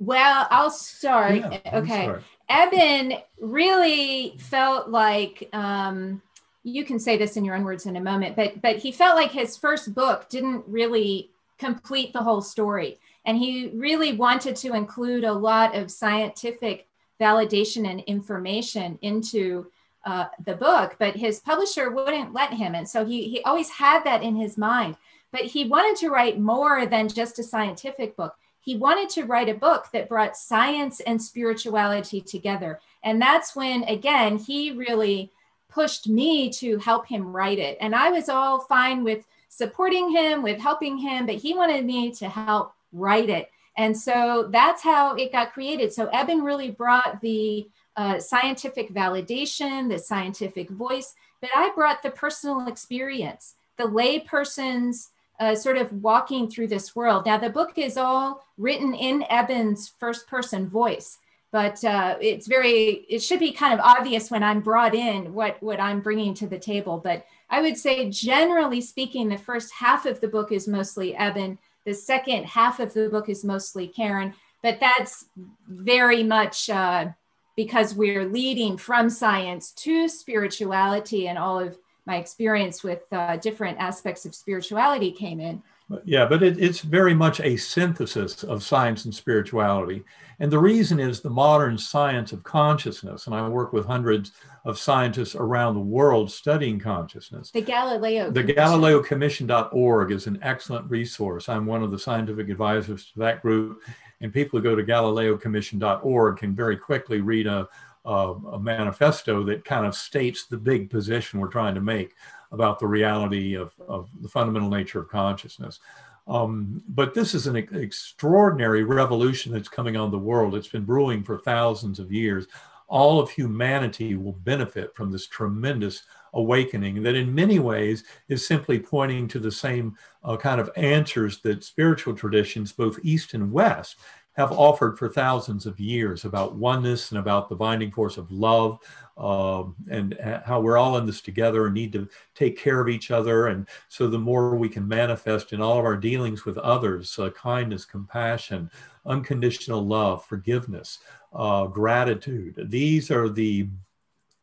Well, 0.00 0.48
I'll 0.50 0.70
start. 0.70 1.36
Yeah, 1.36 1.60
okay. 1.72 2.02
Start. 2.02 2.24
Eben 2.48 3.18
really 3.40 4.36
felt 4.38 4.88
like 4.88 5.48
um, 5.52 6.20
you 6.62 6.84
can 6.84 6.98
say 6.98 7.16
this 7.16 7.36
in 7.36 7.44
your 7.44 7.54
own 7.54 7.64
words 7.64 7.86
in 7.86 7.96
a 7.96 8.00
moment, 8.00 8.36
but 8.36 8.60
but 8.60 8.76
he 8.76 8.92
felt 8.92 9.16
like 9.16 9.30
his 9.30 9.56
first 9.56 9.94
book 9.94 10.28
didn't 10.28 10.64
really 10.66 11.30
complete 11.58 12.12
the 12.12 12.22
whole 12.22 12.42
story, 12.42 12.98
and 13.24 13.38
he 13.38 13.70
really 13.74 14.12
wanted 14.12 14.56
to 14.56 14.74
include 14.74 15.24
a 15.24 15.32
lot 15.32 15.74
of 15.74 15.90
scientific 15.90 16.86
validation 17.20 17.88
and 17.88 18.00
information 18.00 18.98
into 19.02 19.66
uh, 20.04 20.26
the 20.44 20.54
book, 20.54 20.96
but 20.98 21.16
his 21.16 21.40
publisher 21.40 21.90
wouldn't 21.90 22.34
let 22.34 22.52
him. 22.52 22.74
And 22.74 22.88
so 22.88 23.04
he, 23.04 23.28
he 23.28 23.40
always 23.42 23.70
had 23.70 24.04
that 24.04 24.22
in 24.22 24.36
his 24.36 24.58
mind. 24.58 24.96
But 25.32 25.42
he 25.42 25.64
wanted 25.64 25.96
to 26.00 26.10
write 26.10 26.38
more 26.38 26.86
than 26.86 27.08
just 27.08 27.38
a 27.38 27.42
scientific 27.42 28.16
book. 28.16 28.36
He 28.64 28.76
wanted 28.76 29.10
to 29.10 29.24
write 29.24 29.50
a 29.50 29.54
book 29.54 29.88
that 29.92 30.08
brought 30.08 30.38
science 30.38 31.00
and 31.00 31.20
spirituality 31.20 32.22
together. 32.22 32.80
And 33.02 33.20
that's 33.20 33.54
when, 33.54 33.84
again, 33.84 34.38
he 34.38 34.72
really 34.72 35.30
pushed 35.68 36.08
me 36.08 36.48
to 36.50 36.78
help 36.78 37.06
him 37.06 37.36
write 37.36 37.58
it. 37.58 37.76
And 37.80 37.94
I 37.94 38.10
was 38.10 38.30
all 38.30 38.60
fine 38.60 39.04
with 39.04 39.24
supporting 39.50 40.10
him, 40.10 40.42
with 40.42 40.58
helping 40.58 40.96
him, 40.96 41.26
but 41.26 41.34
he 41.34 41.52
wanted 41.52 41.84
me 41.84 42.10
to 42.12 42.28
help 42.28 42.72
write 42.92 43.28
it. 43.28 43.50
And 43.76 43.96
so 43.96 44.48
that's 44.50 44.82
how 44.82 45.14
it 45.14 45.30
got 45.30 45.52
created. 45.52 45.92
So 45.92 46.06
Eben 46.06 46.42
really 46.42 46.70
brought 46.70 47.20
the 47.20 47.68
uh, 47.96 48.18
scientific 48.18 48.94
validation, 48.94 49.90
the 49.90 49.98
scientific 49.98 50.70
voice, 50.70 51.14
but 51.40 51.50
I 51.54 51.70
brought 51.74 52.02
the 52.02 52.10
personal 52.10 52.66
experience, 52.66 53.56
the 53.76 53.84
layperson's 53.84 55.10
uh, 55.40 55.54
sort 55.54 55.76
of 55.76 55.92
walking 55.92 56.48
through 56.48 56.68
this 56.68 56.94
world. 56.94 57.26
Now, 57.26 57.38
the 57.38 57.50
book 57.50 57.72
is 57.76 57.96
all 57.96 58.46
written 58.56 58.94
in 58.94 59.24
Eben's 59.28 59.88
first 59.98 60.26
person 60.26 60.68
voice, 60.68 61.18
but 61.50 61.82
uh, 61.84 62.16
it's 62.20 62.46
very, 62.46 63.04
it 63.08 63.20
should 63.20 63.40
be 63.40 63.52
kind 63.52 63.74
of 63.74 63.80
obvious 63.80 64.30
when 64.30 64.42
I'm 64.42 64.60
brought 64.60 64.94
in 64.94 65.34
what, 65.34 65.62
what 65.62 65.80
I'm 65.80 66.00
bringing 66.00 66.34
to 66.34 66.46
the 66.46 66.58
table. 66.58 66.98
But 66.98 67.26
I 67.50 67.60
would 67.60 67.76
say, 67.76 68.10
generally 68.10 68.80
speaking, 68.80 69.28
the 69.28 69.38
first 69.38 69.72
half 69.72 70.06
of 70.06 70.20
the 70.20 70.28
book 70.28 70.52
is 70.52 70.66
mostly 70.66 71.14
Eben. 71.14 71.58
The 71.84 71.94
second 71.94 72.46
half 72.46 72.80
of 72.80 72.94
the 72.94 73.08
book 73.08 73.28
is 73.28 73.44
mostly 73.44 73.86
Karen, 73.86 74.34
but 74.62 74.80
that's 74.80 75.26
very 75.68 76.22
much 76.22 76.70
uh, 76.70 77.08
because 77.56 77.94
we're 77.94 78.24
leading 78.24 78.76
from 78.76 79.10
science 79.10 79.70
to 79.72 80.08
spirituality 80.08 81.28
and 81.28 81.38
all 81.38 81.60
of 81.60 81.78
my 82.06 82.16
experience 82.16 82.82
with 82.82 83.02
uh, 83.12 83.36
different 83.36 83.78
aspects 83.78 84.26
of 84.26 84.34
spirituality 84.34 85.10
came 85.10 85.40
in. 85.40 85.62
Yeah, 86.04 86.26
but 86.26 86.42
it, 86.42 86.58
it's 86.58 86.80
very 86.80 87.14
much 87.14 87.40
a 87.40 87.56
synthesis 87.56 88.42
of 88.42 88.62
science 88.62 89.04
and 89.04 89.14
spirituality. 89.14 90.02
And 90.40 90.50
the 90.50 90.58
reason 90.58 90.98
is 90.98 91.20
the 91.20 91.30
modern 91.30 91.76
science 91.76 92.32
of 92.32 92.42
consciousness. 92.42 93.26
And 93.26 93.34
I 93.34 93.46
work 93.48 93.72
with 93.72 93.86
hundreds 93.86 94.32
of 94.64 94.78
scientists 94.78 95.34
around 95.34 95.74
the 95.74 95.80
world 95.80 96.30
studying 96.30 96.78
consciousness. 96.78 97.50
The 97.50 97.60
Galileo 97.60 98.30
The 98.30 98.40
Commission. 98.40 98.56
Galileo 98.56 99.02
Commission.org 99.02 100.10
is 100.10 100.26
an 100.26 100.38
excellent 100.42 100.90
resource. 100.90 101.48
I'm 101.50 101.66
one 101.66 101.82
of 101.82 101.90
the 101.90 101.98
scientific 101.98 102.48
advisors 102.48 103.10
to 103.12 103.18
that 103.20 103.42
group. 103.42 103.82
And 104.20 104.32
people 104.32 104.58
who 104.58 104.62
go 104.62 104.74
to 104.74 104.82
GalileoCommission.org 104.82 106.38
can 106.38 106.54
very 106.54 106.78
quickly 106.78 107.20
read 107.20 107.46
a, 107.46 107.68
uh, 108.04 108.34
a 108.52 108.60
manifesto 108.60 109.42
that 109.44 109.64
kind 109.64 109.86
of 109.86 109.94
states 109.94 110.46
the 110.46 110.56
big 110.56 110.90
position 110.90 111.40
we're 111.40 111.48
trying 111.48 111.74
to 111.74 111.80
make 111.80 112.14
about 112.52 112.78
the 112.78 112.86
reality 112.86 113.54
of, 113.54 113.72
of 113.88 114.08
the 114.20 114.28
fundamental 114.28 114.68
nature 114.68 115.00
of 115.00 115.08
consciousness. 115.08 115.80
Um, 116.26 116.82
but 116.88 117.12
this 117.12 117.34
is 117.34 117.46
an 117.46 117.56
extraordinary 117.56 118.84
revolution 118.84 119.52
that's 119.52 119.68
coming 119.68 119.96
on 119.96 120.10
the 120.10 120.18
world. 120.18 120.54
It's 120.54 120.68
been 120.68 120.84
brewing 120.84 121.22
for 121.22 121.38
thousands 121.38 121.98
of 121.98 122.12
years. 122.12 122.46
All 122.86 123.20
of 123.20 123.30
humanity 123.30 124.14
will 124.16 124.32
benefit 124.32 124.94
from 124.94 125.10
this 125.10 125.26
tremendous 125.26 126.04
awakening 126.32 127.02
that, 127.02 127.14
in 127.14 127.34
many 127.34 127.58
ways, 127.58 128.04
is 128.28 128.46
simply 128.46 128.78
pointing 128.78 129.28
to 129.28 129.38
the 129.38 129.52
same 129.52 129.96
uh, 130.22 130.36
kind 130.36 130.60
of 130.60 130.70
answers 130.76 131.40
that 131.40 131.64
spiritual 131.64 132.14
traditions, 132.14 132.72
both 132.72 132.98
East 133.02 133.34
and 133.34 133.52
West, 133.52 133.96
have 134.34 134.52
offered 134.52 134.98
for 134.98 135.08
thousands 135.08 135.64
of 135.64 135.78
years 135.78 136.24
about 136.24 136.56
oneness 136.56 137.10
and 137.10 137.18
about 137.18 137.48
the 137.48 137.54
binding 137.54 137.90
force 137.90 138.16
of 138.16 138.30
love 138.30 138.78
um, 139.16 139.76
and 139.90 140.18
how 140.44 140.60
we're 140.60 140.76
all 140.76 140.96
in 140.96 141.06
this 141.06 141.20
together 141.20 141.66
and 141.66 141.74
need 141.74 141.92
to 141.92 142.08
take 142.34 142.58
care 142.58 142.80
of 142.80 142.88
each 142.88 143.10
other. 143.10 143.46
And 143.48 143.66
so 143.88 144.08
the 144.08 144.18
more 144.18 144.56
we 144.56 144.68
can 144.68 144.86
manifest 144.86 145.52
in 145.52 145.60
all 145.60 145.78
of 145.78 145.84
our 145.84 145.96
dealings 145.96 146.44
with 146.44 146.58
others 146.58 147.16
uh, 147.18 147.30
kindness, 147.30 147.84
compassion, 147.84 148.70
unconditional 149.06 149.86
love, 149.86 150.24
forgiveness, 150.24 150.98
uh, 151.32 151.66
gratitude, 151.66 152.66
these 152.68 153.10
are 153.10 153.28
the 153.28 153.68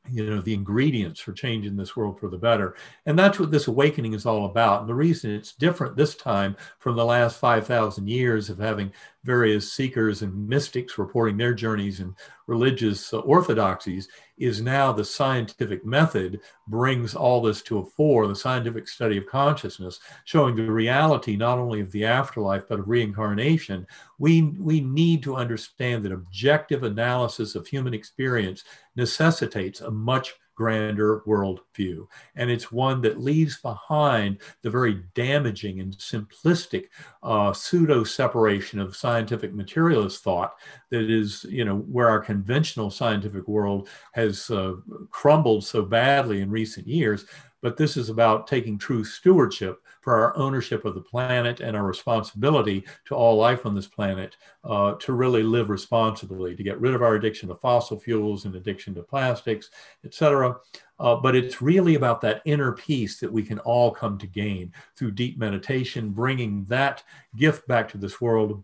you 0.09 0.25
know 0.27 0.41
the 0.41 0.53
ingredients 0.53 1.19
for 1.19 1.31
changing 1.31 1.75
this 1.75 1.95
world 1.95 2.19
for 2.19 2.27
the 2.27 2.37
better 2.37 2.75
and 3.05 3.17
that's 3.17 3.39
what 3.39 3.51
this 3.51 3.67
awakening 3.67 4.13
is 4.13 4.25
all 4.25 4.45
about 4.45 4.81
and 4.81 4.89
the 4.89 4.95
reason 4.95 5.31
it's 5.31 5.53
different 5.53 5.95
this 5.95 6.15
time 6.15 6.55
from 6.79 6.95
the 6.95 7.05
last 7.05 7.37
5000 7.37 8.07
years 8.09 8.49
of 8.49 8.57
having 8.57 8.91
various 9.23 9.71
seekers 9.71 10.23
and 10.23 10.47
mystics 10.47 10.97
reporting 10.97 11.37
their 11.37 11.53
journeys 11.53 11.99
and 11.99 12.15
religious 12.47 13.13
orthodoxies 13.13 14.07
is 14.37 14.61
now 14.61 14.91
the 14.91 15.05
scientific 15.05 15.85
method 15.85 16.39
brings 16.67 17.13
all 17.13 17.41
this 17.41 17.61
to 17.61 17.79
a 17.79 17.85
fore. 17.85 18.27
The 18.27 18.35
scientific 18.35 18.87
study 18.87 19.17
of 19.17 19.27
consciousness 19.27 19.99
showing 20.25 20.55
the 20.55 20.71
reality 20.71 21.37
not 21.37 21.59
only 21.59 21.81
of 21.81 21.91
the 21.91 22.05
afterlife 22.05 22.63
but 22.67 22.79
of 22.79 22.89
reincarnation. 22.89 23.85
We 24.17 24.41
we 24.41 24.81
need 24.81 25.21
to 25.23 25.35
understand 25.35 26.03
that 26.03 26.11
objective 26.11 26.83
analysis 26.83 27.53
of 27.55 27.67
human 27.67 27.93
experience 27.93 28.63
necessitates 28.95 29.81
a 29.81 29.91
much 29.91 30.33
grander 30.61 31.21
worldview. 31.21 32.05
And 32.35 32.51
it's 32.51 32.71
one 32.71 33.01
that 33.01 33.19
leaves 33.19 33.59
behind 33.61 34.37
the 34.61 34.69
very 34.69 35.01
damaging 35.15 35.79
and 35.79 35.97
simplistic 35.97 36.85
uh, 37.23 37.51
pseudo 37.51 38.03
separation 38.03 38.79
of 38.79 38.95
scientific 38.95 39.55
materialist 39.55 40.23
thought 40.23 40.53
that 40.91 41.09
is, 41.09 41.43
you 41.49 41.65
know, 41.65 41.77
where 41.77 42.09
our 42.09 42.19
conventional 42.19 42.91
scientific 42.91 43.47
world 43.47 43.89
has 44.11 44.51
uh, 44.51 44.75
crumbled 45.09 45.63
so 45.63 45.81
badly 45.81 46.41
in 46.41 46.51
recent 46.51 46.85
years. 46.85 47.25
But 47.61 47.77
this 47.77 47.97
is 47.97 48.09
about 48.09 48.47
taking 48.47 48.77
true 48.77 49.03
stewardship 49.03 49.81
for 50.01 50.15
our 50.15 50.35
ownership 50.35 50.83
of 50.83 50.95
the 50.95 51.01
planet 51.01 51.59
and 51.59 51.77
our 51.77 51.85
responsibility 51.85 52.83
to 53.05 53.15
all 53.15 53.37
life 53.37 53.65
on 53.65 53.75
this 53.75 53.87
planet 53.87 54.35
uh, 54.63 54.95
to 54.95 55.13
really 55.13 55.43
live 55.43 55.69
responsibly, 55.69 56.55
to 56.55 56.63
get 56.63 56.79
rid 56.79 56.95
of 56.95 57.03
our 57.03 57.15
addiction 57.15 57.49
to 57.49 57.55
fossil 57.55 57.99
fuels 57.99 58.45
and 58.45 58.55
addiction 58.55 58.95
to 58.95 59.03
plastics, 59.03 59.69
et 60.03 60.13
cetera. 60.13 60.55
Uh, 60.99 61.15
but 61.15 61.35
it's 61.35 61.61
really 61.61 61.95
about 61.95 62.21
that 62.21 62.41
inner 62.45 62.71
peace 62.71 63.19
that 63.19 63.31
we 63.31 63.43
can 63.43 63.59
all 63.59 63.91
come 63.91 64.17
to 64.17 64.27
gain 64.27 64.71
through 64.95 65.11
deep 65.11 65.37
meditation, 65.37 66.09
bringing 66.09 66.63
that 66.65 67.03
gift 67.35 67.67
back 67.67 67.89
to 67.89 67.97
this 67.97 68.19
world 68.21 68.63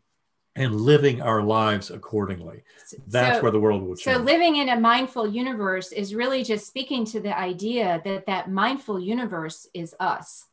and 0.58 0.82
living 0.82 1.22
our 1.22 1.42
lives 1.42 1.92
accordingly. 1.92 2.64
That's 3.08 3.38
so, 3.38 3.44
where 3.44 3.52
the 3.52 3.60
world 3.60 3.84
will 3.84 3.96
change. 3.96 4.18
So 4.18 4.22
living 4.22 4.58
in 4.58 4.70
a 4.70 4.80
mindful 4.80 5.28
universe 5.28 5.92
is 5.92 6.14
really 6.14 6.44
just 6.44 6.68
speaking 6.68 7.06
to 7.06 7.20
the 7.20 7.38
idea 7.38 8.02
that 8.04 8.26
that 8.26 8.52
mindful 8.52 9.00
universe 9.00 9.68
is 9.74 9.96
us 10.00 10.48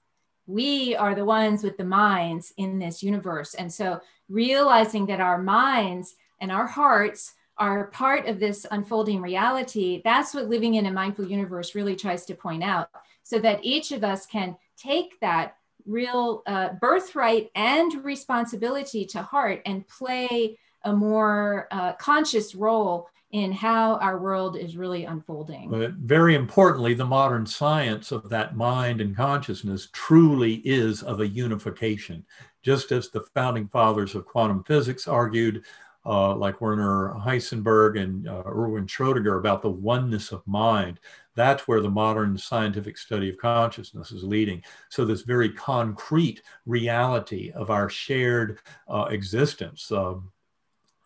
we 0.46 0.94
are 0.94 1.14
the 1.14 1.24
ones 1.24 1.62
with 1.62 1.76
the 1.76 1.84
minds 1.84 2.52
in 2.56 2.78
this 2.78 3.02
universe. 3.02 3.54
And 3.54 3.72
so 3.72 4.00
realizing 4.28 5.06
that 5.06 5.20
our 5.20 5.38
minds 5.38 6.16
and 6.40 6.52
our 6.52 6.66
hearts 6.66 7.34
are 7.56 7.86
part 7.88 8.26
of 8.26 8.40
this 8.40 8.66
unfolding 8.70 9.22
reality, 9.22 10.02
that's 10.04 10.34
what 10.34 10.48
living 10.48 10.74
in 10.74 10.86
a 10.86 10.92
mindful 10.92 11.26
universe 11.26 11.74
really 11.74 11.96
tries 11.96 12.26
to 12.26 12.34
point 12.34 12.62
out. 12.62 12.90
So 13.22 13.38
that 13.38 13.60
each 13.62 13.92
of 13.92 14.04
us 14.04 14.26
can 14.26 14.56
take 14.76 15.18
that 15.20 15.56
real 15.86 16.42
uh, 16.46 16.70
birthright 16.80 17.50
and 17.54 18.04
responsibility 18.04 19.04
to 19.06 19.22
heart 19.22 19.62
and 19.66 19.86
play 19.88 20.58
a 20.84 20.92
more 20.92 21.68
uh, 21.70 21.92
conscious 21.94 22.54
role 22.54 23.08
in 23.34 23.50
how 23.50 23.96
our 23.96 24.18
world 24.18 24.56
is 24.56 24.76
really 24.76 25.06
unfolding. 25.06 25.68
But 25.68 25.94
very 25.94 26.36
importantly, 26.36 26.94
the 26.94 27.04
modern 27.04 27.46
science 27.46 28.12
of 28.12 28.28
that 28.28 28.56
mind 28.56 29.00
and 29.00 29.16
consciousness 29.16 29.88
truly 29.92 30.62
is 30.64 31.02
of 31.02 31.20
a 31.20 31.26
unification, 31.26 32.24
just 32.62 32.92
as 32.92 33.10
the 33.10 33.22
founding 33.34 33.66
fathers 33.66 34.14
of 34.14 34.24
quantum 34.24 34.62
physics 34.62 35.08
argued, 35.08 35.64
uh, 36.06 36.34
like 36.36 36.60
Werner 36.60 37.14
Heisenberg 37.18 38.00
and 38.00 38.28
uh, 38.28 38.44
Erwin 38.46 38.86
Schrödinger, 38.86 39.38
about 39.38 39.62
the 39.62 39.70
oneness 39.70 40.30
of 40.30 40.46
mind. 40.46 41.00
That's 41.34 41.66
where 41.66 41.80
the 41.80 41.90
modern 41.90 42.38
scientific 42.38 42.96
study 42.96 43.28
of 43.28 43.38
consciousness 43.38 44.12
is 44.12 44.22
leading. 44.22 44.62
So, 44.88 45.04
this 45.04 45.22
very 45.22 45.50
concrete 45.50 46.42
reality 46.66 47.50
of 47.52 47.70
our 47.70 47.88
shared 47.88 48.58
uh, 48.88 49.06
existence. 49.10 49.90
Um, 49.90 50.30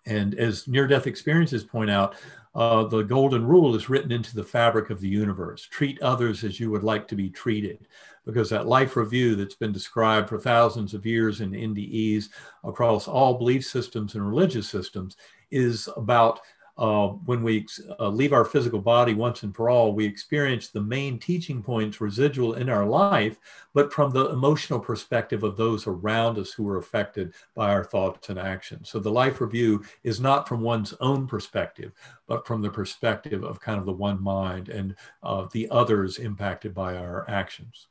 and 0.07 0.35
as 0.37 0.66
near 0.66 0.87
death 0.87 1.07
experiences 1.07 1.64
point 1.64 1.91
out, 1.91 2.16
uh, 2.55 2.85
the 2.85 3.03
golden 3.03 3.47
rule 3.47 3.76
is 3.76 3.91
written 3.91 4.11
into 4.11 4.35
the 4.35 4.43
fabric 4.43 4.91
of 4.91 5.01
the 5.01 5.09
universe 5.09 5.68
treat 5.70 6.01
others 6.03 6.45
as 6.45 6.59
you 6.59 6.70
would 6.70 6.83
like 6.83 7.07
to 7.09 7.14
be 7.14 7.31
treated. 7.31 7.87
Because 8.24 8.51
that 8.51 8.66
life 8.66 8.97
review 8.97 9.37
that's 9.37 9.55
been 9.55 9.72
described 9.72 10.29
for 10.29 10.39
thousands 10.39 10.93
of 10.93 11.07
years 11.07 11.41
in 11.41 11.53
NDEs 11.53 12.29
across 12.64 13.09
all 13.09 13.39
belief 13.39 13.64
systems 13.64 14.14
and 14.14 14.26
religious 14.26 14.68
systems 14.68 15.16
is 15.51 15.89
about 15.97 16.41
uh, 16.79 17.09
when 17.09 17.43
we 17.43 17.66
uh, 17.99 18.09
leave 18.09 18.33
our 18.33 18.45
physical 18.45 18.79
body 18.79 19.12
once 19.12 19.43
and 19.43 19.55
for 19.55 19.68
all, 19.68 19.93
we 19.93 20.07
experience 20.07 20.68
the 20.68 20.81
main 20.81 21.18
teaching 21.18 21.61
points 21.61 22.01
residual 22.01 22.55
in 22.55 22.68
our 22.68 22.87
life, 22.87 23.39
but 23.74 23.93
from 23.93 24.12
the 24.12 24.31
emotional 24.31 24.79
perspective 24.79 25.43
of 25.43 25.57
those 25.57 25.89
around 25.89 26.39
us 26.39 26.53
who 26.53 26.68
are 26.68 26.79
affected 26.79 27.35
by 27.57 27.70
our 27.70 27.83
thoughts 27.83 28.29
and 28.29 28.39
actions. 28.39 28.89
So 28.89 29.01
the 29.01 29.11
life 29.11 29.41
review 29.41 29.83
is 30.05 30.20
not 30.20 30.47
from 30.47 30.61
one's 30.61 30.95
own 31.01 31.26
perspective, 31.26 31.91
but 32.29 32.47
from 32.47 32.62
the 32.62 32.70
perspective 32.70 33.43
of 33.43 33.61
kind 33.61 33.81
of 33.81 33.85
the 33.85 33.93
one 33.93 34.22
mind 34.22 34.68
and 34.68 34.95
uh, 35.24 35.49
the 35.53 35.68
others 35.70 36.18
impacted 36.18 36.74
by 36.74 36.97
our 36.97 37.29
actions. 37.29 37.89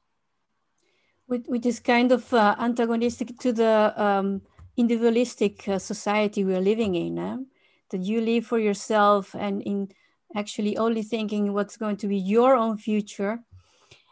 Which 1.25 1.65
is 1.65 1.81
kind 1.81 2.13
of 2.13 2.33
uh, 2.33 2.55
antagonistic 2.57 3.37
to 3.39 3.51
the 3.51 3.93
um, 4.01 4.41
individualistic 4.77 5.67
uh, 5.67 5.77
society 5.77 6.45
we're 6.45 6.61
living 6.61 6.95
in. 6.95 7.19
Eh? 7.19 7.37
That 7.89 8.03
you 8.03 8.21
live 8.21 8.45
for 8.45 8.59
yourself 8.59 9.35
and 9.35 9.61
in 9.61 9.89
actually 10.35 10.77
only 10.77 11.03
thinking 11.03 11.53
what's 11.53 11.77
going 11.77 11.97
to 11.97 12.07
be 12.07 12.17
your 12.17 12.55
own 12.55 12.77
future. 12.77 13.39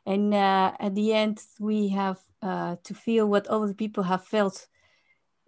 And 0.06 0.34
uh, 0.34 0.74
at 0.80 0.96
the 0.96 1.14
end 1.14 1.42
we 1.60 1.90
have 1.90 2.20
uh, 2.42 2.76
to 2.84 2.94
feel 2.94 3.28
what 3.28 3.48
other 3.48 3.74
people 3.74 4.04
have 4.04 4.26
felt 4.26 4.68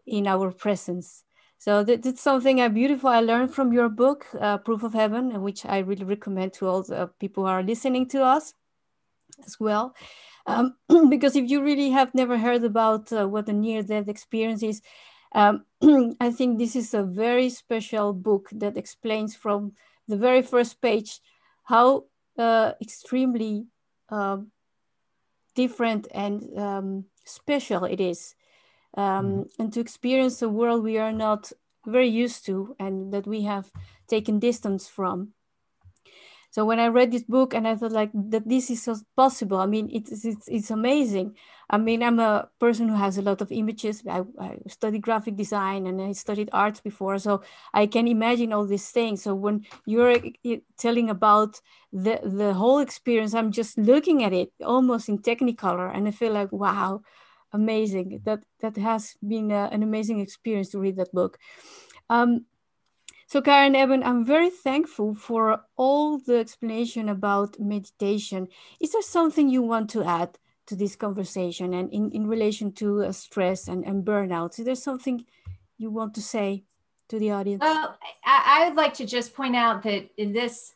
in 0.06 0.28
our 0.28 0.52
presence. 0.52 1.24
So 1.60 1.84
that, 1.84 2.04
that's 2.04 2.22
something 2.22 2.62
uh, 2.62 2.70
beautiful 2.70 3.10
i 3.10 3.20
learned 3.20 3.52
from 3.52 3.74
your 3.74 3.90
book 3.90 4.28
uh, 4.40 4.60
proof 4.60 4.84
of 4.84 4.94
heaven 4.94 5.42
which 5.42 5.66
i 5.66 5.80
really 5.80 6.06
recommend 6.06 6.54
to 6.54 6.68
all 6.68 6.84
the 6.84 7.10
people 7.20 7.46
who 7.46 7.50
are 7.50 7.64
listening 7.64 8.08
to 8.10 8.24
us 8.24 8.54
as 9.46 9.60
well. 9.60 9.96
Um, 10.46 10.76
because 11.10 11.36
if 11.36 11.50
you 11.50 11.62
really 11.64 11.90
have 11.92 12.14
never 12.14 12.38
heard 12.38 12.64
about 12.64 13.12
uh, 13.12 13.28
what 13.28 13.50
a 13.50 13.54
near-death 13.54 14.08
experience 14.08 14.64
is 14.64 14.82
um, 15.34 15.66
I 16.20 16.32
think 16.32 16.58
this 16.58 16.76
is 16.76 16.94
a 16.94 17.04
very 17.04 17.50
special 17.50 18.14
book 18.14 18.50
that 18.52 18.78
explains 18.78 19.36
from 19.36 19.74
the 20.08 20.18
very 20.18 20.42
first 20.42 20.82
page 20.82 21.20
how 21.64 22.06
uh, 22.38 22.74
extremely 22.82 23.68
uh, 24.10 24.38
different 25.56 26.08
and 26.14 26.58
um, 26.58 27.06
special 27.26 27.84
it 27.84 28.00
is. 28.00 28.36
Um, 28.96 29.26
mm. 29.26 29.50
And 29.60 29.74
to 29.74 29.80
experience 29.80 30.42
a 30.42 30.50
world 30.50 30.84
we 30.84 30.98
are 30.98 31.12
not 31.12 31.52
very 31.86 32.08
used 32.08 32.46
to 32.46 32.76
and 32.80 33.14
that 33.14 33.28
we 33.28 33.42
have 33.44 33.72
taken 34.08 34.40
distance 34.40 34.88
from. 34.88 35.34
So 36.58 36.66
when 36.66 36.80
I 36.80 36.88
read 36.88 37.12
this 37.12 37.22
book 37.22 37.54
and 37.54 37.68
I 37.68 37.76
thought 37.76 37.92
like 37.92 38.10
that 38.32 38.50
this 38.50 38.72
is 38.72 38.90
possible. 39.16 39.60
I 39.60 39.68
mean, 39.68 39.92
it's, 39.94 40.26
it's, 40.26 40.48
it's 40.48 40.72
amazing. 40.72 41.36
I 41.70 41.78
mean, 41.78 42.02
I'm 42.02 42.20
a 42.20 42.50
person 42.58 42.90
who 42.90 42.96
has 42.96 43.20
a 43.20 43.22
lot 43.22 43.42
of 43.42 43.52
images. 43.52 44.02
I, 44.10 44.24
I 44.40 44.58
studied 44.68 45.04
graphic 45.04 45.36
design 45.36 45.86
and 45.86 46.02
I 46.02 46.14
studied 46.14 46.50
arts 46.52 46.82
before. 46.82 47.20
So 47.20 47.44
I 47.76 47.86
can 47.86 48.08
imagine 48.08 48.54
all 48.54 48.66
these 48.66 48.90
things. 48.90 49.22
So 49.22 49.36
when 49.36 49.68
you're 49.86 50.10
eh, 50.10 50.32
eh, 50.44 50.58
telling 50.80 51.12
about 51.12 51.62
the, 51.94 52.22
the 52.24 52.56
whole 52.56 52.80
experience, 52.80 53.36
I'm 53.36 53.52
just 53.52 53.78
looking 53.78 54.24
at 54.24 54.34
it 54.34 54.52
almost 54.66 55.10
in 55.10 55.20
technicolor 55.20 55.96
and 55.96 56.08
I 56.08 56.12
feel 56.12 56.34
like, 56.34 56.52
wow, 56.52 57.04
amazing. 57.54 58.22
That, 58.26 58.46
that 58.62 58.78
has 58.78 59.16
been 59.22 59.52
a, 59.52 59.70
an 59.72 59.84
amazing 59.84 60.22
experience 60.22 60.70
to 60.70 60.80
read 60.80 60.96
that 60.96 61.14
book. 61.14 61.38
Um, 62.10 62.46
so 63.28 63.42
Karen 63.42 63.76
Eben, 63.76 64.04
I'm 64.04 64.26
very 64.26 64.50
thankful 64.50 65.14
for 65.14 65.62
all 65.76 66.18
the 66.18 66.38
explanation 66.38 67.10
about 67.10 67.60
meditation. 67.60 68.48
Is 68.80 68.94
there 68.94 69.02
something 69.02 69.50
you 69.50 69.62
want 69.62 69.90
to 69.92 70.04
add 70.04 70.38
to 70.68 70.76
this 70.76 70.96
conversation 70.96 71.74
and 71.74 71.92
in, 71.92 72.12
in 72.12 72.28
relation 72.28 72.72
to 72.74 73.04
uh, 73.04 73.12
stress 73.12 73.68
and, 73.68 73.86
and 73.86 74.06
burnout? 74.06 74.58
Is 74.60 74.66
there 74.66 74.76
something 74.76 75.26
you 75.78 75.92
want 75.92 76.14
to 76.16 76.22
say 76.22 76.64
to 77.10 77.20
the 77.20 77.32
audience? 77.32 77.62
Well, 77.62 77.98
I, 78.26 78.62
I 78.62 78.68
would 78.68 78.78
like 78.78 78.94
to 78.96 79.06
just 79.06 79.36
point 79.36 79.56
out 79.56 79.84
that 79.84 80.10
in 80.18 80.34
this 80.34 80.74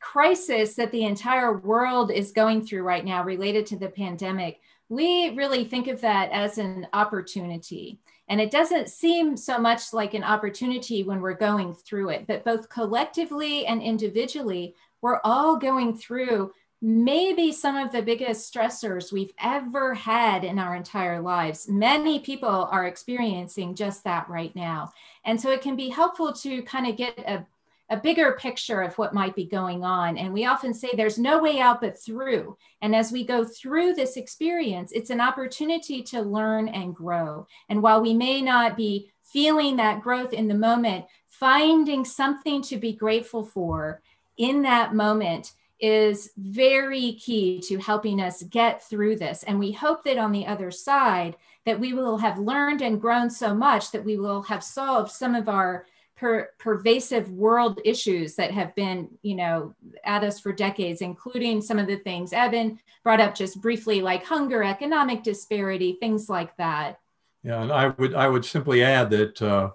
crisis 0.00 0.74
that 0.74 0.92
the 0.92 1.04
entire 1.04 1.58
world 1.58 2.10
is 2.10 2.32
going 2.32 2.64
through 2.64 2.82
right 2.82 3.04
now 3.04 3.24
related 3.24 3.66
to 3.66 3.76
the 3.76 3.88
pandemic, 3.88 4.60
we 4.88 5.30
really 5.30 5.64
think 5.64 5.86
of 5.88 6.00
that 6.00 6.30
as 6.30 6.58
an 6.58 6.86
opportunity. 6.92 8.00
And 8.28 8.40
it 8.40 8.50
doesn't 8.50 8.88
seem 8.88 9.36
so 9.36 9.58
much 9.58 9.92
like 9.92 10.14
an 10.14 10.24
opportunity 10.24 11.02
when 11.02 11.20
we're 11.20 11.34
going 11.34 11.74
through 11.74 12.10
it, 12.10 12.26
but 12.26 12.44
both 12.44 12.68
collectively 12.68 13.66
and 13.66 13.82
individually, 13.82 14.74
we're 15.00 15.20
all 15.24 15.56
going 15.56 15.96
through 15.96 16.52
maybe 16.80 17.50
some 17.50 17.76
of 17.76 17.90
the 17.90 18.02
biggest 18.02 18.52
stressors 18.52 19.12
we've 19.12 19.32
ever 19.42 19.94
had 19.94 20.44
in 20.44 20.58
our 20.58 20.76
entire 20.76 21.20
lives. 21.20 21.68
Many 21.68 22.20
people 22.20 22.68
are 22.70 22.86
experiencing 22.86 23.74
just 23.74 24.04
that 24.04 24.28
right 24.28 24.54
now. 24.54 24.92
And 25.24 25.40
so 25.40 25.50
it 25.50 25.60
can 25.60 25.74
be 25.74 25.88
helpful 25.88 26.32
to 26.34 26.62
kind 26.62 26.86
of 26.86 26.96
get 26.96 27.18
a 27.18 27.44
a 27.90 27.96
bigger 27.96 28.32
picture 28.32 28.82
of 28.82 28.96
what 28.98 29.14
might 29.14 29.34
be 29.34 29.46
going 29.46 29.82
on. 29.84 30.18
And 30.18 30.32
we 30.32 30.44
often 30.44 30.74
say 30.74 30.90
there's 30.92 31.18
no 31.18 31.42
way 31.42 31.58
out 31.58 31.80
but 31.80 32.00
through. 32.00 32.56
And 32.82 32.94
as 32.94 33.10
we 33.10 33.24
go 33.24 33.44
through 33.44 33.94
this 33.94 34.16
experience, 34.16 34.92
it's 34.92 35.10
an 35.10 35.20
opportunity 35.20 36.02
to 36.04 36.20
learn 36.20 36.68
and 36.68 36.94
grow. 36.94 37.46
And 37.68 37.82
while 37.82 38.02
we 38.02 38.14
may 38.14 38.42
not 38.42 38.76
be 38.76 39.10
feeling 39.22 39.76
that 39.76 40.02
growth 40.02 40.32
in 40.32 40.48
the 40.48 40.54
moment, 40.54 41.06
finding 41.28 42.04
something 42.04 42.62
to 42.62 42.76
be 42.76 42.92
grateful 42.92 43.44
for 43.44 44.02
in 44.36 44.62
that 44.62 44.94
moment 44.94 45.52
is 45.80 46.30
very 46.36 47.12
key 47.12 47.60
to 47.60 47.78
helping 47.78 48.20
us 48.20 48.42
get 48.44 48.82
through 48.82 49.14
this 49.14 49.44
and 49.44 49.58
we 49.58 49.70
hope 49.70 50.02
that 50.02 50.18
on 50.18 50.32
the 50.32 50.44
other 50.44 50.72
side 50.72 51.36
that 51.64 51.78
we 51.78 51.92
will 51.92 52.18
have 52.18 52.38
learned 52.38 52.82
and 52.82 53.00
grown 53.00 53.30
so 53.30 53.54
much 53.54 53.92
that 53.92 54.04
we 54.04 54.16
will 54.18 54.42
have 54.42 54.64
solved 54.64 55.10
some 55.10 55.36
of 55.36 55.48
our 55.48 55.86
per, 56.18 56.50
pervasive 56.58 57.30
world 57.30 57.80
issues 57.84 58.34
that 58.34 58.50
have 58.50 58.74
been, 58.74 59.08
you 59.22 59.36
know, 59.36 59.74
at 60.04 60.24
us 60.24 60.40
for 60.40 60.52
decades, 60.52 61.00
including 61.00 61.62
some 61.62 61.78
of 61.78 61.86
the 61.86 61.96
things 61.96 62.32
Eben 62.32 62.78
brought 63.04 63.20
up 63.20 63.34
just 63.34 63.60
briefly, 63.60 64.02
like 64.02 64.24
hunger, 64.24 64.62
economic 64.62 65.22
disparity, 65.22 65.96
things 66.00 66.28
like 66.28 66.56
that. 66.56 66.98
Yeah, 67.44 67.62
and 67.62 67.72
I 67.72 67.88
would 67.88 68.14
I 68.14 68.28
would 68.28 68.44
simply 68.44 68.82
add 68.82 69.10
that 69.10 69.40
uh, 69.40 69.70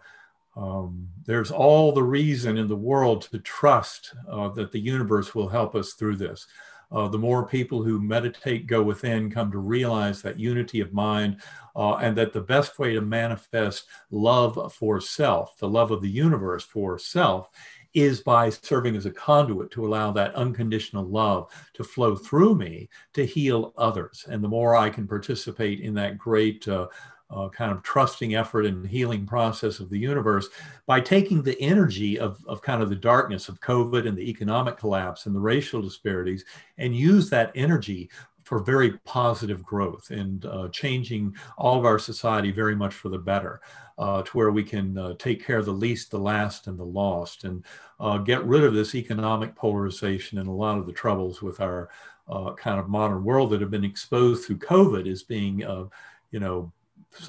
um, 0.58 1.08
there's 1.26 1.50
all 1.50 1.94
the 1.94 2.04
reason 2.04 2.58
in 2.58 2.68
the 2.68 2.76
world 2.76 3.24
to 3.32 3.40
trust 3.40 4.14
uh, 4.30 4.50
that 4.50 4.72
the 4.72 4.80
universe 4.80 5.34
will 5.34 5.48
help 5.48 5.76
us 5.76 5.94
through 5.94 6.18
this. 6.18 6.46
Uh, 6.94 7.08
the 7.08 7.18
more 7.18 7.46
people 7.46 7.84
who 7.84 8.00
meditate, 8.00 8.68
go 8.68 8.84
within, 8.84 9.30
come 9.32 9.52
to 9.52 9.58
realize 9.58 10.22
that 10.22 10.40
unity 10.40 10.80
of 10.80 10.94
mind, 10.94 11.42
uh, 11.76 11.96
and 11.96 12.16
that 12.16 12.32
the 12.32 12.42
best 12.42 12.78
way 12.78 12.94
to 12.94 13.02
manifest 13.02 13.86
love 14.12 14.74
for 14.74 15.02
self, 15.02 15.58
the 15.58 15.68
love 15.68 15.92
of 15.92 16.02
the 16.02 16.10
universe 16.10 16.64
for 16.64 17.00
self, 17.00 17.50
is 17.94 18.22
by 18.22 18.50
serving 18.50 18.96
as 18.96 19.06
a 19.06 19.12
conduit 19.12 19.70
to 19.72 19.86
allow 19.86 20.12
that 20.12 20.34
unconditional 20.36 21.06
love 21.06 21.52
to 21.74 21.84
flow 21.84 22.16
through 22.16 22.56
me 22.56 22.90
to 23.14 23.26
heal 23.26 23.74
others. 23.78 24.26
And 24.30 24.44
the 24.44 24.48
more 24.48 24.76
I 24.76 24.90
can 24.90 25.08
participate 25.08 25.80
in 25.80 25.94
that 25.96 26.18
great 26.18 26.68
uh, 26.68 26.88
uh, 27.34 27.50
kind 27.50 27.72
of 27.72 27.82
trusting 27.84 28.36
effort 28.36 28.66
and 28.66 28.88
healing 28.88 29.26
process 29.26 29.80
of 29.80 29.90
the 29.90 29.98
universe 29.98 30.48
by 30.86 31.00
taking 31.00 31.42
the 31.42 31.60
energy 31.60 32.20
of, 32.20 32.44
of 32.48 32.62
kind 32.62 32.82
of 32.82 32.90
the 32.90 32.96
darkness 32.96 33.50
of 33.50 33.60
COVID 33.60 34.08
and 34.08 34.18
the 34.18 34.30
economic 34.30 34.78
collapse 34.78 35.26
and 35.26 35.36
the 35.36 35.40
racial 35.40 35.82
disparities 35.82 36.46
and 36.78 36.96
use 36.96 37.30
that 37.30 37.52
energy 37.56 38.10
for 38.44 38.60
very 38.60 38.92
positive 39.06 39.64
growth 39.64 40.12
and 40.12 40.46
uh, 40.46 40.68
changing 40.70 41.36
all 41.58 41.80
of 41.80 41.86
our 41.86 41.98
society 41.98 42.52
very 42.52 42.76
much 42.76 42.94
for 42.94 43.10
the 43.10 43.18
better 43.18 43.62
uh, 43.98 44.22
to 44.22 44.32
where 44.32 44.52
we 44.52 44.64
can 44.64 44.98
uh, 44.98 45.14
take 45.18 45.46
care 45.46 45.58
of 45.58 45.66
the 45.66 45.72
least, 45.72 46.12
the 46.12 46.20
last, 46.20 46.68
and 46.68 46.78
the 46.78 46.84
lost 46.84 47.46
and 47.46 47.64
uh, 48.00 48.18
get 48.18 48.44
rid 48.46 48.64
of 48.64 48.74
this 48.74 48.96
economic 48.96 49.56
polarization 49.56 50.40
and 50.40 50.48
a 50.48 50.52
lot 50.52 50.78
of 50.78 50.86
the 50.86 50.92
troubles 50.92 51.42
with 51.42 51.62
our 51.62 51.90
uh, 52.28 52.54
kind 52.54 52.80
of 52.80 52.90
modern 52.90 53.24
world 53.24 53.50
that 53.50 53.62
have 53.62 53.72
been 53.72 53.84
exposed 53.84 54.46
through 54.46 54.58
COVID 54.58 55.10
as 55.10 55.24
being, 55.24 55.64
uh, 55.64 55.86
you 56.32 56.40
know, 56.40 56.72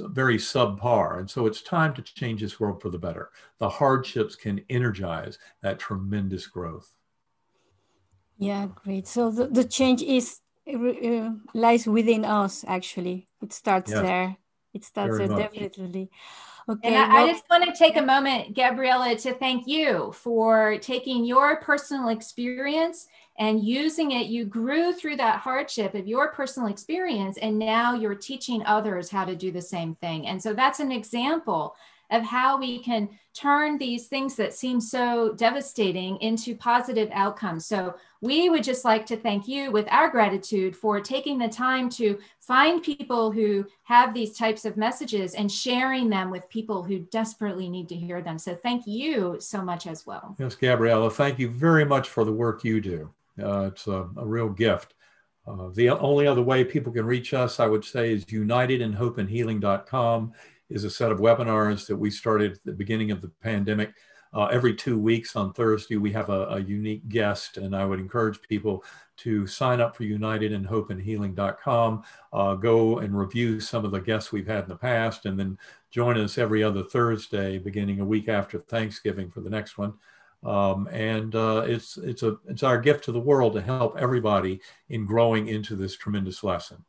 very 0.00 0.36
subpar. 0.38 1.18
And 1.18 1.30
so 1.30 1.46
it's 1.46 1.62
time 1.62 1.94
to 1.94 2.02
change 2.02 2.40
this 2.40 2.58
world 2.58 2.80
for 2.80 2.90
the 2.90 2.98
better. 2.98 3.30
The 3.58 3.68
hardships 3.68 4.36
can 4.36 4.60
energize 4.68 5.38
that 5.62 5.78
tremendous 5.78 6.46
growth. 6.46 6.94
Yeah, 8.38 8.68
great. 8.74 9.06
So 9.06 9.30
the, 9.30 9.46
the 9.46 9.64
change 9.64 10.02
is 10.02 10.40
uh, 10.72 11.30
lies 11.52 11.86
within 11.86 12.24
us, 12.24 12.64
actually. 12.66 13.28
It 13.42 13.52
starts 13.52 13.90
yes. 13.90 14.02
there. 14.02 14.36
It 14.72 14.84
starts 14.84 15.18
there, 15.18 15.28
definitely. 15.28 16.10
Okay. 16.68 16.88
And 16.88 16.96
I, 16.96 17.08
well, 17.08 17.24
I, 17.26 17.30
just 17.30 17.44
want 17.50 17.64
to 17.64 17.72
take 17.72 17.96
a 17.96 18.02
moment, 18.02 18.54
Gabriella, 18.54 19.14
to 19.16 19.34
thank 19.34 19.66
you 19.66 20.12
for 20.12 20.78
taking 20.78 21.24
your 21.24 21.56
personal 21.56 22.08
experience 22.08 23.06
and 23.38 23.64
using 23.64 24.12
it. 24.12 24.26
You 24.26 24.44
grew 24.44 24.92
through 24.92 25.16
that 25.16 25.40
hardship 25.40 25.94
of 25.94 26.06
your 26.06 26.28
personal 26.28 26.68
experience, 26.68 27.38
and 27.38 27.58
now 27.58 27.94
you're 27.94 28.14
teaching 28.14 28.62
others 28.64 29.10
how 29.10 29.24
to 29.24 29.34
do 29.34 29.50
the 29.50 29.62
same 29.62 29.94
thing. 29.96 30.26
And 30.26 30.42
so 30.42 30.54
that's 30.54 30.80
an 30.80 30.92
example 30.92 31.76
of 32.10 32.22
how 32.22 32.58
we 32.58 32.78
can 32.78 33.08
turn 33.32 33.78
these 33.78 34.06
things 34.06 34.36
that 34.36 34.52
seem 34.52 34.80
so 34.80 35.32
devastating 35.34 36.16
into 36.18 36.54
positive 36.54 37.08
outcomes. 37.12 37.66
So 37.66 37.94
we 38.20 38.48
would 38.48 38.62
just 38.62 38.84
like 38.84 39.04
to 39.06 39.16
thank 39.16 39.48
you 39.48 39.72
with 39.72 39.88
our 39.90 40.08
gratitude 40.08 40.76
for 40.76 41.00
taking 41.00 41.38
the 41.38 41.48
time 41.48 41.88
to 41.90 42.18
find 42.40 42.82
people 42.82 43.32
who 43.32 43.66
have 43.84 44.14
these 44.14 44.36
types 44.36 44.64
of 44.64 44.76
messages 44.76 45.34
and 45.34 45.50
sharing 45.50 46.08
them 46.08 46.30
with 46.30 46.48
people 46.48 46.84
who 46.84 47.00
desperately 47.00 47.68
need 47.68 47.88
to 47.88 47.96
hear 47.96 48.22
them. 48.22 48.38
So 48.38 48.54
thank 48.54 48.86
you 48.86 49.36
so 49.40 49.62
much 49.62 49.86
as 49.86 50.06
well. 50.06 50.36
Yes, 50.38 50.54
Gabriella, 50.54 51.10
thank 51.10 51.38
you 51.38 51.48
very 51.48 51.84
much 51.84 52.08
for 52.08 52.24
the 52.24 52.32
work 52.32 52.64
you 52.64 52.80
do. 52.80 53.10
Uh, 53.42 53.70
it's 53.72 53.86
a, 53.86 54.08
a, 54.16 54.26
real 54.26 54.48
gift. 54.48 54.94
Uh, 55.46 55.68
the 55.74 55.90
only 55.90 56.26
other 56.26 56.42
way 56.42 56.64
people 56.64 56.92
can 56.92 57.04
reach 57.04 57.34
us, 57.34 57.60
I 57.60 57.66
would 57.66 57.84
say, 57.84 58.12
is 58.12 58.24
unitedinhopeandhealing.com 58.26 60.32
is 60.70 60.84
a 60.84 60.90
set 60.90 61.12
of 61.12 61.18
webinars 61.18 61.86
that 61.86 61.96
we 61.96 62.10
started 62.10 62.52
at 62.52 62.64
the 62.64 62.72
beginning 62.72 63.10
of 63.10 63.20
the 63.20 63.28
pandemic 63.42 63.92
uh, 64.34 64.46
every 64.46 64.74
two 64.74 64.98
weeks 64.98 65.36
on 65.36 65.52
Thursday, 65.52 65.96
we 65.96 66.12
have 66.12 66.28
a, 66.28 66.46
a, 66.46 66.60
unique 66.60 67.08
guest, 67.08 67.56
and 67.56 67.74
I 67.74 67.84
would 67.84 68.00
encourage 68.00 68.42
people 68.42 68.84
to 69.18 69.46
sign 69.46 69.80
up 69.80 69.94
for 69.94 70.02
United 70.02 70.50
in 70.50 70.64
Hope 70.64 70.90
and 70.90 71.00
Healing.com, 71.00 72.02
uh, 72.32 72.54
go 72.54 72.98
and 72.98 73.16
review 73.16 73.60
some 73.60 73.84
of 73.84 73.92
the 73.92 74.00
guests 74.00 74.32
we've 74.32 74.46
had 74.46 74.64
in 74.64 74.68
the 74.68 74.76
past, 74.76 75.26
and 75.26 75.38
then 75.38 75.56
join 75.92 76.18
us 76.18 76.36
every 76.36 76.64
other 76.64 76.82
Thursday, 76.82 77.58
beginning 77.58 78.00
a 78.00 78.04
week 78.04 78.28
after 78.28 78.58
Thanksgiving 78.58 79.30
for 79.30 79.40
the 79.40 79.50
next 79.50 79.78
one. 79.78 79.94
Um, 80.44 80.88
and 80.88 81.34
uh, 81.34 81.64
it's 81.66 81.96
it's 81.96 82.22
a 82.22 82.36
it's 82.46 82.62
our 82.62 82.78
gift 82.78 83.04
to 83.04 83.12
the 83.12 83.20
world 83.20 83.54
to 83.54 83.62
help 83.62 83.96
everybody 83.98 84.60
in 84.88 85.06
growing 85.06 85.48
into 85.48 85.76
this 85.76 85.96
tremendous 85.96 86.44
lesson. 86.44 86.84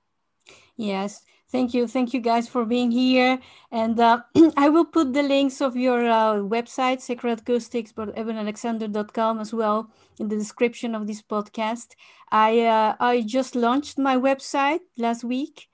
Yes, 0.76 1.24
Thank 1.56 1.76
you. 1.76 1.88
Thank 1.88 2.14
you 2.14 2.20
guys 2.20 2.50
for 2.50 2.66
being 2.66 2.92
here. 2.92 3.40
And 3.72 3.98
uh, 4.00 4.22
I 4.58 4.70
will 4.70 4.86
put 4.86 5.14
the 5.14 5.24
links 5.24 5.62
of 5.62 5.78
your 5.78 6.06
uh, 6.06 6.36
website, 6.38 7.00
sacredacoustics.ebenalexander.com 7.00 9.40
as 9.40 9.54
well 9.54 9.92
in 10.20 10.28
the 10.28 10.38
description 10.38 10.96
of 10.96 11.06
this 11.08 11.22
podcast. 11.22 11.96
I, 12.32 12.62
uh, 12.62 12.96
I 13.00 13.22
just 13.22 13.56
launched 13.56 14.00
my 14.00 14.18
website 14.18 14.80
last 14.98 15.24
week. 15.24 15.70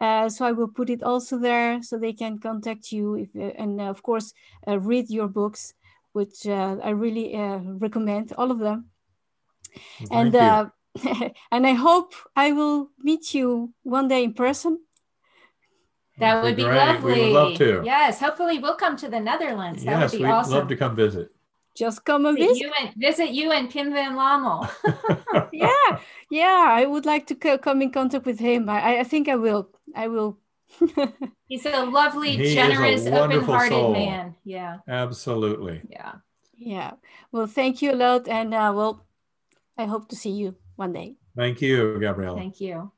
Uh, 0.00 0.28
so 0.28 0.46
I 0.46 0.52
will 0.52 0.68
put 0.68 0.90
it 0.90 1.02
also 1.02 1.38
there 1.38 1.82
so 1.82 1.98
they 1.98 2.12
can 2.12 2.38
contact 2.38 2.92
you 2.92 3.14
if, 3.14 3.30
uh, 3.34 3.50
and 3.58 3.80
uh, 3.80 3.84
of 3.84 4.02
course 4.02 4.34
read 4.66 5.08
your 5.10 5.26
books, 5.26 5.72
which 6.16 6.46
uh, 6.46 6.76
I 6.82 6.90
really 6.90 7.36
uh, 7.36 7.58
recommend 7.84 8.32
all 8.38 8.50
of 8.50 8.58
them. 8.58 8.78
Thank 10.08 10.34
uh, 10.34 10.70
and 10.96 11.32
and 11.52 11.66
I 11.66 11.74
hope 11.86 12.14
I 12.34 12.52
will 12.52 12.90
meet 12.98 13.34
you 13.34 13.74
one 13.82 14.08
day 14.08 14.24
in 14.24 14.32
person 14.32 14.80
that 16.18 16.42
would 16.42 16.56
be, 16.56 16.62
be 16.62 16.68
lovely. 16.68 17.12
We 17.12 17.20
would 17.20 17.32
love 17.32 17.58
to. 17.58 17.82
Yes, 17.84 18.20
hopefully 18.20 18.58
we'll 18.58 18.76
come 18.76 18.96
to 18.96 19.08
the 19.08 19.20
Netherlands. 19.20 19.84
That 19.84 20.00
yes, 20.00 20.12
would 20.12 20.18
be 20.18 20.24
we'd 20.24 20.30
awesome. 20.30 20.54
love 20.54 20.68
to 20.68 20.76
come 20.76 20.96
visit. 20.96 21.30
Just 21.76 22.04
come 22.06 22.24
and 22.24 22.38
visit. 22.38 22.56
You 22.56 22.72
and, 22.80 22.94
visit 22.96 23.30
you 23.30 23.52
and 23.52 23.68
Pim 23.68 23.92
van 23.92 24.16
Lommel. 24.16 24.66
yeah, 25.52 25.98
yeah. 26.30 26.66
I 26.70 26.86
would 26.86 27.04
like 27.04 27.26
to 27.26 27.58
come 27.58 27.82
in 27.82 27.92
contact 27.92 28.24
with 28.24 28.38
him. 28.38 28.70
I, 28.70 29.00
I 29.00 29.04
think 29.04 29.28
I 29.28 29.36
will. 29.36 29.68
I 29.94 30.08
will. 30.08 30.38
He's 31.48 31.66
a 31.66 31.84
lovely, 31.84 32.36
he 32.36 32.54
generous, 32.54 33.06
open-hearted 33.06 33.90
man. 33.90 34.34
Yeah. 34.44 34.78
Absolutely. 34.88 35.82
Yeah. 35.88 36.14
Yeah. 36.56 36.92
Well, 37.32 37.46
thank 37.46 37.82
you 37.82 37.92
a 37.92 37.96
lot, 37.96 38.28
and 38.28 38.54
uh, 38.54 38.72
well, 38.74 39.06
I 39.76 39.84
hope 39.84 40.08
to 40.08 40.16
see 40.16 40.30
you 40.30 40.56
one 40.76 40.92
day. 40.92 41.16
Thank 41.36 41.60
you, 41.60 41.98
Gabrielle. 42.00 42.36
Thank 42.36 42.60
you. 42.60 42.92